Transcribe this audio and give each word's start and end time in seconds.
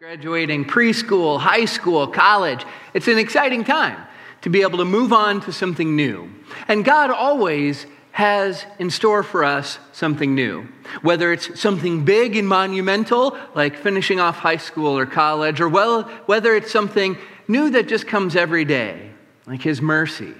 Graduating 0.00 0.64
preschool, 0.64 1.38
high 1.38 1.66
school, 1.66 2.08
college, 2.08 2.64
it's 2.94 3.06
an 3.06 3.16
exciting 3.16 3.62
time 3.62 3.96
to 4.42 4.50
be 4.50 4.62
able 4.62 4.78
to 4.78 4.84
move 4.84 5.12
on 5.12 5.40
to 5.42 5.52
something 5.52 5.94
new. 5.94 6.28
And 6.66 6.84
God 6.84 7.12
always 7.12 7.86
has 8.10 8.66
in 8.80 8.90
store 8.90 9.22
for 9.22 9.44
us 9.44 9.78
something 9.92 10.34
new. 10.34 10.66
Whether 11.02 11.32
it's 11.32 11.60
something 11.60 12.04
big 12.04 12.34
and 12.34 12.48
monumental, 12.48 13.38
like 13.54 13.76
finishing 13.76 14.18
off 14.18 14.36
high 14.38 14.56
school 14.56 14.98
or 14.98 15.06
college, 15.06 15.60
or 15.60 15.68
well, 15.68 16.02
whether 16.26 16.56
it's 16.56 16.72
something 16.72 17.16
new 17.46 17.70
that 17.70 17.86
just 17.86 18.08
comes 18.08 18.34
every 18.34 18.64
day, 18.64 19.10
like 19.46 19.62
His 19.62 19.80
mercy. 19.80 20.34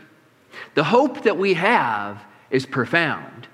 The 0.74 0.82
hope 0.82 1.22
that 1.22 1.38
we 1.38 1.54
have 1.54 2.24
is 2.50 2.66
profound. 2.66 3.46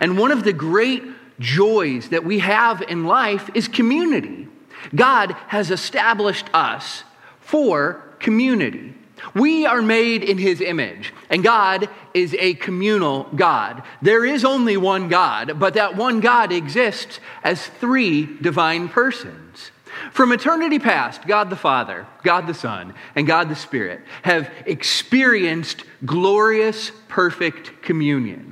And 0.00 0.16
one 0.16 0.30
of 0.30 0.44
the 0.44 0.54
great 0.54 1.04
joys 1.40 2.08
that 2.08 2.24
we 2.24 2.38
have 2.38 2.80
in 2.80 3.04
life 3.04 3.50
is 3.52 3.68
community. 3.68 4.48
God 4.94 5.32
has 5.48 5.70
established 5.70 6.46
us 6.52 7.04
for 7.40 8.02
community. 8.18 8.94
We 9.34 9.66
are 9.66 9.82
made 9.82 10.24
in 10.24 10.38
his 10.38 10.60
image, 10.60 11.12
and 11.30 11.44
God 11.44 11.88
is 12.12 12.34
a 12.38 12.54
communal 12.54 13.24
God. 13.36 13.82
There 14.00 14.24
is 14.24 14.44
only 14.44 14.76
one 14.76 15.08
God, 15.08 15.60
but 15.60 15.74
that 15.74 15.96
one 15.96 16.20
God 16.20 16.52
exists 16.52 17.20
as 17.44 17.66
three 17.66 18.26
divine 18.26 18.88
persons. 18.88 19.70
From 20.10 20.32
eternity 20.32 20.78
past, 20.78 21.26
God 21.26 21.50
the 21.50 21.56
Father, 21.56 22.06
God 22.22 22.46
the 22.46 22.54
Son, 22.54 22.94
and 23.14 23.26
God 23.26 23.48
the 23.48 23.54
Spirit 23.54 24.00
have 24.22 24.50
experienced 24.66 25.84
glorious, 26.04 26.90
perfect 27.08 27.82
communion. 27.82 28.51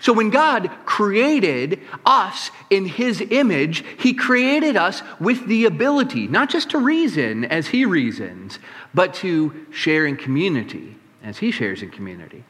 So 0.00 0.12
when 0.12 0.30
God 0.30 0.70
created 0.84 1.80
us 2.04 2.50
in 2.70 2.86
his 2.86 3.20
image, 3.30 3.84
he 3.98 4.14
created 4.14 4.76
us 4.76 5.02
with 5.18 5.46
the 5.46 5.64
ability 5.64 6.28
not 6.28 6.50
just 6.50 6.70
to 6.70 6.78
reason 6.78 7.44
as 7.44 7.68
he 7.68 7.84
reasons, 7.84 8.58
but 8.94 9.14
to 9.14 9.66
share 9.70 10.06
in 10.06 10.16
community 10.16 10.96
as 11.22 11.38
he 11.38 11.50
shares 11.50 11.82
in 11.82 11.90
community. 11.90 12.44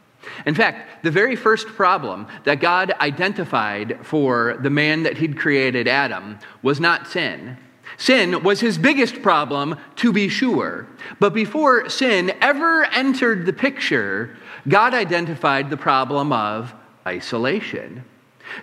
In 0.46 0.55
fact, 0.55 1.02
the 1.02 1.10
very 1.10 1.36
first 1.36 1.66
problem 1.68 2.27
that 2.44 2.60
God 2.60 2.92
identified 3.00 3.98
for 4.02 4.58
the 4.62 4.70
man 4.70 5.02
that 5.05 5.18
he'd 5.18 5.38
created, 5.38 5.88
Adam, 5.88 6.38
was 6.62 6.78
not 6.78 7.06
sin. 7.06 7.56
Sin 7.96 8.42
was 8.42 8.60
his 8.60 8.78
biggest 8.78 9.22
problem, 9.22 9.77
to 9.96 10.12
be 10.12 10.28
sure. 10.28 10.86
But 11.18 11.34
before 11.34 11.88
sin 11.88 12.33
ever 12.40 12.84
entered 12.84 13.46
the 13.46 13.52
picture, 13.52 14.36
God 14.68 14.94
identified 14.94 15.70
the 15.70 15.77
problem 15.77 16.33
of 16.33 16.74
isolation. 17.11 18.05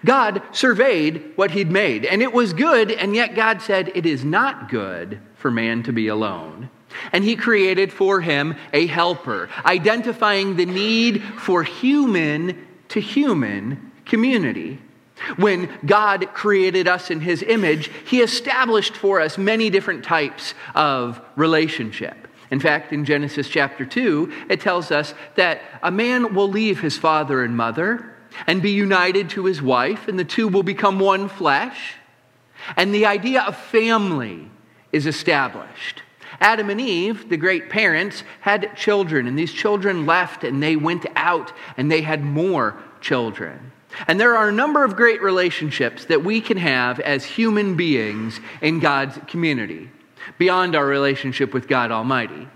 God 0.04 0.42
surveyed 0.52 1.34
what 1.36 1.52
he'd 1.52 1.72
made, 1.72 2.06
and 2.06 2.22
it 2.22 2.34
was 2.34 2.54
good, 2.54 2.92
and 2.92 3.16
yet 3.16 3.36
God 3.36 3.62
said, 3.62 3.92
It 3.96 4.06
is 4.06 4.24
not 4.24 4.70
good 4.70 5.20
for 5.36 5.52
man 5.52 5.84
to 5.84 5.94
be 5.94 6.08
alone. 6.08 6.70
And 7.12 7.24
he 7.24 7.36
created 7.36 7.92
for 7.92 8.22
him 8.22 8.56
a 8.74 8.88
helper, 8.88 9.50
identifying 9.66 10.56
the 10.56 10.66
need 10.66 11.24
for 11.24 11.64
human 11.64 12.66
to 12.90 13.00
human 13.00 13.92
community. 14.06 14.80
When 15.36 15.70
God 15.86 16.34
created 16.34 16.88
us 16.88 17.10
in 17.10 17.22
his 17.22 17.44
image, 17.44 17.90
he 18.06 18.22
established 18.22 18.96
for 18.96 19.20
us 19.20 19.38
many 19.38 19.70
different 19.70 20.04
types 20.04 20.54
of 20.76 21.20
relationship. 21.36 22.28
In 22.50 22.60
fact, 22.60 22.94
in 22.94 23.04
Genesis 23.04 23.50
chapter 23.50 23.86
2, 23.86 24.32
it 24.50 24.62
tells 24.62 24.92
us 24.92 25.14
that 25.36 25.62
a 25.84 25.92
man 25.92 26.34
will 26.34 26.48
leave 26.48 26.80
his 26.80 26.98
father 26.98 27.44
and 27.44 27.58
mother 27.58 28.14
and 28.46 28.62
be 28.62 28.72
united 28.72 29.30
to 29.32 29.46
his 29.46 29.62
wife, 29.62 30.08
and 30.08 30.20
the 30.20 30.26
two 30.26 30.48
will 30.48 30.64
become 30.64 31.00
one 31.00 31.30
flesh. 31.30 31.96
And 32.76 32.94
the 32.94 33.06
idea 33.06 33.42
of 33.42 33.56
family 33.56 34.50
is 34.92 35.06
established. 35.06 36.04
Adam 36.40 36.70
and 36.70 36.80
Eve, 36.80 37.30
the 37.30 37.38
great 37.38 37.70
parents, 37.70 38.24
had 38.42 38.76
children, 38.76 39.28
and 39.28 39.40
these 39.40 39.54
children 39.54 40.06
left 40.06 40.44
and 40.44 40.62
they 40.62 40.76
went 40.76 41.06
out 41.16 41.52
and 41.78 41.92
they 41.92 42.02
had 42.02 42.24
more 42.24 42.78
children. 43.02 43.72
And 44.08 44.20
there 44.20 44.36
are 44.36 44.50
a 44.50 44.54
number 44.54 44.84
of 44.84 44.96
great 44.96 45.22
relationships 45.22 46.06
that 46.06 46.24
we 46.24 46.42
can 46.42 46.58
have 46.58 47.00
as 47.00 47.24
human 47.24 47.76
beings 47.76 48.40
in 48.62 48.80
God's 48.80 49.18
community, 49.28 49.90
beyond 50.38 50.76
our 50.76 50.86
relationship 50.86 51.54
with 51.54 51.68
God 51.68 51.92
Almighty. 51.92 52.48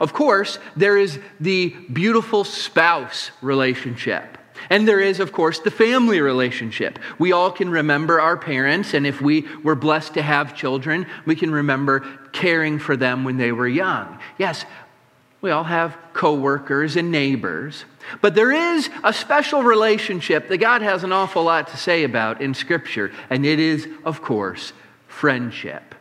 Of 0.00 0.12
course, 0.12 0.58
there 0.74 0.96
is 0.96 1.20
the 1.38 1.68
beautiful 1.92 2.42
spouse 2.42 3.30
relationship. 3.42 4.37
And 4.70 4.86
there 4.86 5.00
is, 5.00 5.20
of 5.20 5.32
course, 5.32 5.58
the 5.58 5.70
family 5.70 6.20
relationship. 6.20 6.98
We 7.18 7.32
all 7.32 7.50
can 7.50 7.70
remember 7.70 8.20
our 8.20 8.36
parents, 8.36 8.94
and 8.94 9.06
if 9.06 9.20
we 9.20 9.46
were 9.62 9.74
blessed 9.74 10.14
to 10.14 10.22
have 10.22 10.56
children, 10.56 11.06
we 11.26 11.36
can 11.36 11.50
remember 11.50 12.06
caring 12.32 12.78
for 12.78 12.96
them 12.96 13.24
when 13.24 13.36
they 13.36 13.52
were 13.52 13.68
young. 13.68 14.18
Yes, 14.38 14.64
we 15.40 15.50
all 15.50 15.64
have 15.64 15.96
coworkers 16.12 16.96
and 16.96 17.10
neighbors. 17.12 17.84
But 18.20 18.34
there 18.34 18.52
is 18.52 18.90
a 19.04 19.12
special 19.12 19.62
relationship 19.62 20.48
that 20.48 20.58
God 20.58 20.82
has 20.82 21.04
an 21.04 21.12
awful 21.12 21.44
lot 21.44 21.68
to 21.68 21.76
say 21.76 22.04
about 22.04 22.40
in 22.40 22.54
Scripture, 22.54 23.12
and 23.30 23.46
it 23.46 23.60
is, 23.60 23.86
of 24.04 24.22
course, 24.22 24.72
friendship. 25.06 25.94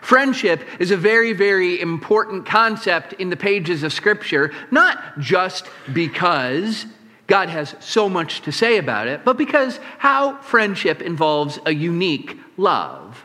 Friendship 0.00 0.62
is 0.78 0.90
a 0.90 0.96
very, 0.96 1.32
very 1.32 1.80
important 1.80 2.46
concept 2.46 3.14
in 3.14 3.30
the 3.30 3.36
pages 3.36 3.82
of 3.82 3.92
Scripture, 3.92 4.52
not 4.70 5.18
just 5.18 5.66
because 5.92 6.86
God 7.26 7.48
has 7.48 7.74
so 7.80 8.08
much 8.08 8.42
to 8.42 8.52
say 8.52 8.78
about 8.78 9.08
it, 9.08 9.24
but 9.24 9.38
because 9.38 9.78
how 9.98 10.36
friendship 10.42 11.00
involves 11.00 11.58
a 11.64 11.72
unique 11.72 12.38
love. 12.56 13.24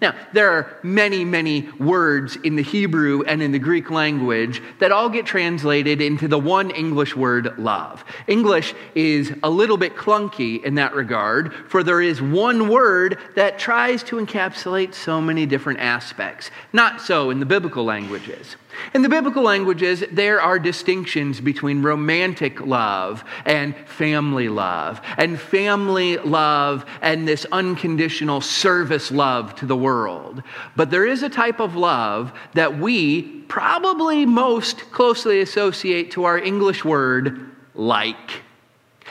Now, 0.00 0.14
there 0.32 0.50
are 0.50 0.78
many, 0.82 1.24
many 1.24 1.68
words 1.78 2.36
in 2.42 2.56
the 2.56 2.62
Hebrew 2.62 3.22
and 3.22 3.40
in 3.40 3.52
the 3.52 3.58
Greek 3.58 3.90
language 3.90 4.60
that 4.80 4.90
all 4.90 5.08
get 5.08 5.26
translated 5.26 6.00
into 6.00 6.26
the 6.26 6.38
one 6.38 6.70
English 6.70 7.14
word 7.14 7.56
love. 7.58 8.04
English 8.26 8.74
is 8.94 9.32
a 9.44 9.50
little 9.50 9.76
bit 9.76 9.94
clunky 9.94 10.62
in 10.64 10.74
that 10.74 10.94
regard, 10.94 11.54
for 11.68 11.84
there 11.84 12.02
is 12.02 12.20
one 12.20 12.68
word 12.68 13.18
that 13.36 13.58
tries 13.58 14.02
to 14.04 14.16
encapsulate 14.16 14.92
so 14.92 15.20
many 15.20 15.46
different 15.46 15.78
aspects. 15.78 16.50
Not 16.72 17.00
so 17.00 17.30
in 17.30 17.38
the 17.38 17.46
biblical 17.46 17.84
languages. 17.84 18.56
In 18.94 19.02
the 19.02 19.08
biblical 19.08 19.42
languages, 19.42 20.04
there 20.10 20.40
are 20.40 20.58
distinctions 20.58 21.40
between 21.40 21.82
romantic 21.82 22.60
love 22.60 23.24
and 23.44 23.74
family 23.86 24.48
love, 24.48 25.00
and 25.16 25.38
family 25.40 26.16
love 26.18 26.84
and 27.02 27.26
this 27.26 27.46
unconditional 27.52 28.40
service 28.40 29.10
love 29.10 29.54
to 29.56 29.66
the 29.66 29.76
world. 29.76 30.42
But 30.76 30.90
there 30.90 31.06
is 31.06 31.22
a 31.22 31.28
type 31.28 31.60
of 31.60 31.76
love 31.76 32.32
that 32.54 32.78
we 32.78 33.22
probably 33.48 34.26
most 34.26 34.90
closely 34.92 35.40
associate 35.40 36.10
to 36.12 36.24
our 36.24 36.38
English 36.38 36.84
word 36.84 37.50
like. 37.74 38.42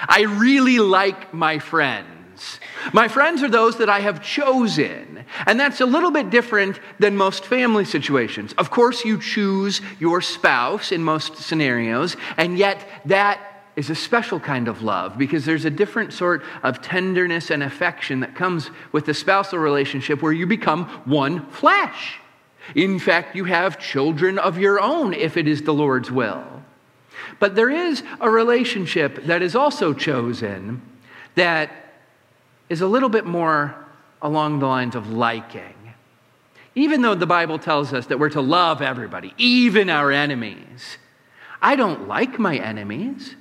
I 0.07 0.23
really 0.23 0.79
like 0.79 1.33
my 1.33 1.59
friend 1.59 2.14
friends. 2.35 2.59
My 2.93 3.07
friends 3.07 3.43
are 3.43 3.49
those 3.49 3.77
that 3.77 3.89
I 3.89 3.99
have 3.99 4.21
chosen. 4.21 5.25
And 5.45 5.59
that's 5.59 5.81
a 5.81 5.85
little 5.85 6.11
bit 6.11 6.29
different 6.29 6.79
than 6.99 7.15
most 7.15 7.45
family 7.45 7.85
situations. 7.85 8.53
Of 8.57 8.69
course, 8.69 9.05
you 9.05 9.19
choose 9.19 9.81
your 9.99 10.21
spouse 10.21 10.91
in 10.91 11.03
most 11.03 11.37
scenarios, 11.37 12.15
and 12.37 12.57
yet 12.57 12.85
that 13.05 13.39
is 13.75 13.89
a 13.89 13.95
special 13.95 14.39
kind 14.39 14.67
of 14.67 14.81
love 14.81 15.17
because 15.17 15.43
there's 15.43 15.65
a 15.65 15.69
different 15.69 16.13
sort 16.13 16.43
of 16.63 16.81
tenderness 16.81 17.51
and 17.51 17.61
affection 17.61 18.21
that 18.21 18.33
comes 18.33 18.69
with 18.93 19.05
the 19.05 19.13
spousal 19.13 19.59
relationship 19.59 20.21
where 20.21 20.31
you 20.31 20.47
become 20.47 20.85
one 21.05 21.45
flesh. 21.51 22.19
In 22.73 22.99
fact, 22.99 23.35
you 23.35 23.45
have 23.45 23.77
children 23.77 24.39
of 24.39 24.57
your 24.57 24.79
own 24.79 25.13
if 25.13 25.35
it 25.35 25.47
is 25.47 25.63
the 25.63 25.73
Lord's 25.73 26.09
will. 26.09 26.45
But 27.39 27.55
there 27.55 27.69
is 27.69 28.01
a 28.21 28.29
relationship 28.29 29.25
that 29.25 29.41
is 29.41 29.55
also 29.55 29.93
chosen 29.93 30.81
that 31.35 31.84
is 32.69 32.81
a 32.81 32.87
little 32.87 33.09
bit 33.09 33.25
more 33.25 33.75
along 34.21 34.59
the 34.59 34.65
lines 34.65 34.95
of 34.95 35.11
liking. 35.11 35.73
Even 36.73 37.01
though 37.01 37.15
the 37.15 37.25
Bible 37.25 37.57
tells 37.57 37.93
us 37.93 38.07
that 38.07 38.19
we're 38.19 38.29
to 38.29 38.41
love 38.41 38.81
everybody, 38.81 39.33
even 39.37 39.89
our 39.89 40.11
enemies, 40.11 40.97
I 41.61 41.75
don't 41.75 42.07
like 42.07 42.37
my 42.37 42.57
enemies. 42.57 43.35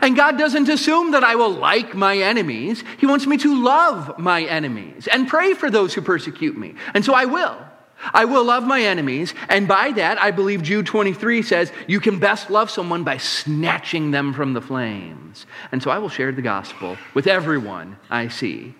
And 0.00 0.16
God 0.16 0.38
doesn't 0.38 0.68
assume 0.68 1.12
that 1.12 1.24
I 1.24 1.34
will 1.34 1.50
like 1.50 1.94
my 1.94 2.18
enemies. 2.18 2.84
He 2.98 3.06
wants 3.06 3.26
me 3.26 3.36
to 3.38 3.62
love 3.62 4.18
my 4.18 4.42
enemies 4.44 5.08
and 5.10 5.28
pray 5.28 5.54
for 5.54 5.70
those 5.70 5.94
who 5.94 6.02
persecute 6.02 6.56
me. 6.56 6.74
And 6.94 7.04
so 7.04 7.14
I 7.14 7.24
will. 7.24 7.56
I 8.00 8.24
will 8.24 8.44
love 8.44 8.64
my 8.64 8.82
enemies. 8.82 9.34
And 9.48 9.66
by 9.66 9.92
that, 9.92 10.20
I 10.20 10.30
believe 10.30 10.62
Jude 10.62 10.86
23 10.86 11.42
says, 11.42 11.72
you 11.86 12.00
can 12.00 12.18
best 12.18 12.50
love 12.50 12.70
someone 12.70 13.04
by 13.04 13.16
snatching 13.16 14.10
them 14.10 14.32
from 14.32 14.52
the 14.52 14.60
flames. 14.60 15.46
And 15.72 15.82
so 15.82 15.90
I 15.90 15.98
will 15.98 16.08
share 16.08 16.32
the 16.32 16.42
gospel 16.42 16.96
with 17.14 17.26
everyone 17.26 17.96
I 18.08 18.28
see. 18.28 18.74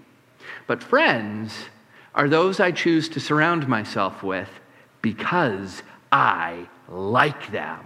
But 0.67 0.83
friends 0.83 1.55
are 2.15 2.29
those 2.29 2.61
I 2.61 2.73
choose 2.73 3.09
to 3.11 3.21
surround 3.21 3.69
myself 3.69 4.23
with 4.23 4.49
because 5.03 5.83
I 6.11 6.69
like 6.89 7.51
them. 7.53 7.81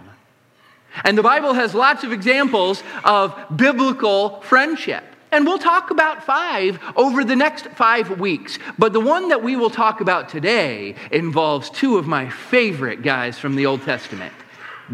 And 1.03 1.17
the 1.17 1.23
Bible 1.23 1.53
has 1.53 1.73
lots 1.73 2.03
of 2.03 2.11
examples 2.11 2.83
of 3.03 3.35
biblical 3.55 4.41
friendship. 4.41 5.03
And 5.33 5.47
we'll 5.47 5.57
talk 5.57 5.89
about 5.89 6.23
five 6.23 6.79
over 6.95 7.23
the 7.23 7.35
next 7.35 7.65
five 7.69 8.19
weeks. 8.19 8.59
But 8.77 8.93
the 8.93 8.99
one 8.99 9.29
that 9.29 9.41
we 9.41 9.55
will 9.55 9.71
talk 9.71 9.99
about 9.99 10.29
today 10.29 10.93
involves 11.11 11.71
two 11.71 11.97
of 11.97 12.05
my 12.05 12.29
favorite 12.29 13.01
guys 13.01 13.39
from 13.39 13.55
the 13.55 13.65
Old 13.65 13.81
Testament 13.81 14.31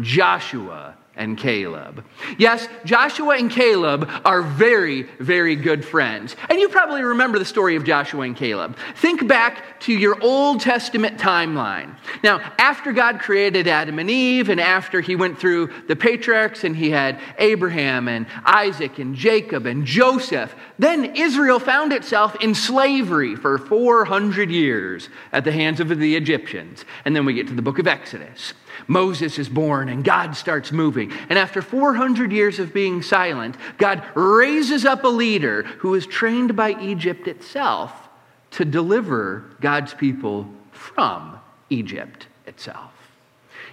Joshua 0.00 0.96
and 1.20 1.36
Caleb. 1.36 2.02
Yes, 2.38 2.66
Joshua 2.84 3.36
and 3.36 3.50
Caleb 3.50 4.10
are 4.24 4.40
very, 4.42 5.02
very 5.20 5.54
good 5.54 5.84
friends. 5.84 6.34
And 6.48 6.58
you 6.58 6.70
probably 6.70 7.02
remember 7.02 7.38
the 7.38 7.44
story 7.44 7.76
of 7.76 7.84
Joshua 7.84 8.22
and 8.22 8.34
Caleb. 8.34 8.76
Think 8.96 9.28
back 9.28 9.78
to 9.80 9.92
your 9.92 10.20
Old 10.22 10.60
Testament 10.60 11.18
timeline. 11.18 11.94
Now, 12.24 12.38
after 12.58 12.92
God 12.92 13.20
created 13.20 13.68
Adam 13.68 13.98
and 13.98 14.10
Eve, 14.10 14.48
and 14.48 14.60
after 14.60 15.02
he 15.02 15.14
went 15.14 15.38
through 15.38 15.70
the 15.88 15.94
patriarchs 15.94 16.64
and 16.64 16.74
he 16.74 16.90
had 16.90 17.20
Abraham 17.38 18.08
and 18.08 18.26
Isaac 18.44 18.98
and 18.98 19.14
Jacob 19.14 19.66
and 19.66 19.84
Joseph, 19.84 20.54
then 20.78 21.14
Israel 21.16 21.60
found 21.60 21.92
itself 21.92 22.34
in 22.40 22.54
slavery 22.54 23.36
for 23.36 23.58
400 23.58 24.50
years 24.50 25.10
at 25.32 25.44
the 25.44 25.52
hands 25.52 25.80
of 25.80 25.90
the 25.90 26.16
Egyptians. 26.16 26.86
And 27.04 27.14
then 27.14 27.26
we 27.26 27.34
get 27.34 27.46
to 27.48 27.54
the 27.54 27.62
book 27.62 27.78
of 27.78 27.86
Exodus. 27.86 28.54
Moses 28.86 29.38
is 29.38 29.48
born 29.48 29.88
and 29.88 30.04
God 30.04 30.36
starts 30.36 30.72
moving. 30.72 31.12
And 31.28 31.38
after 31.38 31.62
400 31.62 32.32
years 32.32 32.58
of 32.58 32.72
being 32.72 33.02
silent, 33.02 33.56
God 33.78 34.02
raises 34.14 34.84
up 34.84 35.04
a 35.04 35.08
leader 35.08 35.62
who 35.62 35.94
is 35.94 36.06
trained 36.06 36.56
by 36.56 36.80
Egypt 36.80 37.28
itself 37.28 38.08
to 38.52 38.64
deliver 38.64 39.44
God's 39.60 39.94
people 39.94 40.48
from 40.72 41.38
Egypt 41.68 42.26
itself. 42.46 42.92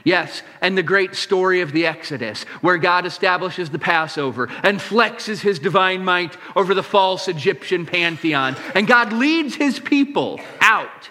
Yes, 0.04 0.42
and 0.62 0.78
the 0.78 0.84
great 0.84 1.16
story 1.16 1.60
of 1.60 1.74
the 1.74 1.86
Exodus, 1.86 2.44
where 2.62 2.78
God 2.78 3.06
establishes 3.06 3.70
the 3.70 3.80
Passover 3.80 4.50
and 4.64 4.80
flexes 4.80 5.42
his 5.42 5.60
divine 5.60 6.06
might 6.06 6.38
over 6.56 6.74
the 6.74 6.84
false 6.84 7.28
Egyptian 7.28 7.86
pantheon, 7.86 8.56
and 8.74 8.88
God 8.88 9.12
leads 9.12 9.56
his 9.56 9.80
people 9.80 10.40
out 10.62 11.10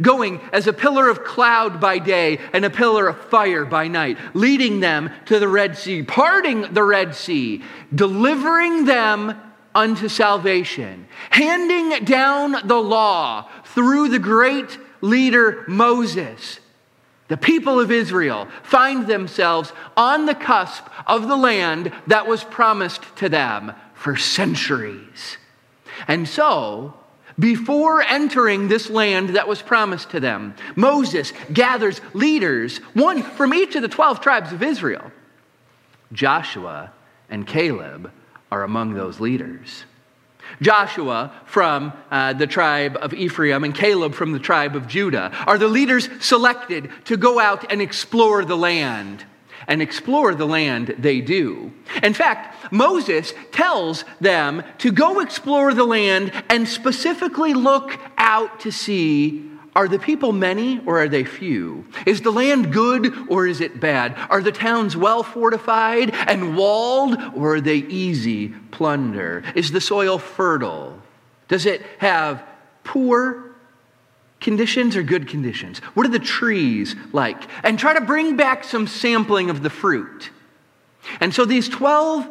going 0.00 0.40
as 0.52 0.66
a 0.66 0.72
pillar 0.72 1.08
of 1.08 1.24
cloud 1.24 1.80
by 1.80 1.98
day 1.98 2.38
and 2.52 2.64
a 2.64 2.70
pillar 2.70 3.08
of 3.08 3.20
fire 3.26 3.64
by 3.64 3.88
night, 3.88 4.18
leading 4.34 4.80
them 4.80 5.10
to 5.26 5.38
the 5.38 5.48
Red 5.48 5.76
Sea, 5.76 6.02
parting 6.02 6.72
the 6.72 6.82
Red 6.82 7.14
Sea, 7.14 7.62
delivering 7.94 8.84
them 8.84 9.40
unto 9.74 10.08
salvation, 10.08 11.06
handing 11.30 12.04
down 12.04 12.56
the 12.66 12.80
law 12.80 13.48
through 13.64 14.08
the 14.08 14.18
great 14.18 14.78
leader 15.00 15.64
Moses. 15.68 16.60
The 17.28 17.36
people 17.36 17.78
of 17.78 17.92
Israel 17.92 18.48
find 18.64 19.06
themselves 19.06 19.72
on 19.96 20.26
the 20.26 20.34
cusp 20.34 20.84
of 21.06 21.28
the 21.28 21.36
land 21.36 21.92
that 22.08 22.26
was 22.26 22.42
promised 22.42 23.04
to 23.16 23.28
them 23.28 23.72
for 23.94 24.16
centuries. 24.16 25.36
And 26.08 26.26
so, 26.26 26.94
before 27.40 28.02
entering 28.02 28.68
this 28.68 28.88
land 28.88 29.30
that 29.30 29.48
was 29.48 29.62
promised 29.62 30.10
to 30.10 30.20
them. 30.20 30.54
Moses 30.76 31.32
gathers 31.52 32.00
leaders, 32.12 32.78
one 32.94 33.22
from 33.22 33.52
each 33.54 33.74
of 33.74 33.82
the 33.82 33.88
12 33.88 34.20
tribes 34.20 34.52
of 34.52 34.62
Israel. 34.62 35.10
Joshua 36.12 36.92
and 37.28 37.46
Caleb 37.46 38.12
are 38.52 38.62
among 38.62 38.94
those 38.94 39.18
leaders. 39.18 39.84
Joshua 40.60 41.32
from 41.46 41.92
uh, 42.10 42.32
the 42.32 42.46
tribe 42.46 42.98
of 43.00 43.14
Ephraim 43.14 43.64
and 43.64 43.74
Caleb 43.74 44.14
from 44.14 44.32
the 44.32 44.38
tribe 44.38 44.76
of 44.76 44.86
Judah 44.86 45.30
are 45.46 45.58
the 45.58 45.68
leaders 45.68 46.08
selected 46.20 46.90
to 47.04 47.16
go 47.16 47.38
out 47.38 47.70
and 47.72 47.80
explore 47.80 48.44
the 48.44 48.56
land 48.56 49.24
and 49.70 49.80
explore 49.80 50.34
the 50.34 50.46
land 50.46 50.96
they 50.98 51.20
do. 51.20 51.72
In 52.02 52.12
fact, 52.12 52.72
Moses 52.72 53.32
tells 53.52 54.04
them 54.20 54.64
to 54.78 54.90
go 54.90 55.20
explore 55.20 55.72
the 55.72 55.84
land 55.84 56.32
and 56.50 56.68
specifically 56.68 57.54
look 57.54 57.98
out 58.18 58.60
to 58.60 58.72
see 58.72 59.46
are 59.76 59.86
the 59.86 60.00
people 60.00 60.32
many 60.32 60.80
or 60.84 61.00
are 61.00 61.08
they 61.08 61.22
few? 61.22 61.86
Is 62.04 62.22
the 62.22 62.32
land 62.32 62.72
good 62.72 63.14
or 63.28 63.46
is 63.46 63.60
it 63.60 63.78
bad? 63.78 64.16
Are 64.28 64.42
the 64.42 64.50
towns 64.50 64.96
well 64.96 65.22
fortified 65.22 66.10
and 66.12 66.56
walled 66.56 67.16
or 67.36 67.54
are 67.54 67.60
they 67.60 67.76
easy 67.76 68.48
plunder? 68.72 69.44
Is 69.54 69.70
the 69.70 69.80
soil 69.80 70.18
fertile? 70.18 71.00
Does 71.46 71.66
it 71.66 71.82
have 71.98 72.42
poor 72.82 73.49
conditions 74.40 74.96
or 74.96 75.02
good 75.02 75.28
conditions? 75.28 75.78
What 75.94 76.06
are 76.06 76.10
the 76.10 76.18
trees 76.18 76.96
like? 77.12 77.42
And 77.62 77.78
try 77.78 77.94
to 77.94 78.00
bring 78.00 78.36
back 78.36 78.64
some 78.64 78.86
sampling 78.86 79.50
of 79.50 79.62
the 79.62 79.70
fruit. 79.70 80.30
And 81.20 81.34
so 81.34 81.44
these 81.44 81.68
12 81.68 82.28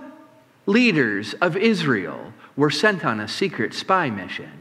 leaders 0.66 1.34
of 1.36 1.58
Israel 1.58 2.34
were 2.56 2.70
sent 2.70 3.06
on 3.06 3.20
a 3.20 3.28
secret 3.28 3.74
spy 3.74 4.10
mission. 4.10 4.59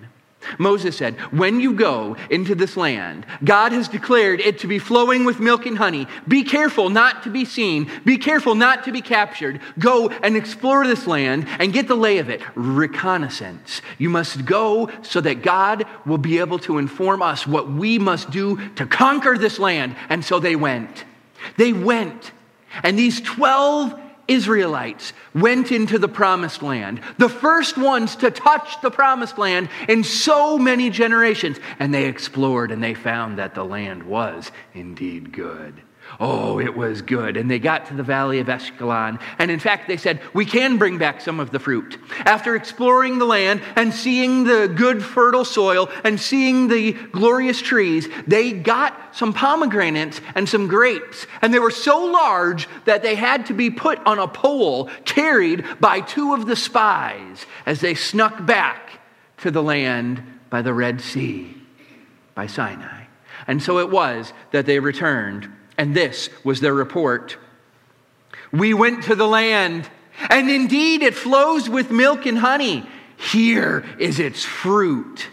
Moses 0.57 0.97
said, 0.97 1.17
When 1.33 1.61
you 1.61 1.75
go 1.75 2.17
into 2.31 2.55
this 2.55 2.77
land, 2.77 3.27
God 3.45 3.73
has 3.73 3.89
declared 3.89 4.41
it 4.41 4.59
to 4.61 4.67
be 4.67 4.79
flowing 4.79 5.25
with 5.25 5.41
milk 5.41 5.67
and 5.67 5.77
honey. 5.77 6.07
Be 6.27 6.45
careful 6.45 6.89
not 6.89 7.25
to 7.25 7.31
be 7.31 7.45
seen. 7.45 7.91
Be 8.05 8.17
careful 8.19 8.55
not 8.55 8.85
to 8.85 8.93
be 8.93 9.03
captured. 9.03 9.61
Go 9.79 10.09
and 10.09 10.37
explore 10.37 10.87
this 10.87 11.07
land 11.07 11.47
and 11.59 11.73
get 11.73 11.89
the 11.89 11.97
lay 11.97 12.19
of 12.19 12.31
it. 12.31 12.41
Reconnaissance. 12.55 13.83
You 13.99 14.11
must 14.11 14.45
go 14.45 14.91
so 15.03 15.21
that 15.21 15.43
God 15.43 15.85
will 16.07 16.19
be 16.19 16.39
able 16.39 16.59
to 16.61 16.79
inform 16.79 17.23
us 17.23 17.47
what 17.47 17.71
we 17.71 17.99
must 17.99 18.31
do 18.31 18.69
to 18.77 18.87
conquer 18.87 19.37
this 19.37 19.59
land. 19.59 19.97
And 20.09 20.25
so 20.25 20.41
they 20.41 20.57
went. 20.57 21.05
They 21.57 21.73
went. 21.73 22.33
And 22.83 22.99
these 22.99 23.21
12 23.21 23.99
Israelites 24.29 25.13
went 25.35 25.73
into 25.73 25.99
the 25.99 26.09
promised 26.09 26.63
land, 26.63 27.01
the 27.17 27.29
first 27.29 27.77
ones 27.77 28.15
to 28.17 28.31
touch 28.31 28.81
the 28.83 28.91
promised 28.91 29.39
land 29.39 29.71
in 29.89 30.05
so 30.05 30.59
many 30.59 30.91
generations. 30.91 31.59
And 31.79 31.93
they 31.93 32.05
explored 32.05 32.71
and 32.71 32.83
they 32.83 32.95
found 32.95 33.39
that 33.39 33.55
the 33.55 33.65
land 33.65 34.03
was 34.05 34.53
indeed 34.75 35.33
good. 35.33 35.83
Oh, 36.21 36.59
it 36.59 36.77
was 36.77 37.03
good. 37.03 37.37
And 37.37 37.51
they 37.51 37.59
got 37.59 37.87
to 37.87 37.95
the 37.95 38.03
valley 38.03 38.41
of 38.41 38.49
Eshcol. 38.49 39.19
And 39.39 39.51
in 39.51 39.61
fact, 39.61 39.87
they 39.87 39.97
said, 39.97 40.21
We 40.33 40.45
can 40.45 40.79
bring 40.79 40.99
back 40.99 41.21
some 41.21 41.39
of 41.39 41.51
the 41.51 41.59
fruit. 41.59 41.99
After 42.21 42.57
exploring 42.57 43.19
the 43.19 43.25
land 43.25 43.63
and 43.77 43.93
seeing 43.93 44.45
the 44.45 44.73
good, 44.75 45.03
fertile 45.03 45.45
soil 45.45 45.89
and 46.05 46.19
seeing 46.19 46.69
the 46.69 46.93
glorious 46.93 47.61
trees, 47.61 48.09
they 48.27 48.53
got 48.53 49.15
some 49.15 49.33
pomegranates 49.33 50.21
and 50.35 50.49
some 50.49 50.67
grapes. 50.67 51.27
And 51.41 51.53
they 51.55 51.59
were 51.59 51.71
so 51.71 52.07
large 52.07 52.69
that 52.85 53.03
they 53.03 53.15
had 53.15 53.47
to 53.47 53.55
be 53.55 53.71
put 53.71 53.99
on 54.07 54.19
a 54.19 54.29
pole 54.29 54.91
carried 55.05 55.65
by 55.81 56.01
two 56.01 56.35
of 56.35 56.47
the 56.47 56.57
spies 56.57 57.47
as 57.65 57.81
they 57.81 57.95
snuck 57.95 58.45
back 58.45 59.01
to 59.39 59.51
the 59.51 59.63
land 59.63 60.23
by 60.51 60.63
the 60.63 60.75
Red 60.75 61.01
Sea, 61.01 61.55
by 62.35 62.47
Sinai. 62.47 63.05
And 63.47 63.63
so 63.63 63.79
it 63.79 63.91
was 63.91 64.33
that 64.51 64.67
they 64.67 64.81
returned 64.81 65.51
and 65.79 65.95
this 65.95 66.29
was 66.45 66.61
their 66.61 66.75
report 66.75 67.39
We 68.51 68.75
went 68.75 69.05
to 69.05 69.15
the 69.15 69.29
land, 69.29 69.89
and 70.29 70.51
indeed 70.51 71.03
it 71.03 71.15
flows 71.15 71.69
with 71.69 71.91
milk 71.91 72.27
and 72.27 72.39
honey. 72.39 72.87
Here 73.17 73.85
is 73.99 74.19
its 74.19 74.45
fruit. 74.45 75.29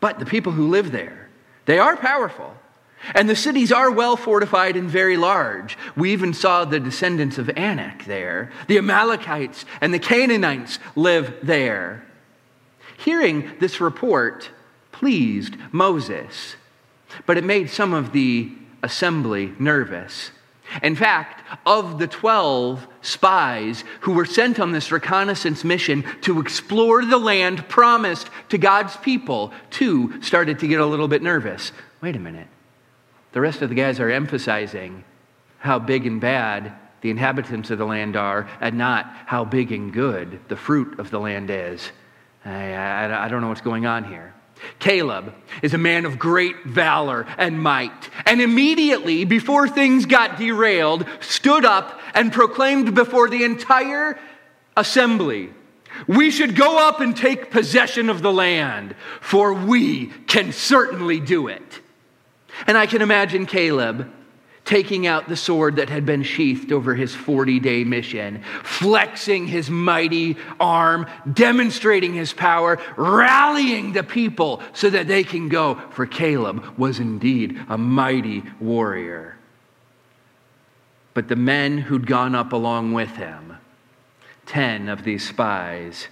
But 0.00 0.18
the 0.18 0.26
people 0.26 0.52
who 0.52 0.68
live 0.68 0.92
there, 0.92 1.28
they 1.64 1.78
are 1.78 1.96
powerful. 1.96 2.54
And 3.14 3.28
the 3.28 3.36
cities 3.36 3.72
are 3.72 3.90
well 3.90 4.16
fortified 4.16 4.76
and 4.76 4.88
very 4.88 5.16
large. 5.16 5.76
We 5.96 6.12
even 6.12 6.32
saw 6.32 6.64
the 6.64 6.80
descendants 6.80 7.38
of 7.38 7.50
Anak 7.50 8.04
there. 8.04 8.50
The 8.66 8.78
Amalekites 8.78 9.64
and 9.80 9.92
the 9.92 9.98
Canaanites 9.98 10.78
live 10.96 11.34
there. 11.42 12.04
Hearing 12.98 13.52
this 13.58 13.80
report 13.80 14.48
pleased 14.92 15.56
Moses, 15.72 16.56
but 17.26 17.36
it 17.36 17.44
made 17.44 17.68
some 17.68 17.92
of 17.92 18.12
the 18.12 18.52
assembly 18.84 19.52
nervous. 19.58 20.30
In 20.82 20.96
fact, 20.96 21.42
of 21.66 21.98
the 21.98 22.06
12 22.06 22.86
spies 23.02 23.84
who 24.00 24.12
were 24.12 24.24
sent 24.24 24.58
on 24.58 24.72
this 24.72 24.90
reconnaissance 24.90 25.62
mission 25.62 26.04
to 26.22 26.40
explore 26.40 27.04
the 27.04 27.18
land 27.18 27.68
promised 27.68 28.28
to 28.48 28.58
God's 28.58 28.96
people, 28.98 29.52
two 29.70 30.20
started 30.22 30.58
to 30.60 30.68
get 30.68 30.80
a 30.80 30.86
little 30.86 31.08
bit 31.08 31.22
nervous. 31.22 31.72
Wait 32.00 32.16
a 32.16 32.20
minute. 32.20 32.48
The 33.32 33.40
rest 33.40 33.62
of 33.62 33.68
the 33.68 33.74
guys 33.74 34.00
are 34.00 34.10
emphasizing 34.10 35.04
how 35.58 35.78
big 35.78 36.06
and 36.06 36.20
bad 36.20 36.72
the 37.00 37.10
inhabitants 37.10 37.70
of 37.70 37.78
the 37.78 37.84
land 37.84 38.16
are 38.16 38.48
and 38.60 38.78
not 38.78 39.06
how 39.26 39.44
big 39.44 39.72
and 39.72 39.92
good 39.92 40.40
the 40.48 40.56
fruit 40.56 40.98
of 40.98 41.10
the 41.10 41.20
land 41.20 41.50
is. 41.50 41.90
I, 42.44 42.72
I, 42.72 43.26
I 43.26 43.28
don't 43.28 43.40
know 43.40 43.48
what's 43.48 43.60
going 43.60 43.86
on 43.86 44.04
here. 44.04 44.34
Caleb 44.78 45.34
is 45.62 45.74
a 45.74 45.78
man 45.78 46.04
of 46.04 46.18
great 46.18 46.64
valor 46.64 47.26
and 47.38 47.60
might, 47.60 48.10
and 48.26 48.40
immediately, 48.40 49.24
before 49.24 49.68
things 49.68 50.06
got 50.06 50.38
derailed, 50.38 51.06
stood 51.20 51.64
up 51.64 52.00
and 52.14 52.32
proclaimed 52.32 52.94
before 52.94 53.28
the 53.28 53.44
entire 53.44 54.18
assembly 54.76 55.50
We 56.06 56.30
should 56.30 56.56
go 56.56 56.88
up 56.88 57.00
and 57.00 57.16
take 57.16 57.50
possession 57.50 58.10
of 58.10 58.22
the 58.22 58.32
land, 58.32 58.94
for 59.20 59.52
we 59.54 60.06
can 60.26 60.52
certainly 60.52 61.20
do 61.20 61.48
it. 61.48 61.80
And 62.66 62.76
I 62.76 62.86
can 62.86 63.02
imagine 63.02 63.46
Caleb 63.46 64.12
taking 64.64 65.06
out 65.06 65.28
the 65.28 65.36
sword 65.36 65.76
that 65.76 65.90
had 65.90 66.06
been 66.06 66.22
sheathed 66.22 66.72
over 66.72 66.94
his 66.94 67.14
40 67.14 67.60
day 67.60 67.84
mission, 67.84 68.42
flexing 68.62 69.46
his 69.46 69.68
mighty 69.68 70.36
arm, 70.58 71.06
demonstrating 71.32 72.14
his 72.14 72.32
power, 72.32 72.78
rallying 72.96 73.92
the 73.92 74.02
people 74.02 74.62
so 74.72 74.88
that 74.90 75.06
they 75.06 75.22
can 75.22 75.48
go. 75.48 75.74
For 75.90 76.06
Caleb 76.06 76.78
was 76.78 76.98
indeed 76.98 77.60
a 77.68 77.76
mighty 77.76 78.42
warrior. 78.60 79.36
But 81.12 81.28
the 81.28 81.36
men 81.36 81.78
who'd 81.78 82.06
gone 82.06 82.34
up 82.34 82.52
along 82.52 82.92
with 82.92 83.16
him, 83.16 83.56
10 84.46 84.88
of 84.88 85.04
these 85.04 85.26
spies, 85.26 86.08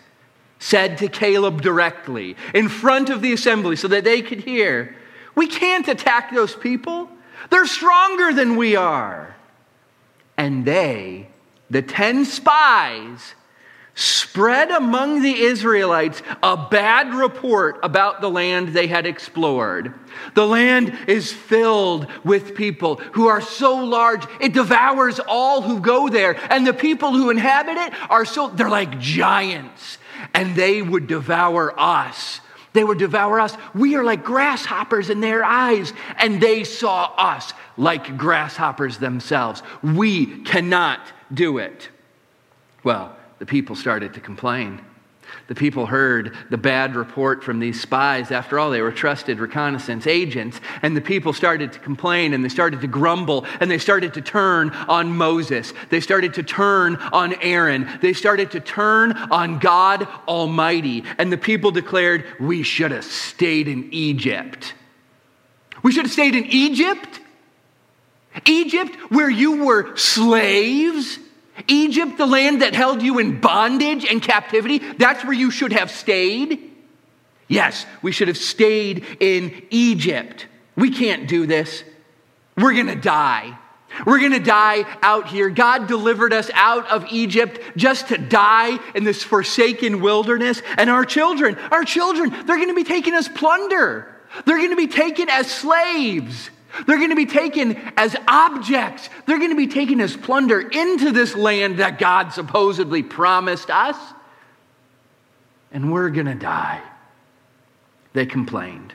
said 0.58 0.96
to 0.98 1.08
Caleb 1.08 1.60
directly 1.60 2.36
in 2.54 2.68
front 2.68 3.10
of 3.10 3.20
the 3.20 3.32
assembly 3.32 3.74
so 3.74 3.88
that 3.88 4.04
they 4.04 4.22
could 4.22 4.40
hear, 4.40 4.94
We 5.34 5.48
can't 5.48 5.88
attack 5.88 6.32
those 6.32 6.54
people. 6.54 7.08
They're 7.52 7.66
stronger 7.66 8.32
than 8.32 8.56
we 8.56 8.76
are. 8.76 9.36
And 10.38 10.64
they, 10.64 11.28
the 11.68 11.82
10 11.82 12.24
spies, 12.24 13.34
spread 13.94 14.70
among 14.70 15.20
the 15.20 15.38
Israelites 15.38 16.22
a 16.42 16.56
bad 16.56 17.12
report 17.12 17.78
about 17.82 18.22
the 18.22 18.30
land 18.30 18.68
they 18.68 18.86
had 18.86 19.04
explored. 19.04 19.92
The 20.34 20.46
land 20.46 20.96
is 21.06 21.30
filled 21.30 22.06
with 22.24 22.54
people 22.54 22.96
who 23.12 23.26
are 23.26 23.42
so 23.42 23.76
large, 23.76 24.24
it 24.40 24.54
devours 24.54 25.20
all 25.20 25.60
who 25.60 25.80
go 25.80 26.08
there. 26.08 26.40
And 26.50 26.66
the 26.66 26.72
people 26.72 27.12
who 27.12 27.28
inhabit 27.28 27.76
it 27.76 27.92
are 28.08 28.24
so, 28.24 28.48
they're 28.48 28.70
like 28.70 28.98
giants 28.98 29.98
and 30.32 30.56
they 30.56 30.80
would 30.80 31.06
devour 31.06 31.78
us. 31.78 32.40
They 32.72 32.84
would 32.84 32.98
devour 32.98 33.38
us. 33.38 33.56
We 33.74 33.96
are 33.96 34.04
like 34.04 34.24
grasshoppers 34.24 35.10
in 35.10 35.20
their 35.20 35.44
eyes, 35.44 35.92
and 36.16 36.40
they 36.40 36.64
saw 36.64 37.12
us 37.16 37.52
like 37.76 38.16
grasshoppers 38.16 38.98
themselves. 38.98 39.62
We 39.82 40.42
cannot 40.44 41.00
do 41.32 41.58
it. 41.58 41.88
Well, 42.84 43.16
the 43.38 43.46
people 43.46 43.76
started 43.76 44.14
to 44.14 44.20
complain. 44.20 44.80
The 45.52 45.58
people 45.58 45.84
heard 45.84 46.34
the 46.48 46.56
bad 46.56 46.96
report 46.96 47.44
from 47.44 47.58
these 47.58 47.78
spies. 47.78 48.30
After 48.30 48.58
all, 48.58 48.70
they 48.70 48.80
were 48.80 48.90
trusted 48.90 49.38
reconnaissance 49.38 50.06
agents. 50.06 50.58
And 50.80 50.96
the 50.96 51.02
people 51.02 51.34
started 51.34 51.74
to 51.74 51.78
complain 51.78 52.32
and 52.32 52.42
they 52.42 52.48
started 52.48 52.80
to 52.80 52.86
grumble 52.86 53.44
and 53.60 53.70
they 53.70 53.76
started 53.76 54.14
to 54.14 54.22
turn 54.22 54.70
on 54.70 55.14
Moses. 55.14 55.74
They 55.90 56.00
started 56.00 56.32
to 56.34 56.42
turn 56.42 56.96
on 56.96 57.34
Aaron. 57.42 57.86
They 58.00 58.14
started 58.14 58.52
to 58.52 58.60
turn 58.60 59.12
on 59.12 59.58
God 59.58 60.08
Almighty. 60.26 61.04
And 61.18 61.30
the 61.30 61.36
people 61.36 61.70
declared, 61.70 62.24
We 62.40 62.62
should 62.62 62.90
have 62.90 63.04
stayed 63.04 63.68
in 63.68 63.92
Egypt. 63.92 64.72
We 65.82 65.92
should 65.92 66.06
have 66.06 66.12
stayed 66.12 66.34
in 66.34 66.46
Egypt? 66.46 67.20
Egypt, 68.46 68.96
where 69.10 69.28
you 69.28 69.66
were 69.66 69.98
slaves 69.98 71.18
Egypt, 71.68 72.16
the 72.18 72.26
land 72.26 72.62
that 72.62 72.74
held 72.74 73.02
you 73.02 73.18
in 73.18 73.40
bondage 73.40 74.04
and 74.04 74.22
captivity, 74.22 74.78
that's 74.78 75.24
where 75.24 75.34
you 75.34 75.50
should 75.50 75.72
have 75.72 75.90
stayed. 75.90 76.70
Yes, 77.48 77.84
we 78.00 78.12
should 78.12 78.28
have 78.28 78.38
stayed 78.38 79.04
in 79.20 79.62
Egypt. 79.70 80.46
We 80.76 80.90
can't 80.90 81.28
do 81.28 81.46
this. 81.46 81.84
We're 82.56 82.72
going 82.72 82.86
to 82.86 82.96
die. 82.96 83.58
We're 84.06 84.20
going 84.20 84.32
to 84.32 84.38
die 84.38 84.84
out 85.02 85.28
here. 85.28 85.50
God 85.50 85.86
delivered 85.86 86.32
us 86.32 86.50
out 86.54 86.90
of 86.90 87.06
Egypt 87.10 87.60
just 87.76 88.08
to 88.08 88.18
die 88.18 88.78
in 88.94 89.04
this 89.04 89.22
forsaken 89.22 90.00
wilderness. 90.00 90.62
And 90.78 90.88
our 90.88 91.04
children, 91.04 91.58
our 91.70 91.84
children, 91.84 92.30
they're 92.30 92.56
going 92.56 92.68
to 92.68 92.74
be 92.74 92.84
taken 92.84 93.14
as 93.14 93.28
plunder. 93.28 94.08
They're 94.46 94.56
going 94.58 94.70
to 94.70 94.76
be 94.76 94.88
taken 94.88 95.28
as 95.28 95.50
slaves. 95.50 96.50
They're 96.86 96.98
going 96.98 97.10
to 97.10 97.16
be 97.16 97.26
taken 97.26 97.76
as 97.96 98.16
objects. 98.26 99.08
They're 99.26 99.38
going 99.38 99.50
to 99.50 99.56
be 99.56 99.66
taken 99.66 100.00
as 100.00 100.16
plunder 100.16 100.60
into 100.60 101.10
this 101.12 101.34
land 101.34 101.78
that 101.78 101.98
God 101.98 102.32
supposedly 102.32 103.02
promised 103.02 103.70
us. 103.70 103.96
And 105.70 105.92
we're 105.92 106.10
going 106.10 106.26
to 106.26 106.34
die. 106.34 106.80
They 108.12 108.26
complained. 108.26 108.94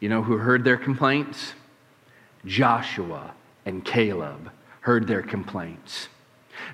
You 0.00 0.08
know 0.08 0.22
who 0.22 0.36
heard 0.38 0.64
their 0.64 0.76
complaints? 0.76 1.52
Joshua 2.44 3.34
and 3.66 3.84
Caleb 3.84 4.50
heard 4.80 5.06
their 5.06 5.22
complaints. 5.22 6.08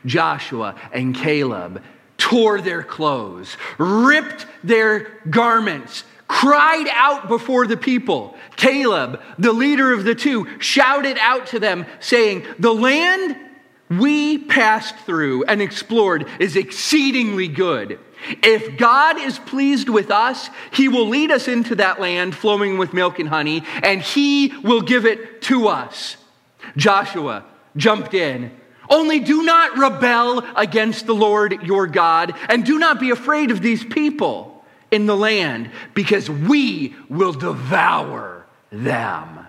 Joshua 0.05 0.81
and 0.93 1.15
Caleb 1.15 1.83
tore 2.19 2.61
their 2.61 2.83
clothes, 2.83 3.57
ripped 3.79 4.47
their 4.65 5.21
garments, 5.29 6.05
cried 6.29 6.89
out 6.93 7.29
before 7.29 7.67
the 7.67 7.77
people. 7.77 8.37
Caleb, 8.57 9.21
the 9.39 9.53
leader 9.53 9.93
of 9.93 10.05
the 10.05 10.15
two, 10.15 10.47
shouted 10.59 11.19
out 11.21 11.47
to 11.49 11.61
them, 11.61 11.87
saying, 12.01 12.45
The 12.59 12.75
land 12.75 13.37
we 13.89 14.39
passed 14.39 14.97
through 15.01 15.45
and 15.45 15.63
explored 15.63 16.27
is 16.41 16.57
exceedingly 16.57 17.49
good. 17.49 18.01
If 18.43 18.77
God 18.77 19.21
is 19.21 19.39
pleased 19.39 19.89
with 19.89 20.11
us, 20.11 20.51
he 20.73 20.89
will 20.89 21.09
lead 21.09 21.31
us 21.31 21.47
into 21.47 21.77
that 21.77 22.01
land 22.01 22.35
flowing 22.35 22.79
with 22.79 22.93
milk 22.93 23.19
and 23.19 23.29
honey, 23.29 23.63
and 23.83 24.01
he 24.01 24.57
will 24.59 24.81
give 24.81 25.05
it 25.05 25.43
to 25.43 25.69
us. 25.69 26.17
Joshua 26.77 27.45
jumped 27.77 28.15
in. 28.15 28.51
Only 28.89 29.21
do 29.21 29.43
not 29.43 29.77
rebel 29.79 30.45
against 30.57 31.07
the 31.07 31.15
Lord 31.15 31.63
your 31.63 31.87
God, 31.87 32.35
and 32.49 32.65
do 32.65 32.79
not 32.79 32.99
be 32.99 33.11
afraid 33.11 33.51
of 33.51 33.61
these 33.61 33.85
people 33.85 34.56
in 34.91 35.07
the 35.07 35.17
land 35.17 35.71
because 35.95 36.31
we 36.31 36.95
will 37.09 37.33
devour 37.33 38.47
them. 38.71 39.47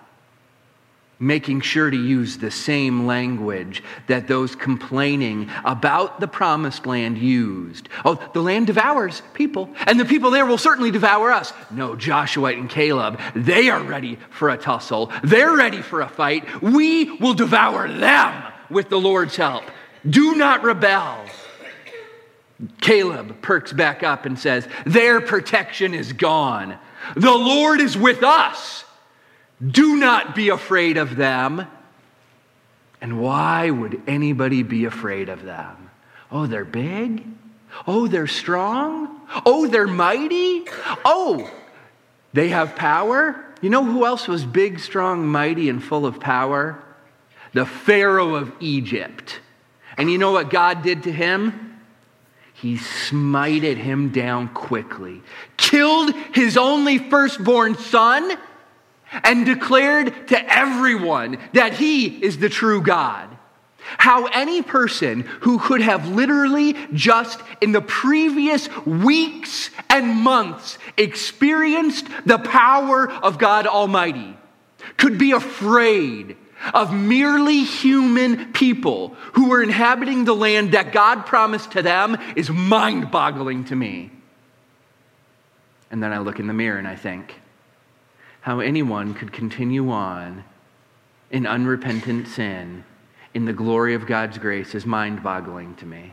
Making 1.20 1.62
sure 1.62 1.90
to 1.90 1.96
use 1.96 2.38
the 2.38 2.50
same 2.52 3.04
language 3.04 3.82
that 4.06 4.28
those 4.28 4.54
complaining 4.54 5.50
about 5.64 6.20
the 6.20 6.28
promised 6.28 6.86
land 6.86 7.18
used. 7.18 7.88
Oh, 8.04 8.14
the 8.34 8.40
land 8.40 8.68
devours 8.68 9.20
people, 9.34 9.68
and 9.88 9.98
the 9.98 10.04
people 10.04 10.30
there 10.30 10.46
will 10.46 10.58
certainly 10.58 10.92
devour 10.92 11.32
us. 11.32 11.52
No, 11.72 11.96
Joshua 11.96 12.52
and 12.52 12.70
Caleb, 12.70 13.20
they 13.34 13.68
are 13.68 13.82
ready 13.82 14.16
for 14.30 14.50
a 14.50 14.56
tussle. 14.56 15.10
They're 15.24 15.56
ready 15.56 15.82
for 15.82 16.02
a 16.02 16.08
fight. 16.08 16.62
We 16.62 17.16
will 17.16 17.34
devour 17.34 17.88
them 17.88 18.52
with 18.70 18.88
the 18.88 19.00
Lord's 19.00 19.34
help. 19.34 19.64
Do 20.08 20.36
not 20.36 20.62
rebel. 20.62 21.24
Caleb 22.80 23.40
perks 23.40 23.72
back 23.72 24.02
up 24.02 24.26
and 24.26 24.38
says, 24.38 24.66
Their 24.84 25.20
protection 25.20 25.94
is 25.94 26.12
gone. 26.12 26.78
The 27.14 27.34
Lord 27.34 27.80
is 27.80 27.96
with 27.96 28.22
us. 28.22 28.84
Do 29.64 29.96
not 29.96 30.34
be 30.34 30.48
afraid 30.48 30.96
of 30.96 31.16
them. 31.16 31.66
And 33.00 33.20
why 33.20 33.70
would 33.70 34.02
anybody 34.06 34.62
be 34.62 34.84
afraid 34.84 35.28
of 35.28 35.44
them? 35.44 35.90
Oh, 36.32 36.46
they're 36.46 36.64
big. 36.64 37.24
Oh, 37.86 38.08
they're 38.08 38.26
strong. 38.26 39.20
Oh, 39.46 39.68
they're 39.68 39.86
mighty. 39.86 40.64
Oh, 41.04 41.48
they 42.32 42.48
have 42.48 42.74
power. 42.74 43.44
You 43.60 43.70
know 43.70 43.84
who 43.84 44.04
else 44.04 44.26
was 44.26 44.44
big, 44.44 44.80
strong, 44.80 45.26
mighty, 45.26 45.68
and 45.68 45.82
full 45.82 46.06
of 46.06 46.18
power? 46.18 46.82
The 47.52 47.66
Pharaoh 47.66 48.34
of 48.34 48.52
Egypt. 48.60 49.40
And 49.96 50.10
you 50.10 50.18
know 50.18 50.32
what 50.32 50.50
God 50.50 50.82
did 50.82 51.04
to 51.04 51.12
him? 51.12 51.67
He 52.60 52.74
smited 52.74 53.76
him 53.76 54.08
down 54.08 54.48
quickly, 54.48 55.22
killed 55.56 56.12
his 56.34 56.56
only 56.56 56.98
firstborn 56.98 57.76
son, 57.76 58.36
and 59.22 59.46
declared 59.46 60.28
to 60.28 60.54
everyone 60.56 61.38
that 61.52 61.74
he 61.74 62.06
is 62.06 62.38
the 62.38 62.48
true 62.48 62.82
God. 62.82 63.28
How 63.78 64.26
any 64.26 64.60
person 64.60 65.20
who 65.40 65.60
could 65.60 65.80
have 65.80 66.08
literally 66.08 66.74
just 66.92 67.40
in 67.60 67.72
the 67.72 67.80
previous 67.80 68.68
weeks 68.84 69.70
and 69.88 70.08
months 70.08 70.78
experienced 70.96 72.06
the 72.26 72.38
power 72.38 73.10
of 73.10 73.38
God 73.38 73.66
Almighty 73.66 74.36
could 74.96 75.16
be 75.16 75.30
afraid 75.30 76.36
of 76.74 76.92
merely 76.92 77.64
human 77.64 78.52
people 78.52 79.14
who 79.34 79.48
were 79.48 79.62
inhabiting 79.62 80.24
the 80.24 80.34
land 80.34 80.72
that 80.72 80.92
God 80.92 81.26
promised 81.26 81.72
to 81.72 81.82
them 81.82 82.16
is 82.36 82.50
mind 82.50 83.10
boggling 83.10 83.64
to 83.66 83.76
me. 83.76 84.10
And 85.90 86.02
then 86.02 86.12
I 86.12 86.18
look 86.18 86.38
in 86.38 86.46
the 86.46 86.52
mirror 86.52 86.78
and 86.78 86.88
I 86.88 86.96
think, 86.96 87.40
how 88.40 88.60
anyone 88.60 89.14
could 89.14 89.32
continue 89.32 89.90
on 89.90 90.44
in 91.30 91.46
unrepentant 91.46 92.28
sin 92.28 92.84
in 93.34 93.44
the 93.44 93.52
glory 93.52 93.94
of 93.94 94.06
God's 94.06 94.38
grace 94.38 94.74
is 94.74 94.86
mind 94.86 95.22
boggling 95.22 95.74
to 95.76 95.86
me. 95.86 96.12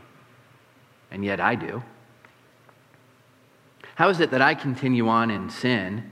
And 1.10 1.24
yet 1.24 1.40
I 1.40 1.54
do. 1.54 1.82
How 3.94 4.10
is 4.10 4.20
it 4.20 4.30
that 4.30 4.42
I 4.42 4.54
continue 4.54 5.08
on 5.08 5.30
in 5.30 5.48
sin? 5.48 6.10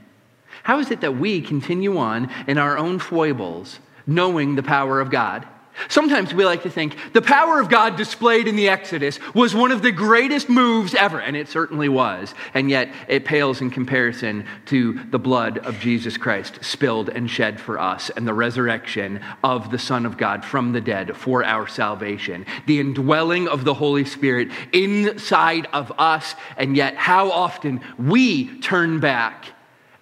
How 0.63 0.79
is 0.79 0.91
it 0.91 1.03
that 1.03 1.17
we 1.17 1.41
continue 1.43 1.99
on 1.99 2.31
in 2.47 2.57
our 2.57 2.79
own 2.79 2.99
foibles 2.99 3.81
knowing 4.07 4.55
the 4.55 4.63
power 4.63 5.01
of 5.01 5.11
God. 5.11 5.47
Sometimes 5.89 6.33
we 6.33 6.45
like 6.45 6.63
to 6.63 6.71
think 6.71 6.97
the 7.13 7.23
power 7.23 7.59
of 7.59 7.69
God 7.69 7.97
displayed 7.97 8.47
in 8.47 8.55
the 8.55 8.69
Exodus 8.69 9.19
was 9.35 9.55
one 9.55 9.73
of 9.73 9.83
the 9.83 9.91
greatest 9.91 10.49
moves 10.49 10.95
ever, 10.95 11.21
and 11.21 11.37
it 11.37 11.49
certainly 11.49 11.89
was. 11.89 12.33
And 12.55 12.71
yet 12.71 12.91
it 13.09 13.25
pales 13.25 13.61
in 13.61 13.71
comparison 13.71 14.47
to 14.67 15.01
the 15.11 15.19
blood 15.19 15.59
of 15.59 15.81
Jesus 15.81 16.17
Christ 16.17 16.61
spilled 16.63 17.09
and 17.09 17.29
shed 17.29 17.61
for 17.61 17.79
us 17.79 18.09
and 18.11 18.27
the 18.27 18.35
resurrection 18.35 19.21
of 19.43 19.71
the 19.71 19.79
Son 19.79 20.07
of 20.07 20.17
God 20.17 20.45
from 20.45 20.73
the 20.73 20.81
dead 20.81 21.17
for 21.17 21.45
our 21.45 21.67
salvation, 21.67 22.47
the 22.67 22.79
indwelling 22.79 23.49
of 23.49 23.65
the 23.65 23.75
Holy 23.75 24.05
Spirit 24.05 24.51
inside 24.73 25.67
of 25.73 25.93
us. 25.99 26.37
And 26.57 26.77
yet, 26.77 26.95
how 26.95 27.33
often 27.33 27.81
we 27.99 28.61
turn 28.61 29.01
back 29.01 29.47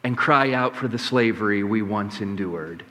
and 0.05 0.19
cry 0.19 0.53
out 0.53 0.77
for 0.77 0.89
the 0.89 0.99
slavery 0.99 1.63
we 1.63 1.81
once 1.81 2.21
endured. 2.21 2.85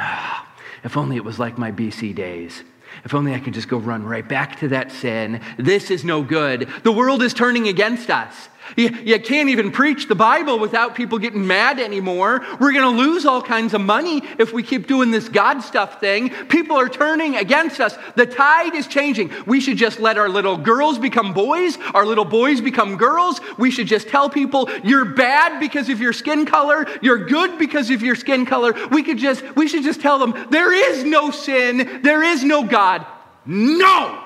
If 0.82 0.96
only 0.96 1.16
it 1.16 1.24
was 1.26 1.38
like 1.38 1.58
my 1.58 1.70
BC 1.70 2.14
days. 2.14 2.62
If 3.04 3.14
only 3.14 3.34
I 3.34 3.38
could 3.38 3.52
just 3.52 3.68
go 3.68 3.76
run 3.76 4.04
right 4.04 4.26
back 4.26 4.58
to 4.60 4.68
that 4.68 4.90
sin. 4.90 5.42
This 5.58 5.90
is 5.90 6.04
no 6.04 6.22
good. 6.22 6.68
The 6.84 6.92
world 6.92 7.22
is 7.22 7.34
turning 7.34 7.68
against 7.68 8.10
us. 8.10 8.48
You, 8.76 8.90
you 9.02 9.18
can't 9.20 9.48
even 9.48 9.72
preach 9.72 10.06
the 10.06 10.14
Bible 10.14 10.58
without 10.58 10.94
people 10.94 11.18
getting 11.18 11.46
mad 11.46 11.80
anymore. 11.80 12.44
We're 12.60 12.72
going 12.72 12.96
to 12.96 13.02
lose 13.02 13.26
all 13.26 13.42
kinds 13.42 13.74
of 13.74 13.80
money 13.80 14.22
if 14.38 14.52
we 14.52 14.62
keep 14.62 14.86
doing 14.86 15.10
this 15.10 15.28
God 15.28 15.60
stuff 15.60 16.00
thing. 16.00 16.30
People 16.46 16.76
are 16.76 16.88
turning 16.88 17.36
against 17.36 17.80
us. 17.80 17.96
The 18.14 18.26
tide 18.26 18.74
is 18.74 18.86
changing. 18.86 19.32
We 19.46 19.60
should 19.60 19.76
just 19.76 19.98
let 19.98 20.18
our 20.18 20.28
little 20.28 20.56
girls 20.56 20.98
become 20.98 21.32
boys, 21.32 21.78
our 21.94 22.06
little 22.06 22.24
boys 22.24 22.60
become 22.60 22.96
girls. 22.96 23.40
We 23.58 23.70
should 23.70 23.86
just 23.86 24.08
tell 24.08 24.30
people 24.30 24.68
you're 24.84 25.04
bad 25.04 25.58
because 25.58 25.88
of 25.88 26.00
your 26.00 26.12
skin 26.12 26.46
color, 26.46 26.86
you're 27.02 27.26
good 27.26 27.58
because 27.58 27.90
of 27.90 28.02
your 28.02 28.14
skin 28.14 28.46
color. 28.46 28.74
We 28.90 29.02
could 29.02 29.18
just 29.18 29.42
we 29.56 29.68
should 29.68 29.82
just 29.82 30.00
tell 30.00 30.18
them 30.18 30.46
there 30.50 30.72
is 30.72 31.04
no 31.04 31.30
sin, 31.30 32.00
there 32.02 32.22
is 32.22 32.44
no 32.44 32.64
God. 32.64 33.06
No. 33.46 34.24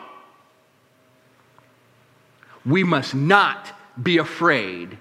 We 2.66 2.82
must 2.82 3.14
not 3.14 3.72
be 4.00 4.18
afraid. 4.18 4.98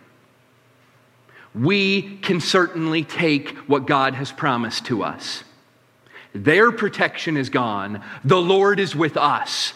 We 1.55 2.17
can 2.17 2.39
certainly 2.39 3.03
take 3.03 3.57
what 3.69 3.85
God 3.85 4.15
has 4.15 4.31
promised 4.31 4.85
to 4.85 5.03
us. 5.03 5.43
Their 6.33 6.71
protection 6.71 7.37
is 7.37 7.49
gone. 7.49 8.03
The 8.23 8.41
Lord 8.41 8.79
is 8.79 8.95
with 8.95 9.17
us. 9.17 9.73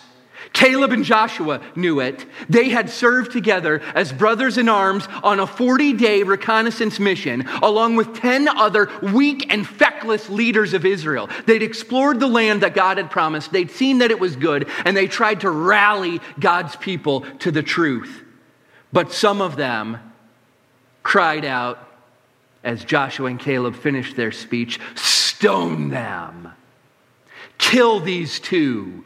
Caleb 0.54 0.92
and 0.92 1.04
Joshua 1.04 1.62
knew 1.76 2.00
it. 2.00 2.26
They 2.50 2.70
had 2.70 2.90
served 2.90 3.32
together 3.32 3.82
as 3.94 4.12
brothers 4.12 4.58
in 4.58 4.70
arms 4.70 5.08
on 5.24 5.40
a 5.40 5.48
40 5.48 5.94
day 5.94 6.24
reconnaissance 6.24 7.00
mission, 7.00 7.48
along 7.62 7.96
with 7.96 8.16
10 8.16 8.48
other 8.48 8.90
weak 9.02 9.52
and 9.52 9.68
feckless 9.68 10.30
leaders 10.30 10.74
of 10.74 10.86
Israel. 10.86 11.30
They'd 11.46 11.64
explored 11.64 12.20
the 12.20 12.28
land 12.28 12.62
that 12.62 12.74
God 12.76 12.98
had 12.98 13.12
promised, 13.12 13.52
they'd 13.52 13.72
seen 13.72 14.00
that 14.00 14.12
it 14.12 14.20
was 14.20 14.36
good, 14.36 14.68
and 14.86 14.96
they 14.96 15.08
tried 15.08 15.42
to 15.42 15.50
rally 15.50 16.22
God's 16.40 16.76
people 16.76 17.22
to 17.40 17.52
the 17.52 17.64
truth. 17.64 18.24
But 18.92 19.12
some 19.12 19.42
of 19.42 19.56
them 19.56 20.00
cried 21.04 21.46
out 21.46 21.88
as 22.64 22.84
Joshua 22.84 23.28
and 23.28 23.40
Caleb 23.40 23.76
finished 23.76 24.16
their 24.16 24.32
speech 24.32 24.80
stone 24.96 25.90
them, 25.90 26.52
kill 27.58 28.00
these 28.00 28.40
two 28.40 29.06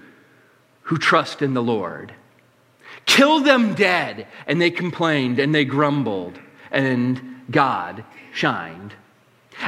who 0.83 0.97
trust 0.97 1.41
in 1.41 1.53
the 1.53 1.63
Lord. 1.63 2.13
Kill 3.05 3.41
them 3.41 3.73
dead. 3.73 4.27
And 4.47 4.61
they 4.61 4.71
complained 4.71 5.39
and 5.39 5.53
they 5.53 5.65
grumbled, 5.65 6.39
and 6.71 7.41
God 7.49 8.03
shined 8.33 8.93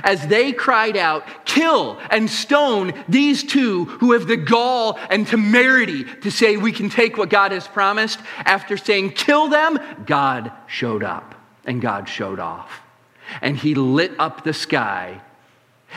as 0.04 0.28
they 0.28 0.52
cried 0.52 0.98
out, 0.98 1.26
Kill 1.46 2.00
and 2.10 2.30
stone 2.30 2.94
these 3.08 3.44
two 3.44 3.86
who 3.86 4.14
have 4.14 4.28
the 4.28 4.38
gall 4.38 5.00
and 5.10 5.28
temerity 5.28 6.04
to 6.22 6.32
say 6.32 6.58
we 6.58 6.72
can 6.72 6.90
take 6.90 7.18
what 7.18 7.30
God 7.30 7.52
has 7.52 7.68
promised. 7.68 8.20
After 8.40 8.78
saying, 8.78 9.12
Kill 9.12 9.50
them, 9.50 9.80
God 10.06 10.52
showed 10.68 11.04
up 11.04 11.36
and 11.66 11.82
God 11.82 12.10
showed 12.10 12.40
off. 12.40 12.82
And 13.42 13.58
he 13.58 13.76
lit 13.76 14.12
up 14.20 14.44
the 14.44 14.54
sky 14.54 15.22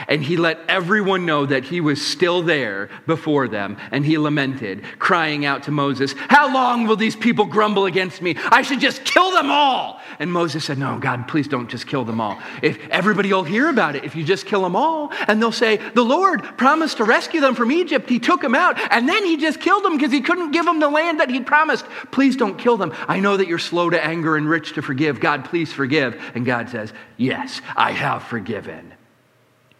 and 0.09 0.23
he 0.23 0.37
let 0.37 0.59
everyone 0.69 1.27
know 1.27 1.47
that 1.47 1.65
he 1.65 1.81
was 1.81 2.05
still 2.05 2.43
there 2.43 2.89
before 3.07 3.49
them. 3.49 3.77
And 3.91 4.05
he 4.05 4.19
lamented, 4.19 4.85
crying 4.99 5.45
out 5.45 5.65
to 5.65 5.71
Moses, 5.71 6.15
How 6.29 6.53
long 6.53 6.87
will 6.87 6.97
these 6.97 7.17
people 7.17 7.45
grumble 7.45 7.87
against 7.87 8.23
me? 8.23 8.37
I 8.51 8.63
should 8.63 8.81
just 8.81 9.05
kill 9.05 9.33
them 9.33 9.51
all. 9.51 10.01
And 10.19 10.33
Moses 10.33 10.65
said, 10.65 10.79
No, 10.79 10.99
God, 10.99 11.29
please 11.29 11.49
don't 11.49 11.69
just 11.69 11.87
kill 11.87 12.05
them 12.05 12.21
all. 12.21 12.39
If 12.63 12.79
everybody 12.89 13.33
will 13.33 13.45
hear 13.45 13.69
about 13.69 13.97
it, 13.97 14.05
if 14.05 14.17
you 14.17 14.25
just 14.25 14.47
kill 14.47 14.63
them 14.63 14.77
all, 14.77 15.13
and 15.29 15.41
they'll 15.41 15.53
say, 15.53 15.77
The 15.77 16.05
Lord 16.05 16.43
promised 16.57 16.99
to 16.99 17.05
rescue 17.05 17.41
them 17.41 17.55
from 17.55 17.73
Egypt. 17.73 18.09
He 18.09 18.19
took 18.19 18.41
them 18.41 18.55
out, 18.55 18.79
and 18.91 19.09
then 19.09 19.25
he 19.25 19.37
just 19.37 19.61
killed 19.61 19.85
them 19.85 19.97
because 19.97 20.13
he 20.13 20.21
couldn't 20.21 20.53
give 20.53 20.65
them 20.65 20.81
the 20.81 20.89
land 20.89 21.21
that 21.21 21.31
he'd 21.31 21.47
promised. 21.47 21.87
Please 22.11 22.37
don't 22.37 22.59
kill 22.59 22.77
them. 22.77 22.93
I 23.09 23.21
know 23.21 23.37
that 23.37 23.49
you're 23.49 23.59
slow 23.59 23.91
to 23.91 24.05
anger 24.05 24.37
and 24.37 24.49
rich 24.49 24.75
to 24.75 24.83
forgive. 24.83 25.21
God, 25.21 25.45
please 25.45 25.73
forgive. 25.73 26.21
And 26.35 26.45
God 26.45 26.69
says, 26.69 26.93
Yes, 27.17 27.61
I 27.77 27.93
have 27.93 28.23
forgiven. 28.23 28.96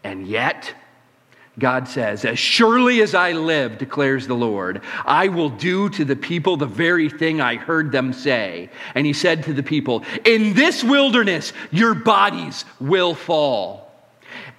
And 0.07 0.25
yet, 0.25 0.73
God 1.59 1.89
says, 1.89 2.25
As 2.25 2.39
surely 2.39 3.01
as 3.01 3.13
I 3.13 3.33
live, 3.33 3.77
declares 3.77 4.29
the 4.29 4.35
Lord, 4.35 4.83
I 5.05 5.27
will 5.27 5.51
do 5.51 5.89
to 5.91 6.05
the 6.05 6.15
people 6.15 6.57
the 6.57 6.65
very 6.65 7.09
thing 7.09 7.41
I 7.41 7.57
heard 7.57 7.91
them 7.91 8.13
say. 8.13 8.71
And 8.95 9.05
he 9.05 9.13
said 9.13 9.43
to 9.43 9.53
the 9.53 9.65
people, 9.65 10.05
In 10.25 10.55
this 10.55 10.85
wilderness, 10.85 11.53
your 11.73 11.93
bodies 11.95 12.65
will 12.79 13.17
fall. 13.17 13.91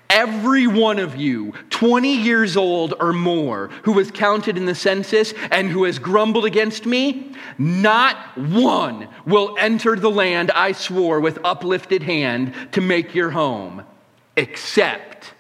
Every 0.09 0.67
one 0.67 0.99
of 0.99 1.15
you, 1.15 1.53
20 1.69 2.13
years 2.13 2.57
old 2.57 2.95
or 2.99 3.13
more, 3.13 3.69
who 3.83 3.93
was 3.93 4.11
counted 4.11 4.57
in 4.57 4.65
the 4.65 4.75
census 4.75 5.33
and 5.49 5.69
who 5.69 5.85
has 5.85 5.97
grumbled 5.97 6.43
against 6.43 6.85
me, 6.85 7.33
not 7.57 8.37
one 8.37 9.07
will 9.25 9.55
enter 9.57 9.95
the 9.95 10.11
land 10.11 10.51
I 10.51 10.73
swore 10.73 11.21
with 11.21 11.39
uplifted 11.45 12.03
hand 12.03 12.53
to 12.73 12.81
make 12.81 13.15
your 13.15 13.29
home, 13.29 13.83
except 14.35 15.33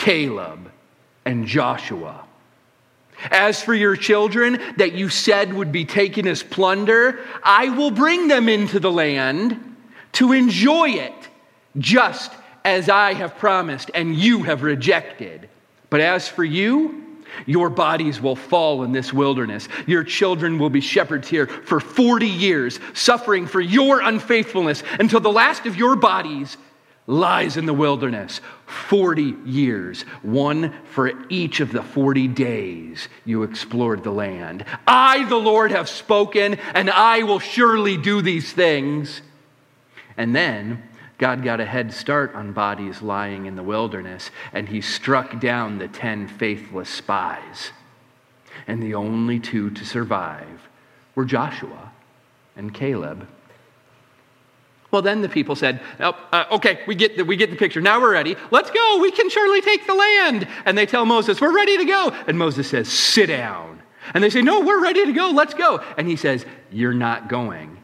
Caleb, 0.00 0.72
and 1.26 1.46
Joshua. 1.46 2.24
As 3.30 3.62
for 3.62 3.74
your 3.74 3.96
children 3.96 4.58
that 4.78 4.92
you 4.92 5.10
said 5.10 5.52
would 5.52 5.72
be 5.72 5.84
taken 5.84 6.26
as 6.26 6.42
plunder, 6.42 7.20
I 7.42 7.68
will 7.68 7.90
bring 7.90 8.26
them 8.26 8.48
into 8.48 8.80
the 8.80 8.90
land 8.90 9.76
to 10.12 10.32
enjoy 10.32 10.92
it, 10.92 11.12
just 11.76 12.32
as 12.64 12.88
I 12.88 13.12
have 13.12 13.36
promised 13.36 13.90
and 13.94 14.16
you 14.16 14.42
have 14.44 14.62
rejected. 14.62 15.50
But 15.90 16.00
as 16.00 16.26
for 16.26 16.44
you, 16.44 17.18
your 17.44 17.68
bodies 17.68 18.22
will 18.22 18.36
fall 18.36 18.84
in 18.84 18.92
this 18.92 19.12
wilderness. 19.12 19.68
Your 19.86 20.02
children 20.02 20.58
will 20.58 20.70
be 20.70 20.80
shepherds 20.80 21.28
here 21.28 21.46
for 21.46 21.78
40 21.78 22.26
years, 22.26 22.80
suffering 22.94 23.46
for 23.46 23.60
your 23.60 24.00
unfaithfulness 24.00 24.82
until 24.98 25.20
the 25.20 25.30
last 25.30 25.66
of 25.66 25.76
your 25.76 25.94
bodies 25.94 26.56
lies 27.10 27.56
in 27.56 27.66
the 27.66 27.74
wilderness 27.74 28.40
40 28.66 29.34
years, 29.44 30.02
one 30.22 30.72
for 30.84 31.12
each 31.28 31.60
of 31.60 31.72
the 31.72 31.82
40 31.82 32.28
days 32.28 33.08
you 33.24 33.42
explored 33.42 34.04
the 34.04 34.12
land. 34.12 34.64
I, 34.86 35.24
the 35.24 35.36
Lord, 35.36 35.72
have 35.72 35.88
spoken, 35.88 36.54
and 36.74 36.88
I 36.88 37.24
will 37.24 37.40
surely 37.40 37.96
do 37.96 38.22
these 38.22 38.52
things. 38.52 39.22
And 40.16 40.34
then 40.34 40.82
God 41.18 41.42
got 41.42 41.60
a 41.60 41.66
head 41.66 41.92
start 41.92 42.34
on 42.34 42.52
bodies 42.52 43.02
lying 43.02 43.46
in 43.46 43.56
the 43.56 43.62
wilderness, 43.62 44.30
and 44.52 44.68
he 44.68 44.80
struck 44.80 45.40
down 45.40 45.78
the 45.78 45.88
10 45.88 46.28
faithless 46.28 46.88
spies. 46.88 47.72
And 48.66 48.82
the 48.82 48.94
only 48.94 49.40
two 49.40 49.70
to 49.70 49.84
survive 49.84 50.68
were 51.14 51.24
Joshua 51.24 51.90
and 52.56 52.72
Caleb. 52.72 53.26
Well, 54.90 55.02
then 55.02 55.20
the 55.22 55.28
people 55.28 55.54
said, 55.54 55.80
oh, 56.00 56.16
uh, 56.32 56.46
okay, 56.52 56.80
we 56.86 56.94
get, 56.94 57.16
the, 57.16 57.24
we 57.24 57.36
get 57.36 57.50
the 57.50 57.56
picture. 57.56 57.80
Now 57.80 58.00
we're 58.00 58.12
ready. 58.12 58.36
Let's 58.50 58.70
go. 58.70 58.98
We 59.00 59.12
can 59.12 59.30
surely 59.30 59.60
take 59.60 59.86
the 59.86 59.94
land. 59.94 60.48
And 60.64 60.76
they 60.76 60.86
tell 60.86 61.04
Moses, 61.04 61.40
we're 61.40 61.54
ready 61.54 61.78
to 61.78 61.84
go. 61.84 62.10
And 62.26 62.36
Moses 62.36 62.68
says, 62.68 62.88
sit 62.88 63.26
down. 63.26 63.80
And 64.14 64.24
they 64.24 64.30
say, 64.30 64.42
no, 64.42 64.60
we're 64.60 64.82
ready 64.82 65.06
to 65.06 65.12
go. 65.12 65.30
Let's 65.30 65.54
go. 65.54 65.82
And 65.96 66.08
he 66.08 66.16
says, 66.16 66.44
you're 66.72 66.94
not 66.94 67.28
going. 67.28 67.78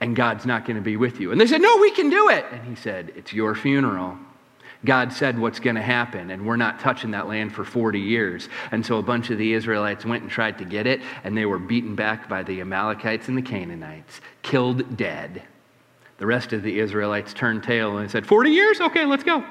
And 0.00 0.16
God's 0.16 0.46
not 0.46 0.64
going 0.64 0.76
to 0.76 0.82
be 0.82 0.96
with 0.96 1.20
you. 1.20 1.30
And 1.30 1.40
they 1.40 1.46
said, 1.46 1.60
no, 1.60 1.76
we 1.78 1.92
can 1.92 2.10
do 2.10 2.28
it. 2.28 2.44
And 2.50 2.64
he 2.64 2.74
said, 2.74 3.12
it's 3.14 3.32
your 3.32 3.54
funeral. 3.54 4.18
God 4.84 5.12
said 5.12 5.38
what's 5.38 5.58
going 5.58 5.74
to 5.74 5.82
happen, 5.82 6.30
and 6.30 6.46
we're 6.46 6.56
not 6.56 6.78
touching 6.78 7.10
that 7.10 7.26
land 7.26 7.52
for 7.52 7.64
40 7.64 7.98
years. 7.98 8.48
And 8.70 8.86
so 8.86 8.98
a 8.98 9.02
bunch 9.02 9.30
of 9.30 9.38
the 9.38 9.52
Israelites 9.52 10.04
went 10.04 10.22
and 10.22 10.30
tried 10.30 10.58
to 10.58 10.64
get 10.64 10.86
it, 10.86 11.00
and 11.24 11.36
they 11.36 11.46
were 11.46 11.58
beaten 11.58 11.96
back 11.96 12.28
by 12.28 12.44
the 12.44 12.60
Amalekites 12.60 13.26
and 13.26 13.36
the 13.36 13.42
Canaanites, 13.42 14.20
killed 14.42 14.96
dead. 14.96 15.42
The 16.18 16.26
rest 16.26 16.52
of 16.52 16.62
the 16.62 16.78
Israelites 16.78 17.32
turned 17.32 17.62
tail 17.62 17.98
and 17.98 18.10
said, 18.10 18.26
40 18.26 18.50
years? 18.50 18.80
Okay, 18.80 19.06
let's 19.06 19.24
go. 19.24 19.44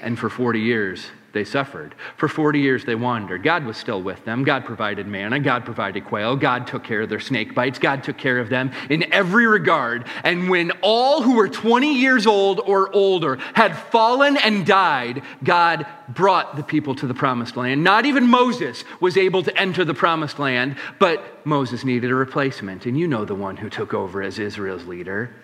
And 0.00 0.18
for 0.18 0.28
40 0.30 0.60
years, 0.60 1.06
they 1.32 1.44
suffered. 1.44 1.96
For 2.16 2.28
40 2.28 2.60
years 2.60 2.84
they 2.84 2.94
wandered. 2.94 3.42
God 3.42 3.64
was 3.64 3.76
still 3.76 4.00
with 4.00 4.24
them. 4.24 4.44
God 4.44 4.64
provided 4.64 5.08
manna. 5.08 5.40
God 5.40 5.64
provided 5.64 6.04
quail. 6.04 6.36
God 6.36 6.68
took 6.68 6.84
care 6.84 7.02
of 7.02 7.08
their 7.08 7.18
snake 7.18 7.54
bites. 7.54 7.80
God 7.80 8.04
took 8.04 8.16
care 8.16 8.38
of 8.38 8.48
them 8.48 8.70
in 8.88 9.12
every 9.12 9.46
regard. 9.46 10.06
And 10.22 10.48
when 10.48 10.70
all 10.80 11.22
who 11.22 11.34
were 11.34 11.48
20 11.48 11.92
years 11.98 12.26
old 12.26 12.60
or 12.60 12.94
older 12.94 13.36
had 13.54 13.76
fallen 13.76 14.36
and 14.36 14.64
died, 14.64 15.22
God 15.42 15.86
brought 16.08 16.54
the 16.54 16.62
people 16.62 16.94
to 16.94 17.06
the 17.08 17.14
promised 17.14 17.56
land. 17.56 17.82
Not 17.82 18.06
even 18.06 18.28
Moses 18.28 18.84
was 19.00 19.16
able 19.16 19.42
to 19.42 19.58
enter 19.58 19.84
the 19.84 19.94
promised 19.94 20.38
land, 20.38 20.76
but 21.00 21.44
Moses 21.44 21.84
needed 21.84 22.12
a 22.12 22.14
replacement. 22.14 22.86
And 22.86 22.96
you 22.96 23.08
know 23.08 23.24
the 23.24 23.34
one 23.34 23.56
who 23.56 23.68
took 23.68 23.92
over 23.92 24.22
as 24.22 24.38
Israel's 24.38 24.84
leader 24.84 25.34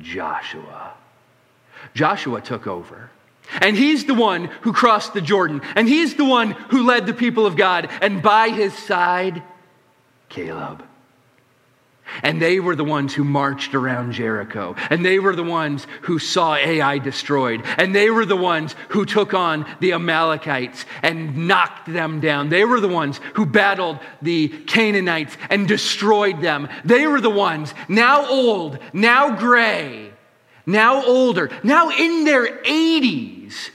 Joshua. 0.00 0.94
Joshua 1.94 2.40
took 2.40 2.66
over. 2.66 3.10
And 3.60 3.76
he's 3.76 4.04
the 4.04 4.14
one 4.14 4.44
who 4.62 4.72
crossed 4.72 5.14
the 5.14 5.20
Jordan. 5.20 5.62
And 5.74 5.88
he's 5.88 6.14
the 6.14 6.24
one 6.24 6.52
who 6.52 6.84
led 6.84 7.06
the 7.06 7.14
people 7.14 7.44
of 7.44 7.56
God. 7.56 7.90
And 8.00 8.22
by 8.22 8.48
his 8.48 8.72
side, 8.72 9.42
Caleb. 10.28 10.84
And 12.22 12.40
they 12.40 12.60
were 12.60 12.76
the 12.76 12.84
ones 12.84 13.14
who 13.14 13.24
marched 13.24 13.74
around 13.74 14.12
Jericho. 14.12 14.74
And 14.90 15.04
they 15.04 15.18
were 15.18 15.34
the 15.34 15.42
ones 15.42 15.86
who 16.02 16.18
saw 16.18 16.54
Ai 16.54 16.98
destroyed. 16.98 17.62
And 17.78 17.94
they 17.94 18.10
were 18.10 18.24
the 18.26 18.36
ones 18.36 18.74
who 18.90 19.04
took 19.04 19.34
on 19.34 19.66
the 19.80 19.92
Amalekites 19.92 20.84
and 21.02 21.48
knocked 21.48 21.92
them 21.92 22.20
down. 22.20 22.48
They 22.48 22.64
were 22.64 22.80
the 22.80 22.88
ones 22.88 23.20
who 23.34 23.46
battled 23.46 23.98
the 24.20 24.48
Canaanites 24.48 25.36
and 25.50 25.66
destroyed 25.66 26.40
them. 26.40 26.68
They 26.84 27.06
were 27.06 27.20
the 27.20 27.30
ones, 27.30 27.74
now 27.88 28.26
old, 28.26 28.78
now 28.92 29.36
gray, 29.36 30.10
now 30.66 31.04
older, 31.04 31.50
now 31.62 31.90
in 31.90 32.24
their 32.24 32.58
80s. 32.62 33.70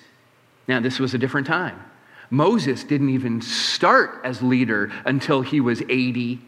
Now, 0.67 0.79
this 0.79 0.99
was 0.99 1.13
a 1.13 1.17
different 1.17 1.47
time. 1.47 1.81
Moses 2.29 2.83
didn't 2.83 3.09
even 3.09 3.41
start 3.41 4.21
as 4.23 4.41
leader 4.41 4.91
until 5.05 5.41
he 5.41 5.61
was 5.61 5.81
80. 5.83 6.41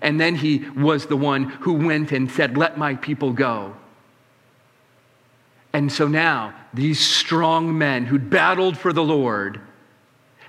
And 0.00 0.20
then 0.20 0.34
he 0.34 0.68
was 0.76 1.06
the 1.06 1.16
one 1.16 1.44
who 1.44 1.74
went 1.74 2.12
and 2.12 2.30
said, 2.30 2.56
Let 2.56 2.78
my 2.78 2.94
people 2.94 3.32
go. 3.32 3.74
And 5.72 5.92
so 5.92 6.08
now, 6.08 6.54
these 6.72 6.98
strong 6.98 7.76
men 7.76 8.06
who'd 8.06 8.30
battled 8.30 8.78
for 8.78 8.92
the 8.92 9.04
Lord 9.04 9.60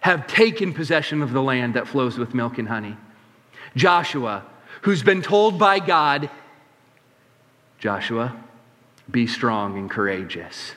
have 0.01 0.25
taken 0.27 0.73
possession 0.73 1.21
of 1.21 1.33
the 1.33 1.41
land 1.41 1.73
that 1.73 1.87
flows 1.87 2.17
with 2.17 2.33
milk 2.33 2.57
and 2.57 2.67
honey. 2.67 2.95
Joshua, 3.75 4.45
who's 4.83 5.03
been 5.03 5.21
told 5.21 5.59
by 5.59 5.79
God, 5.79 6.29
Joshua, 7.79 8.35
be 9.11 9.27
strong 9.27 9.77
and 9.77 9.89
courageous. 9.89 10.71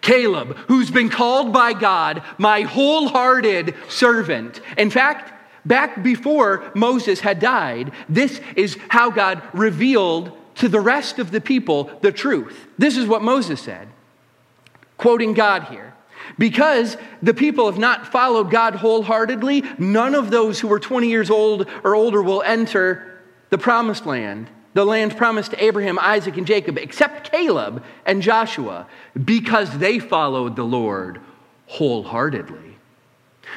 Caleb, 0.00 0.56
who's 0.68 0.90
been 0.90 1.08
called 1.08 1.52
by 1.52 1.72
God, 1.72 2.22
my 2.38 2.60
wholehearted 2.60 3.74
servant. 3.88 4.60
In 4.76 4.90
fact, 4.90 5.33
back 5.64 6.02
before 6.02 6.70
Moses 6.74 7.20
had 7.20 7.40
died, 7.40 7.92
this 8.08 8.40
is 8.56 8.76
how 8.88 9.10
God 9.10 9.42
revealed 9.52 10.32
to 10.56 10.68
the 10.68 10.80
rest 10.80 11.18
of 11.18 11.30
the 11.30 11.40
people 11.40 11.90
the 12.00 12.12
truth. 12.12 12.66
This 12.78 12.96
is 12.96 13.06
what 13.06 13.22
Moses 13.22 13.60
said, 13.60 13.88
quoting 14.98 15.34
God 15.34 15.64
here. 15.64 15.94
Because 16.38 16.96
the 17.22 17.34
people 17.34 17.66
have 17.66 17.78
not 17.78 18.10
followed 18.10 18.50
God 18.50 18.76
wholeheartedly, 18.76 19.62
none 19.78 20.14
of 20.14 20.30
those 20.30 20.60
who 20.60 20.68
were 20.68 20.80
20 20.80 21.08
years 21.08 21.28
old 21.28 21.68
or 21.82 21.94
older 21.94 22.22
will 22.22 22.42
enter 22.42 23.20
the 23.50 23.58
promised 23.58 24.06
land 24.06 24.48
the 24.74 24.84
land 24.84 25.16
promised 25.16 25.52
to 25.52 25.64
Abraham, 25.64 25.98
Isaac, 26.00 26.36
and 26.36 26.46
Jacob, 26.46 26.76
except 26.78 27.30
Caleb 27.30 27.82
and 28.04 28.20
Joshua, 28.20 28.86
because 29.24 29.78
they 29.78 30.00
followed 30.00 30.56
the 30.56 30.64
Lord 30.64 31.20
wholeheartedly. 31.66 32.73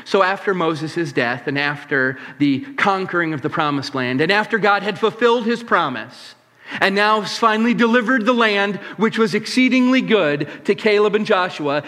So, 0.05 0.23
after 0.23 0.53
Moses' 0.53 1.11
death, 1.11 1.47
and 1.47 1.57
after 1.57 2.17
the 2.39 2.61
conquering 2.75 3.33
of 3.33 3.41
the 3.41 3.49
promised 3.49 3.95
land, 3.95 4.21
and 4.21 4.31
after 4.31 4.57
God 4.57 4.83
had 4.83 4.99
fulfilled 4.99 5.45
his 5.45 5.63
promise, 5.63 6.35
and 6.79 6.95
now 6.95 7.21
finally 7.23 7.73
delivered 7.73 8.25
the 8.25 8.33
land, 8.33 8.77
which 8.97 9.17
was 9.17 9.33
exceedingly 9.33 10.01
good, 10.01 10.65
to 10.65 10.75
Caleb 10.75 11.15
and 11.15 11.25
Joshua, 11.25 11.83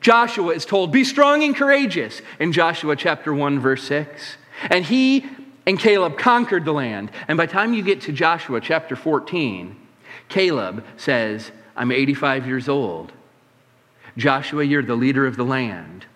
Joshua 0.00 0.54
is 0.54 0.64
told, 0.64 0.92
Be 0.92 1.04
strong 1.04 1.42
and 1.42 1.54
courageous, 1.54 2.22
in 2.38 2.52
Joshua 2.52 2.96
chapter 2.96 3.34
1, 3.34 3.60
verse 3.60 3.82
6. 3.84 4.36
And 4.70 4.84
he 4.84 5.26
and 5.66 5.78
Caleb 5.78 6.18
conquered 6.18 6.64
the 6.64 6.72
land. 6.72 7.10
And 7.28 7.36
by 7.36 7.46
the 7.46 7.52
time 7.52 7.74
you 7.74 7.82
get 7.82 8.00
to 8.02 8.12
Joshua 8.12 8.60
chapter 8.60 8.96
14, 8.96 9.76
Caleb 10.28 10.84
says, 10.96 11.52
I'm 11.76 11.92
85 11.92 12.46
years 12.46 12.68
old. 12.68 13.12
Joshua, 14.16 14.64
you're 14.64 14.82
the 14.82 14.96
leader 14.96 15.26
of 15.26 15.36
the 15.36 15.44
land. 15.44 16.06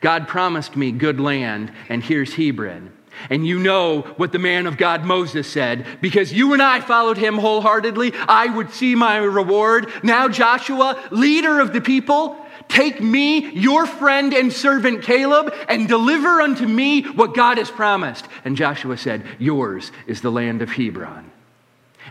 God 0.00 0.28
promised 0.28 0.76
me 0.76 0.92
good 0.92 1.20
land, 1.20 1.72
and 1.88 2.02
here's 2.02 2.34
Hebron. 2.34 2.92
And 3.28 3.46
you 3.46 3.58
know 3.58 4.02
what 4.16 4.32
the 4.32 4.38
man 4.38 4.66
of 4.66 4.78
God 4.78 5.04
Moses 5.04 5.46
said 5.46 5.84
because 6.00 6.32
you 6.32 6.54
and 6.54 6.62
I 6.62 6.80
followed 6.80 7.18
him 7.18 7.36
wholeheartedly. 7.36 8.12
I 8.14 8.46
would 8.46 8.70
see 8.72 8.94
my 8.94 9.18
reward. 9.18 9.92
Now, 10.02 10.28
Joshua, 10.28 11.02
leader 11.10 11.60
of 11.60 11.72
the 11.72 11.80
people, 11.80 12.36
Take 12.70 13.02
me, 13.02 13.50
your 13.50 13.84
friend 13.84 14.32
and 14.32 14.52
servant 14.52 15.02
Caleb, 15.02 15.52
and 15.68 15.88
deliver 15.88 16.40
unto 16.40 16.68
me 16.68 17.02
what 17.02 17.34
God 17.34 17.58
has 17.58 17.68
promised. 17.68 18.26
And 18.44 18.56
Joshua 18.56 18.96
said, 18.96 19.26
Yours 19.40 19.90
is 20.06 20.20
the 20.20 20.30
land 20.30 20.62
of 20.62 20.70
Hebron. 20.70 21.32